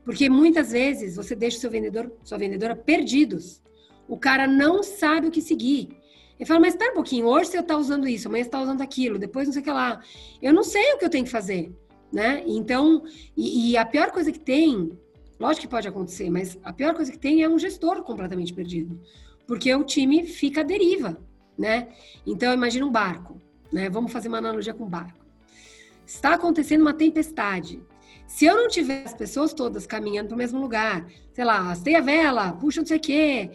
Porque 0.04 0.30
muitas 0.30 0.72
vezes 0.72 1.16
você 1.16 1.36
deixa 1.36 1.58
o 1.58 1.60
seu 1.60 1.72
vendedor, 1.72 2.12
sua 2.24 2.38
vendedora 2.38 2.76
perdidos. 2.76 3.62
O 4.08 4.18
cara 4.18 4.48
não 4.48 4.84
sabe 4.84 5.28
o 5.28 5.32
que 5.32 5.42
seguir. 5.42 5.90
Ele 6.38 6.46
fala, 6.46 6.60
mas 6.60 6.74
espera 6.74 6.92
um 6.92 6.96
pouquinho, 6.96 7.28
hoje 7.28 7.50
você 7.50 7.60
está 7.60 7.78
usando 7.78 8.08
isso, 8.08 8.28
amanhã 8.28 8.44
você 8.44 8.50
está 8.50 8.62
usando 8.62 8.82
aquilo, 8.82 9.18
depois 9.18 9.48
não 9.48 9.54
sei 9.54 9.62
o 9.62 9.66
que 9.66 9.72
lá. 9.72 10.02
Eu 10.42 10.54
não 10.54 10.64
sei 10.64 10.94
o 10.94 10.98
que 10.98 11.06
eu 11.06 11.10
tenho 11.10 11.24
que 11.24 11.32
fazer, 11.32 11.74
né? 12.12 12.44
Então, 12.46 13.04
e, 13.38 13.72
e, 13.72 13.78
a 13.78 13.86
pior 13.86 14.12
coisa 14.12 14.32
que 14.32 14.40
tem, 14.40 14.92
lógico 15.40 15.62
que 15.62 15.68
pode 15.68 15.88
acontecer, 15.88 16.30
mas 16.30 16.58
a 16.64 16.72
pior 16.74 16.94
coisa 16.94 17.12
que 17.12 17.20
tem 17.20 17.44
é 17.44 17.50
um 17.50 17.60
gestor 17.60 18.02
completamente 18.04 18.54
perdido. 18.54 19.00
Porque 19.48 19.74
o 19.74 19.84
time 19.84 20.26
fica 20.26 20.62
à 20.62 20.64
deriva, 20.64 21.18
né? 21.58 21.90
Então, 22.26 22.54
imagina 22.54 22.86
um 22.86 22.92
barco, 22.92 23.40
né? 23.72 23.90
Vamos 23.90 24.12
fazer 24.12 24.28
uma 24.28 24.40
analogia 24.40 24.74
com 24.74 24.86
um 24.86 24.90
barco. 24.90 25.26
Está 26.06 26.34
acontecendo 26.36 26.82
uma 26.82 26.94
tempestade. 26.94 27.82
Se 28.28 28.46
eu 28.46 28.56
não 28.56 28.68
tiver 28.68 29.04
as 29.04 29.14
pessoas 29.14 29.54
todas 29.54 29.86
caminhando 29.86 30.30
para 30.30 30.36
o 30.36 30.38
mesmo 30.38 30.60
lugar, 30.60 31.06
sei 31.32 31.46
lá, 31.46 31.72
astei 31.72 31.96
a 31.96 32.02
vela, 32.02 32.54
puxa 32.54 32.82
não 32.82 32.88
sei 32.88 32.98
o 32.98 33.02
quê, 33.02 33.52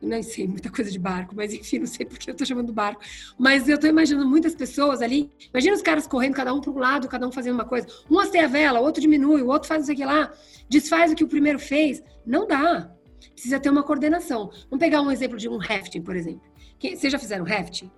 não 0.00 0.22
sei 0.22 0.46
muita 0.46 0.70
coisa 0.70 0.90
de 0.90 0.98
barco, 0.98 1.34
mas 1.34 1.52
enfim, 1.52 1.78
não 1.78 1.86
sei 1.86 2.04
porque 2.04 2.30
eu 2.30 2.32
estou 2.32 2.46
chamando 2.46 2.72
barco. 2.72 3.00
Mas 3.38 3.68
eu 3.68 3.76
estou 3.76 3.88
imaginando 3.88 4.28
muitas 4.28 4.54
pessoas 4.54 5.00
ali. 5.00 5.30
Imagina 5.52 5.74
os 5.74 5.82
caras 5.82 6.06
correndo, 6.06 6.34
cada 6.34 6.52
um 6.52 6.60
para 6.60 6.70
um 6.70 6.78
lado, 6.78 7.08
cada 7.08 7.26
um 7.26 7.32
fazendo 7.32 7.54
uma 7.54 7.64
coisa. 7.64 7.86
Um 8.10 8.18
hasteia 8.18 8.44
a 8.44 8.48
vela, 8.48 8.80
o 8.80 8.84
outro 8.84 9.00
diminui, 9.00 9.42
o 9.42 9.48
outro 9.48 9.68
faz 9.68 9.82
isso 9.82 9.92
aqui 9.92 10.04
lá, 10.04 10.32
desfaz 10.68 11.12
o 11.12 11.14
que 11.14 11.24
o 11.24 11.28
primeiro 11.28 11.58
fez. 11.58 12.02
Não 12.24 12.46
dá. 12.46 12.90
Precisa 13.32 13.58
ter 13.58 13.70
uma 13.70 13.82
coordenação. 13.82 14.50
Vamos 14.70 14.78
pegar 14.78 15.00
um 15.00 15.10
exemplo 15.10 15.36
de 15.36 15.48
um 15.48 15.56
rafting, 15.56 16.02
por 16.02 16.14
exemplo. 16.14 16.42
Vocês 16.80 17.12
já 17.12 17.18
fizeram 17.18 17.44
rafting? 17.44 17.90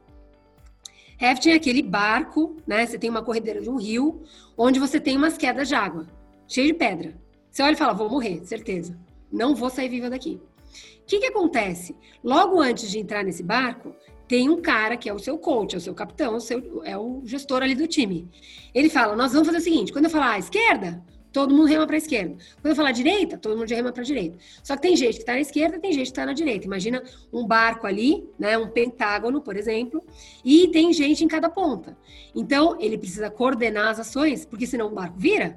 Rafting 1.20 1.51
é 1.51 1.55
aquele 1.55 1.82
barco, 1.82 2.57
né? 2.66 2.86
Você 2.86 2.96
tem 2.96 3.11
uma 3.11 3.22
corredeira 3.22 3.61
de 3.61 3.68
um 3.68 3.76
rio, 3.76 4.22
onde 4.57 4.78
você 4.78 5.01
tem 5.01 5.16
umas 5.16 5.36
quedas 5.36 5.66
de 5.66 5.74
água, 5.74 6.07
cheio 6.46 6.68
de 6.68 6.74
pedra. 6.74 7.20
Você 7.51 7.62
olha 7.62 7.72
e 7.72 7.76
fala, 7.76 7.92
vou 7.92 8.09
morrer, 8.09 8.44
certeza. 8.44 8.96
Não 9.30 9.55
vou 9.55 9.68
sair 9.68 9.88
viva 9.88 10.09
daqui 10.09 10.40
que, 11.09 11.18
que 11.18 11.26
acontece? 11.26 11.96
Logo 12.22 12.61
antes 12.61 12.90
de 12.90 12.98
entrar 12.98 13.24
nesse 13.24 13.42
barco, 13.42 13.96
tem 14.28 14.50
um 14.50 14.61
cara 14.61 14.94
que 14.94 15.09
é 15.09 15.12
o 15.12 15.18
seu 15.18 15.38
coach, 15.38 15.74
é 15.74 15.78
o 15.78 15.80
seu 15.80 15.94
capitão, 15.94 16.36
o 16.36 16.40
seu, 16.40 16.82
é 16.84 16.96
o 16.98 17.22
gestor 17.24 17.62
ali 17.62 17.74
do 17.74 17.86
time. 17.86 18.28
Ele 18.74 18.90
fala: 18.90 19.16
Nós 19.16 19.32
vamos 19.32 19.46
fazer 19.48 19.59
o 19.59 19.62
seguinte: 19.62 19.90
quando 19.90 20.04
eu 20.04 20.11
falar 20.11 20.38
esquerda, 20.38 21.02
todo 21.32 21.54
mundo 21.54 21.64
rema 21.64 21.86
para 21.86 21.96
a 21.96 21.98
esquerda. 21.98 22.36
Quando 22.61 22.72
eu 22.72 22.76
falar 22.76 22.92
direita, 22.92 23.38
todo 23.38 23.56
mundo 23.56 23.70
rema 23.70 23.90
para 23.90 24.02
a 24.02 24.04
direita. 24.04 24.36
Só 24.62 24.76
que 24.76 24.82
tem 24.82 24.94
gente 24.94 25.14
que 25.14 25.20
está 25.20 25.32
na 25.32 25.40
esquerda, 25.40 25.78
tem 25.78 25.92
gente 25.92 26.04
que 26.04 26.11
está 26.11 26.26
na 26.26 26.34
direita. 26.34 26.66
Imagina 26.66 27.02
um 27.32 27.46
barco 27.46 27.86
ali, 27.86 28.28
né, 28.38 28.59
um 28.59 28.68
pentágono, 28.68 29.40
por 29.40 29.56
exemplo, 29.56 30.04
e 30.44 30.68
tem 30.68 30.92
gente 30.92 31.24
em 31.24 31.28
cada 31.28 31.48
ponta. 31.48 31.96
Então, 32.34 32.76
ele 32.78 32.98
precisa 32.98 33.30
coordenar 33.30 33.88
as 33.88 34.00
ações, 34.00 34.44
porque 34.44 34.66
senão 34.66 34.88
o 34.88 34.94
barco 34.94 35.18
vira. 35.18 35.56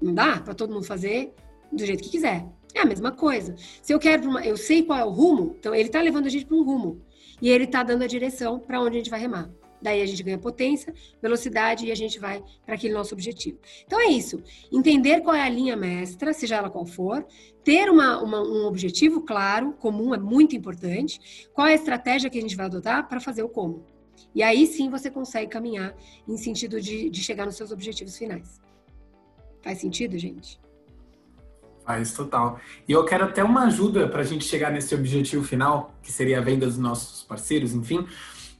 Não 0.00 0.14
dá 0.14 0.40
para 0.40 0.54
todo 0.54 0.72
mundo 0.72 0.86
fazer 0.86 1.34
do 1.70 1.84
jeito 1.84 2.02
que 2.02 2.10
quiser. 2.10 2.46
É 2.74 2.80
a 2.80 2.84
mesma 2.84 3.12
coisa. 3.12 3.54
Se 3.82 3.92
eu 3.92 3.98
quero, 3.98 4.28
uma, 4.28 4.44
eu 4.44 4.56
sei 4.56 4.82
qual 4.82 4.98
é 4.98 5.04
o 5.04 5.10
rumo, 5.10 5.56
então 5.58 5.74
ele 5.74 5.88
está 5.88 6.00
levando 6.00 6.26
a 6.26 6.30
gente 6.30 6.46
para 6.46 6.56
um 6.56 6.62
rumo 6.62 7.00
e 7.40 7.48
ele 7.48 7.64
está 7.64 7.82
dando 7.82 8.02
a 8.02 8.06
direção 8.06 8.58
para 8.58 8.80
onde 8.80 8.96
a 8.96 8.98
gente 8.98 9.10
vai 9.10 9.20
remar. 9.20 9.50
Daí 9.80 10.02
a 10.02 10.06
gente 10.06 10.22
ganha 10.22 10.38
potência, 10.38 10.92
velocidade 11.22 11.86
e 11.86 11.92
a 11.92 11.94
gente 11.94 12.18
vai 12.18 12.42
para 12.66 12.74
aquele 12.74 12.94
nosso 12.94 13.14
objetivo. 13.14 13.58
Então 13.86 14.00
é 14.00 14.08
isso. 14.08 14.42
Entender 14.72 15.20
qual 15.20 15.36
é 15.36 15.42
a 15.42 15.48
linha 15.48 15.76
mestra, 15.76 16.32
seja 16.32 16.56
ela 16.56 16.68
qual 16.68 16.84
for, 16.84 17.24
ter 17.62 17.88
uma, 17.88 18.20
uma, 18.20 18.42
um 18.42 18.66
objetivo 18.66 19.20
claro, 19.22 19.72
comum, 19.74 20.14
é 20.14 20.18
muito 20.18 20.56
importante. 20.56 21.48
Qual 21.52 21.66
é 21.66 21.72
a 21.72 21.76
estratégia 21.76 22.28
que 22.28 22.38
a 22.38 22.42
gente 22.42 22.56
vai 22.56 22.66
adotar 22.66 23.08
para 23.08 23.20
fazer 23.20 23.42
o 23.42 23.48
como. 23.48 23.84
E 24.34 24.42
aí 24.42 24.66
sim 24.66 24.90
você 24.90 25.10
consegue 25.10 25.50
caminhar 25.50 25.96
em 26.26 26.36
sentido 26.36 26.80
de, 26.80 27.08
de 27.08 27.22
chegar 27.22 27.46
nos 27.46 27.56
seus 27.56 27.70
objetivos 27.70 28.16
finais. 28.16 28.60
Faz 29.62 29.78
sentido, 29.78 30.18
gente? 30.18 30.60
Faz 31.88 32.12
total. 32.12 32.60
E 32.86 32.92
eu 32.92 33.02
quero 33.06 33.24
até 33.24 33.42
uma 33.42 33.64
ajuda 33.64 34.06
para 34.08 34.20
a 34.20 34.22
gente 34.22 34.44
chegar 34.44 34.70
nesse 34.70 34.94
objetivo 34.94 35.42
final, 35.42 35.94
que 36.02 36.12
seria 36.12 36.36
a 36.36 36.42
venda 36.42 36.66
dos 36.66 36.76
nossos 36.76 37.22
parceiros, 37.22 37.72
enfim. 37.72 38.06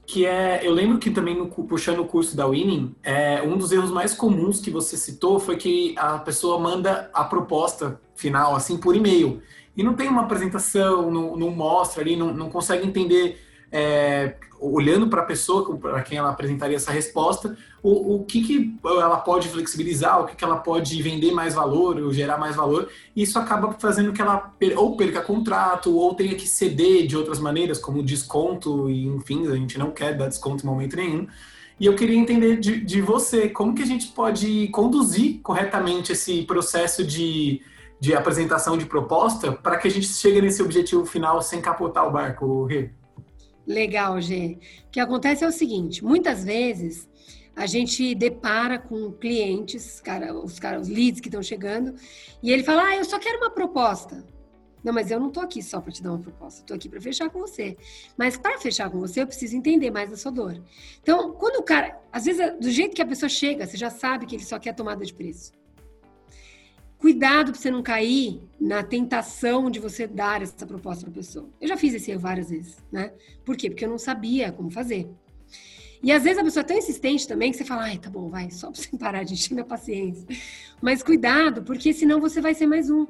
Que 0.07 0.25
é, 0.25 0.67
eu 0.67 0.73
lembro 0.73 0.97
que 0.97 1.11
também 1.11 1.37
no, 1.37 1.47
puxando 1.47 1.99
o 1.99 2.07
curso 2.07 2.35
da 2.35 2.47
Winning, 2.47 2.97
é, 3.03 3.43
um 3.43 3.59
dos 3.59 3.71
erros 3.71 3.91
mais 3.91 4.15
comuns 4.15 4.61
que 4.61 4.71
você 4.71 4.97
citou 4.97 5.39
foi 5.39 5.59
que 5.59 5.95
a 5.99 6.17
pessoa 6.17 6.59
manda 6.59 7.11
a 7.13 7.23
proposta 7.23 8.01
final 8.17 8.57
assim 8.57 8.79
por 8.79 8.97
e-mail 8.97 9.43
e 9.77 9.83
não 9.83 9.93
tem 9.93 10.09
uma 10.09 10.23
apresentação, 10.23 11.11
não, 11.11 11.37
não 11.37 11.51
mostra 11.51 12.03
ali, 12.03 12.17
não, 12.17 12.33
não 12.33 12.49
consegue 12.49 12.87
entender 12.87 13.39
é, 13.71 14.35
olhando 14.61 15.09
para 15.09 15.23
a 15.23 15.25
pessoa, 15.25 15.77
para 15.77 16.03
quem 16.03 16.19
ela 16.19 16.31
apresentaria 16.31 16.77
essa 16.77 16.91
resposta, 16.91 17.57
o, 17.83 18.17
o 18.17 18.25
que, 18.25 18.43
que 18.43 18.77
ela 18.85 19.19
pode 19.19 19.49
flexibilizar, 19.49 20.21
o 20.21 20.27
que, 20.27 20.37
que 20.37 20.45
ela 20.45 20.57
pode 20.57 21.01
vender 21.01 21.33
mais 21.33 21.55
valor, 21.55 21.99
ou 21.99 22.13
gerar 22.13 22.39
mais 22.39 22.57
valor, 22.57 22.89
e 23.15 23.23
isso 23.23 23.39
acaba 23.39 23.73
fazendo 23.73 24.13
que 24.13 24.21
ela 24.21 24.53
ou 24.77 24.97
perca 24.97 25.21
contrato, 25.21 25.95
ou 25.97 26.15
tenha 26.15 26.35
que 26.35 26.49
ceder 26.49 27.07
de 27.07 27.17
outras 27.17 27.39
maneiras, 27.39 27.79
como 27.79 28.03
desconto, 28.03 28.91
e 28.91 29.07
enfim, 29.07 29.47
a 29.47 29.55
gente 29.55 29.79
não 29.79 29.91
quer 29.91 30.17
dar 30.17 30.29
desconto 30.29 30.65
em 30.65 30.67
momento 30.67 30.97
nenhum. 30.97 31.27
E 31.79 31.87
eu 31.87 31.95
queria 31.95 32.17
entender 32.17 32.59
de, 32.59 32.81
de 32.81 33.01
você, 33.01 33.49
como 33.49 33.73
que 33.73 33.83
a 33.83 33.87
gente 33.87 34.09
pode 34.09 34.67
conduzir 34.69 35.41
corretamente 35.43 36.11
esse 36.11 36.43
processo 36.43 37.07
de, 37.07 37.63
de 38.01 38.15
apresentação 38.15 38.77
de 38.77 38.85
proposta 38.85 39.53
para 39.53 39.77
que 39.77 39.87
a 39.87 39.91
gente 39.91 40.07
chegue 40.07 40.43
nesse 40.43 40.61
objetivo 40.61 41.07
final 41.07 41.41
sem 41.41 41.61
capotar 41.61 42.09
o 42.09 42.11
barco, 42.11 42.65
Rê? 42.65 42.91
Legal, 43.69 44.19
Gê. 44.19 44.57
O 44.87 44.91
que 44.91 44.99
acontece 44.99 45.45
é 45.45 45.47
o 45.47 45.53
seguinte: 45.53 46.03
muitas 46.03 46.43
vezes 46.43 47.07
a 47.55 47.67
gente 47.67 48.15
depara 48.15 48.79
com 48.79 49.13
clientes, 49.13 50.01
cara, 50.01 50.33
os 50.33 50.59
caras, 50.59 50.83
os 50.83 50.89
leads 50.89 51.21
que 51.21 51.29
estão 51.29 51.43
chegando, 51.43 51.95
e 52.43 52.51
ele 52.51 52.65
fala: 52.65 52.83
Ah, 52.85 52.97
eu 52.97 53.05
só 53.05 53.19
quero 53.19 53.37
uma 53.37 53.51
proposta. 53.51 54.25
Não, 54.83 54.93
mas 54.93 55.11
eu 55.11 55.21
não 55.21 55.29
estou 55.29 55.43
aqui 55.43 55.61
só 55.61 55.81
para 55.81 55.93
te 55.93 56.03
dar 56.03 56.13
uma 56.13 56.21
proposta, 56.21 56.61
estou 56.61 56.75
aqui 56.75 56.89
para 56.89 57.01
fechar 57.01 57.29
com 57.29 57.41
você. 57.41 57.77
Mas 58.17 58.39
para 58.39 58.59
fechar 58.59 58.89
com 58.89 59.01
você, 59.01 59.21
eu 59.21 59.27
preciso 59.27 59.57
entender 59.57 59.91
mais 59.91 60.09
da 60.09 60.17
sua 60.17 60.31
dor. 60.31 60.63
Então, 61.03 61.33
quando 61.33 61.57
o 61.57 61.63
cara, 61.63 62.01
às 62.13 62.25
vezes, 62.25 62.59
do 62.59 62.71
jeito 62.71 62.95
que 62.95 63.03
a 63.03 63.07
pessoa 63.07 63.29
chega, 63.29 63.67
você 63.67 63.77
já 63.77 63.91
sabe 63.91 64.25
que 64.25 64.37
ele 64.37 64.45
só 64.45 64.59
quer 64.59 64.73
tomada 64.73 65.05
de 65.05 65.13
preço. 65.13 65.53
Cuidado 66.99 67.53
para 67.53 67.61
você 67.61 67.71
não 67.71 67.83
cair 67.83 68.43
na 68.61 68.83
tentação 68.83 69.71
de 69.71 69.79
você 69.79 70.07
dar 70.07 70.43
essa 70.43 70.67
proposta 70.67 71.05
para 71.05 71.13
a 71.13 71.15
pessoa. 71.15 71.49
Eu 71.61 71.69
já 71.69 71.77
fiz 71.77 71.95
esse 71.95 72.11
erro 72.11 72.21
várias 72.21 72.51
vezes, 72.51 72.77
né? 72.91 73.13
Por 73.45 73.57
quê? 73.57 73.71
Porque 73.71 73.85
eu 73.85 73.89
não 73.89 73.99
sabia 73.99 74.51
como 74.51 74.69
fazer. 74.69 75.09
E 76.03 76.11
às 76.11 76.25
vezes 76.25 76.39
a 76.39 76.45
pessoa 76.45 76.63
é 76.63 76.67
tão 76.67 76.77
insistente 76.77 77.27
também 77.27 77.53
que 77.53 77.57
você 77.57 77.65
fala, 77.65 77.85
ai, 77.85 77.99
tá 77.99 78.11
bom, 78.11 78.29
vai, 78.29 78.51
só 78.51 78.71
para 78.71 78.81
você 78.81 78.95
parar 78.99 79.23
de 79.23 79.35
encher 79.35 79.55
minha 79.55 79.65
paciência. 79.65 80.27
Mas 80.83 81.03
cuidado, 81.03 81.63
porque 81.63 81.93
senão 81.93 82.21
você 82.21 82.41
vai 82.41 82.55
ser 82.55 82.67
mais 82.67 82.91
um. 82.91 83.07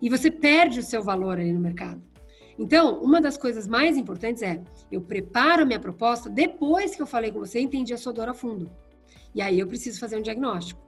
E 0.00 0.08
você 0.08 0.30
perde 0.30 0.80
o 0.80 0.82
seu 0.82 1.02
valor 1.02 1.38
ali 1.38 1.52
no 1.52 1.60
mercado. 1.60 2.02
Então, 2.58 3.02
uma 3.02 3.20
das 3.20 3.36
coisas 3.36 3.66
mais 3.66 3.98
importantes 3.98 4.42
é 4.42 4.62
eu 4.90 5.00
preparo 5.02 5.62
a 5.62 5.66
minha 5.66 5.80
proposta 5.80 6.30
depois 6.30 6.94
que 6.94 7.02
eu 7.02 7.06
falei 7.06 7.30
com 7.30 7.38
você, 7.38 7.60
entendi 7.60 7.92
a 7.92 7.98
sua 7.98 8.12
dor 8.14 8.28
a 8.28 8.34
fundo. 8.34 8.70
E 9.34 9.42
aí 9.42 9.58
eu 9.60 9.66
preciso 9.66 10.00
fazer 10.00 10.16
um 10.16 10.22
diagnóstico. 10.22 10.85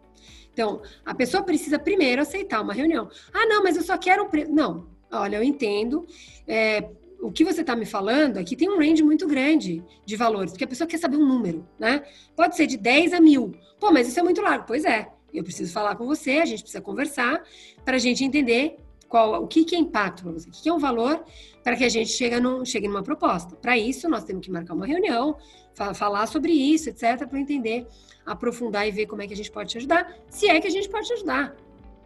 Então, 0.53 0.82
a 1.05 1.14
pessoa 1.14 1.42
precisa 1.42 1.78
primeiro 1.78 2.22
aceitar 2.22 2.61
uma 2.61 2.72
reunião. 2.72 3.09
Ah, 3.32 3.46
não, 3.46 3.62
mas 3.62 3.76
eu 3.76 3.82
só 3.82 3.96
quero 3.96 4.24
um 4.24 4.28
preço. 4.28 4.51
Não, 4.51 4.86
olha, 5.11 5.36
eu 5.36 5.42
entendo. 5.42 6.07
É, 6.46 6.88
o 7.20 7.32
que 7.32 7.44
você 7.44 7.61
está 7.62 7.74
me 7.74 7.84
falando 7.84 8.38
aqui 8.38 8.55
tem 8.57 8.68
um 8.68 8.78
range 8.78 9.03
muito 9.03 9.26
grande 9.26 9.82
de 10.05 10.16
valores, 10.16 10.53
porque 10.53 10.64
a 10.64 10.68
pessoa 10.68 10.86
quer 10.86 10.99
saber 10.99 11.16
um 11.16 11.26
número, 11.26 11.66
né? 11.78 12.03
Pode 12.36 12.57
ser 12.57 12.66
de 12.66 12.76
10 12.76 13.12
a 13.12 13.20
mil. 13.20 13.53
Pô, 13.80 13.90
mas 13.90 14.09
isso 14.09 14.18
é 14.18 14.22
muito 14.22 14.40
largo. 14.40 14.64
Pois 14.66 14.84
é, 14.84 15.09
eu 15.32 15.42
preciso 15.42 15.72
falar 15.72 15.96
com 15.96 16.07
você, 16.07 16.38
a 16.38 16.44
gente 16.44 16.62
precisa 16.62 16.80
conversar 16.80 17.42
para 17.84 17.96
a 17.96 17.99
gente 17.99 18.24
entender 18.24 18.76
qual, 19.09 19.42
o 19.42 19.46
que, 19.46 19.64
que 19.64 19.74
é 19.74 19.78
impacto 19.78 20.22
para 20.22 20.32
você, 20.32 20.49
o 20.49 20.53
que, 20.53 20.62
que 20.62 20.68
é 20.68 20.72
um 20.72 20.78
valor 20.78 21.24
para 21.64 21.76
que 21.76 21.84
a 21.84 21.88
gente 21.88 22.11
chegue, 22.11 22.38
num, 22.40 22.64
chegue 22.64 22.86
numa 22.86 23.03
proposta. 23.03 23.57
Para 23.57 23.76
isso, 23.76 24.09
nós 24.09 24.24
temos 24.24 24.44
que 24.44 24.53
marcar 24.53 24.74
uma 24.74 24.86
reunião, 24.86 25.36
fa 25.74 25.94
falar 25.94 26.26
sobre 26.26 26.53
isso, 26.53 26.88
etc., 26.90 27.26
para 27.26 27.40
entender, 27.40 27.86
aprofundar 28.29 28.87
e 28.87 28.91
ver 28.91 29.07
como 29.07 29.22
é 29.22 29.26
que 29.26 29.33
a 29.33 29.37
gente 29.37 29.51
pode 29.51 29.70
te 29.70 29.79
ajudar, 29.79 30.14
se 30.29 30.49
é 30.49 30.61
que 30.61 30.66
a 30.66 30.70
gente 30.70 30.89
pode 30.89 31.07
te 31.07 31.12
ajudar. 31.14 31.57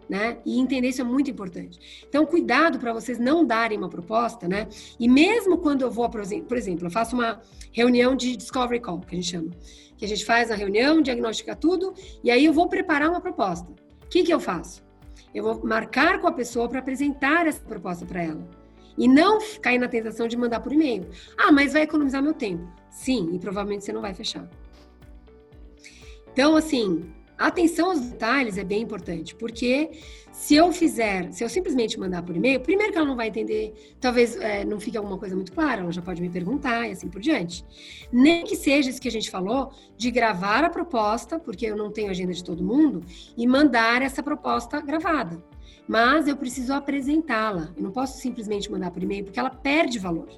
Né? 0.08 0.38
E 0.44 0.58
entender 0.58 0.88
isso 0.88 1.00
é 1.00 1.04
muito 1.04 1.30
importante. 1.30 2.04
Então, 2.06 2.26
cuidado 2.26 2.78
para 2.78 2.92
vocês 2.92 3.18
não 3.18 3.46
darem 3.46 3.78
uma 3.78 3.88
proposta, 3.88 4.46
né? 4.46 4.68
E 4.98 5.08
mesmo 5.08 5.56
quando 5.56 5.82
eu 5.82 5.90
vou, 5.90 6.08
por 6.10 6.20
exemplo, 6.20 6.86
eu 6.86 6.90
faço 6.90 7.16
uma 7.16 7.40
reunião 7.72 8.14
de 8.14 8.36
discovery 8.36 8.80
call, 8.80 9.00
que 9.00 9.14
a 9.14 9.18
gente 9.18 9.30
chama, 9.30 9.50
que 9.96 10.04
a 10.04 10.08
gente 10.08 10.24
faz 10.24 10.50
a 10.50 10.54
reunião, 10.54 11.00
diagnostica 11.00 11.56
tudo, 11.56 11.94
e 12.22 12.30
aí 12.30 12.44
eu 12.44 12.52
vou 12.52 12.68
preparar 12.68 13.08
uma 13.08 13.20
proposta. 13.20 13.70
O 14.04 14.08
que, 14.08 14.22
que 14.22 14.34
eu 14.34 14.40
faço? 14.40 14.82
Eu 15.34 15.44
vou 15.44 15.64
marcar 15.64 16.20
com 16.20 16.26
a 16.26 16.32
pessoa 16.32 16.68
para 16.68 16.80
apresentar 16.80 17.46
essa 17.46 17.60
proposta 17.60 18.04
para 18.04 18.22
ela. 18.22 18.46
E 18.98 19.08
não 19.08 19.38
cair 19.62 19.78
na 19.78 19.88
tentação 19.88 20.28
de 20.28 20.36
mandar 20.36 20.60
por 20.60 20.72
e-mail. 20.72 21.08
Ah, 21.38 21.50
mas 21.50 21.72
vai 21.72 21.82
economizar 21.82 22.22
meu 22.22 22.34
tempo. 22.34 22.68
Sim, 22.90 23.30
e 23.32 23.38
provavelmente 23.38 23.84
você 23.84 23.92
não 23.92 24.02
vai 24.02 24.12
fechar. 24.12 24.46
Então, 26.32 26.56
assim, 26.56 27.12
atenção 27.36 27.90
aos 27.90 28.00
detalhes 28.00 28.56
é 28.56 28.64
bem 28.64 28.82
importante, 28.82 29.34
porque 29.34 29.90
se 30.32 30.54
eu 30.54 30.72
fizer, 30.72 31.30
se 31.30 31.44
eu 31.44 31.48
simplesmente 31.48 32.00
mandar 32.00 32.22
por 32.22 32.34
e-mail, 32.34 32.58
primeiro 32.60 32.90
que 32.90 32.98
ela 32.98 33.06
não 33.06 33.16
vai 33.16 33.28
entender, 33.28 33.94
talvez 34.00 34.34
é, 34.36 34.64
não 34.64 34.80
fique 34.80 34.96
alguma 34.96 35.18
coisa 35.18 35.36
muito 35.36 35.52
clara, 35.52 35.82
ela 35.82 35.92
já 35.92 36.00
pode 36.00 36.22
me 36.22 36.30
perguntar 36.30 36.88
e 36.88 36.92
assim 36.92 37.08
por 37.08 37.20
diante. 37.20 37.64
Nem 38.10 38.44
que 38.44 38.56
seja 38.56 38.88
isso 38.88 39.00
que 39.00 39.08
a 39.08 39.12
gente 39.12 39.30
falou, 39.30 39.72
de 39.96 40.10
gravar 40.10 40.64
a 40.64 40.70
proposta, 40.70 41.38
porque 41.38 41.66
eu 41.66 41.76
não 41.76 41.90
tenho 41.90 42.10
agenda 42.10 42.32
de 42.32 42.42
todo 42.42 42.64
mundo, 42.64 43.04
e 43.36 43.46
mandar 43.46 44.00
essa 44.00 44.22
proposta 44.22 44.80
gravada. 44.80 45.44
Mas 45.86 46.26
eu 46.26 46.36
preciso 46.36 46.72
apresentá-la. 46.72 47.72
Eu 47.76 47.82
não 47.82 47.90
posso 47.90 48.18
simplesmente 48.18 48.70
mandar 48.70 48.90
por 48.90 49.02
e-mail, 49.02 49.24
porque 49.24 49.38
ela 49.38 49.50
perde 49.50 49.98
valor. 49.98 50.28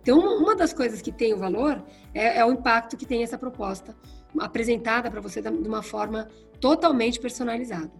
Então, 0.00 0.18
uma 0.38 0.54
das 0.54 0.72
coisas 0.72 1.02
que 1.02 1.10
tem 1.10 1.34
o 1.34 1.38
valor 1.38 1.82
é, 2.12 2.38
é 2.38 2.44
o 2.44 2.52
impacto 2.52 2.96
que 2.96 3.06
tem 3.06 3.22
essa 3.22 3.36
proposta 3.36 3.96
apresentada 4.38 5.10
para 5.10 5.20
você 5.20 5.40
de 5.40 5.68
uma 5.68 5.82
forma 5.82 6.28
totalmente 6.60 7.20
personalizada. 7.20 7.90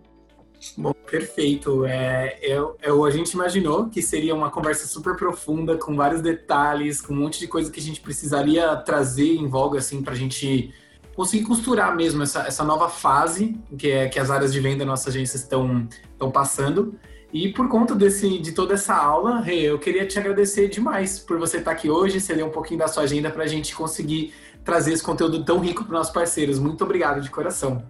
Bom, 0.76 0.92
perfeito. 0.92 1.84
É, 1.84 2.38
eu, 2.40 2.76
eu, 2.82 3.04
a 3.04 3.10
gente 3.10 3.32
imaginou 3.32 3.88
que 3.88 4.00
seria 4.00 4.34
uma 4.34 4.50
conversa 4.50 4.86
super 4.86 5.16
profunda, 5.16 5.76
com 5.76 5.94
vários 5.94 6.22
detalhes, 6.22 7.00
com 7.00 7.12
um 7.12 7.18
monte 7.18 7.38
de 7.38 7.46
coisa 7.46 7.70
que 7.70 7.78
a 7.78 7.82
gente 7.82 8.00
precisaria 8.00 8.74
trazer 8.76 9.34
em 9.34 9.46
voga, 9.46 9.78
assim, 9.78 10.02
para 10.02 10.14
a 10.14 10.16
gente 10.16 10.72
conseguir 11.14 11.44
costurar 11.44 11.94
mesmo 11.94 12.22
essa, 12.22 12.40
essa 12.42 12.64
nova 12.64 12.88
fase 12.88 13.56
que, 13.78 13.90
é, 13.90 14.08
que 14.08 14.18
as 14.18 14.30
áreas 14.30 14.52
de 14.52 14.60
venda 14.60 14.78
da 14.78 14.84
nossa 14.86 15.10
agência 15.10 15.36
estão, 15.36 15.86
estão 16.12 16.30
passando. 16.30 16.98
E 17.34 17.48
por 17.52 17.68
conta 17.68 17.96
desse, 17.96 18.38
de 18.38 18.52
toda 18.52 18.74
essa 18.74 18.94
aula, 18.94 19.40
Rê, 19.40 19.62
eu 19.62 19.76
queria 19.76 20.06
te 20.06 20.16
agradecer 20.16 20.68
demais 20.68 21.18
por 21.18 21.36
você 21.36 21.58
estar 21.58 21.72
aqui 21.72 21.90
hoje, 21.90 22.20
ceder 22.20 22.46
um 22.46 22.50
pouquinho 22.50 22.78
da 22.78 22.86
sua 22.86 23.02
agenda 23.02 23.28
para 23.28 23.42
a 23.42 23.46
gente 23.48 23.74
conseguir 23.74 24.32
trazer 24.64 24.92
esse 24.92 25.02
conteúdo 25.02 25.44
tão 25.44 25.58
rico 25.58 25.82
para 25.82 25.94
os 25.94 25.98
nossos 25.98 26.12
parceiros. 26.12 26.60
Muito 26.60 26.84
obrigado 26.84 27.20
de 27.20 27.28
coração. 27.28 27.84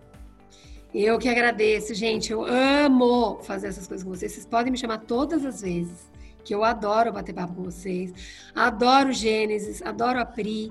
Eu 0.94 1.18
que 1.18 1.28
agradeço, 1.28 1.92
gente. 1.92 2.32
Eu 2.32 2.42
amo 2.46 3.38
fazer 3.42 3.66
essas 3.66 3.86
coisas 3.86 4.02
com 4.02 4.14
vocês. 4.14 4.32
Vocês 4.32 4.46
podem 4.46 4.72
me 4.72 4.78
chamar 4.78 5.00
todas 5.00 5.44
as 5.44 5.60
vezes, 5.60 6.10
que 6.42 6.54
eu 6.54 6.64
adoro 6.64 7.12
bater 7.12 7.34
papo 7.34 7.52
com 7.52 7.64
vocês. 7.64 8.14
Adoro 8.54 9.12
Gênesis, 9.12 9.82
adoro 9.82 10.18
a 10.18 10.24
Pri, 10.24 10.70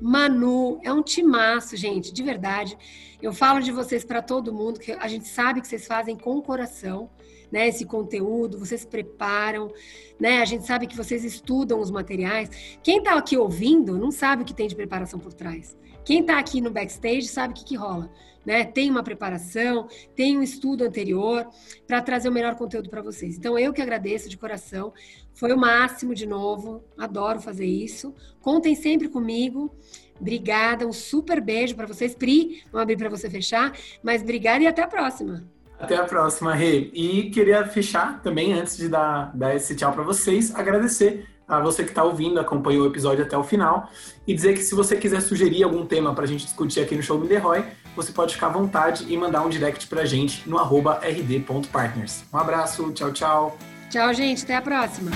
Manu. 0.00 0.80
É 0.82 0.90
um 0.90 1.02
timaço, 1.02 1.76
gente, 1.76 2.10
de 2.10 2.22
verdade. 2.22 2.74
Eu 3.20 3.34
falo 3.34 3.60
de 3.60 3.70
vocês 3.70 4.02
para 4.02 4.22
todo 4.22 4.50
mundo, 4.50 4.80
que 4.80 4.92
a 4.92 5.08
gente 5.08 5.28
sabe 5.28 5.60
que 5.60 5.68
vocês 5.68 5.86
fazem 5.86 6.16
com 6.16 6.38
o 6.38 6.42
coração 6.42 7.10
né, 7.54 7.68
esse 7.68 7.84
conteúdo, 7.84 8.58
vocês 8.58 8.84
preparam, 8.84 9.72
né? 10.18 10.42
A 10.42 10.44
gente 10.44 10.66
sabe 10.66 10.88
que 10.88 10.96
vocês 10.96 11.22
estudam 11.22 11.78
os 11.78 11.88
materiais. 11.88 12.50
Quem 12.82 12.98
está 12.98 13.16
aqui 13.16 13.36
ouvindo 13.36 13.96
não 13.96 14.10
sabe 14.10 14.42
o 14.42 14.44
que 14.44 14.52
tem 14.52 14.66
de 14.66 14.74
preparação 14.74 15.20
por 15.20 15.32
trás. 15.32 15.76
Quem 16.04 16.18
está 16.18 16.36
aqui 16.36 16.60
no 16.60 16.72
backstage 16.72 17.28
sabe 17.28 17.52
o 17.52 17.56
que, 17.56 17.64
que 17.64 17.76
rola. 17.76 18.10
Né? 18.44 18.64
Tem 18.64 18.90
uma 18.90 19.04
preparação, 19.04 19.86
tem 20.16 20.36
um 20.36 20.42
estudo 20.42 20.82
anterior 20.82 21.48
para 21.86 22.02
trazer 22.02 22.28
o 22.28 22.32
melhor 22.32 22.56
conteúdo 22.56 22.90
para 22.90 23.00
vocês. 23.00 23.38
Então, 23.38 23.56
eu 23.56 23.72
que 23.72 23.80
agradeço 23.80 24.28
de 24.28 24.36
coração. 24.36 24.92
Foi 25.32 25.52
o 25.52 25.56
máximo 25.56 26.12
de 26.12 26.26
novo. 26.26 26.82
Adoro 26.98 27.40
fazer 27.40 27.66
isso. 27.66 28.12
Contem 28.40 28.74
sempre 28.74 29.08
comigo. 29.08 29.72
Obrigada, 30.20 30.88
um 30.88 30.92
super 30.92 31.40
beijo 31.40 31.76
para 31.76 31.86
vocês. 31.86 32.16
Pri, 32.16 32.64
vamos 32.72 32.82
abrir 32.82 32.96
para 32.96 33.08
você 33.08 33.30
fechar, 33.30 33.72
mas 34.02 34.22
obrigada 34.22 34.64
e 34.64 34.66
até 34.66 34.82
a 34.82 34.88
próxima. 34.88 35.53
Até 35.84 35.96
a 35.96 36.04
próxima, 36.04 36.54
Rê. 36.54 36.90
E 36.94 37.30
queria 37.30 37.66
fechar 37.66 38.22
também, 38.22 38.54
antes 38.54 38.74
de 38.74 38.88
dar, 38.88 39.30
dar 39.34 39.54
esse 39.54 39.76
tchau 39.76 39.92
para 39.92 40.02
vocês, 40.02 40.54
agradecer 40.54 41.28
a 41.46 41.60
você 41.60 41.84
que 41.84 41.90
está 41.90 42.02
ouvindo, 42.02 42.40
acompanhou 42.40 42.84
o 42.84 42.86
episódio 42.86 43.22
até 43.22 43.36
o 43.36 43.44
final, 43.44 43.90
e 44.26 44.32
dizer 44.32 44.54
que 44.54 44.62
se 44.62 44.74
você 44.74 44.96
quiser 44.96 45.20
sugerir 45.20 45.62
algum 45.62 45.84
tema 45.84 46.14
para 46.14 46.24
a 46.24 46.26
gente 46.26 46.44
discutir 46.44 46.80
aqui 46.80 46.96
no 46.96 47.02
Show 47.02 47.18
Me 47.18 47.28
The 47.28 47.36
Roy, 47.36 47.64
você 47.94 48.12
pode 48.12 48.32
ficar 48.32 48.46
à 48.46 48.50
vontade 48.50 49.04
e 49.06 49.14
mandar 49.14 49.42
um 49.42 49.50
direct 49.50 49.86
para 49.86 50.00
a 50.00 50.06
gente 50.06 50.48
no 50.48 50.56
rd.partners. 50.56 52.24
Um 52.32 52.38
abraço, 52.38 52.90
tchau, 52.92 53.12
tchau. 53.12 53.58
Tchau, 53.90 54.14
gente. 54.14 54.44
Até 54.44 54.56
a 54.56 54.62
próxima. 54.62 55.10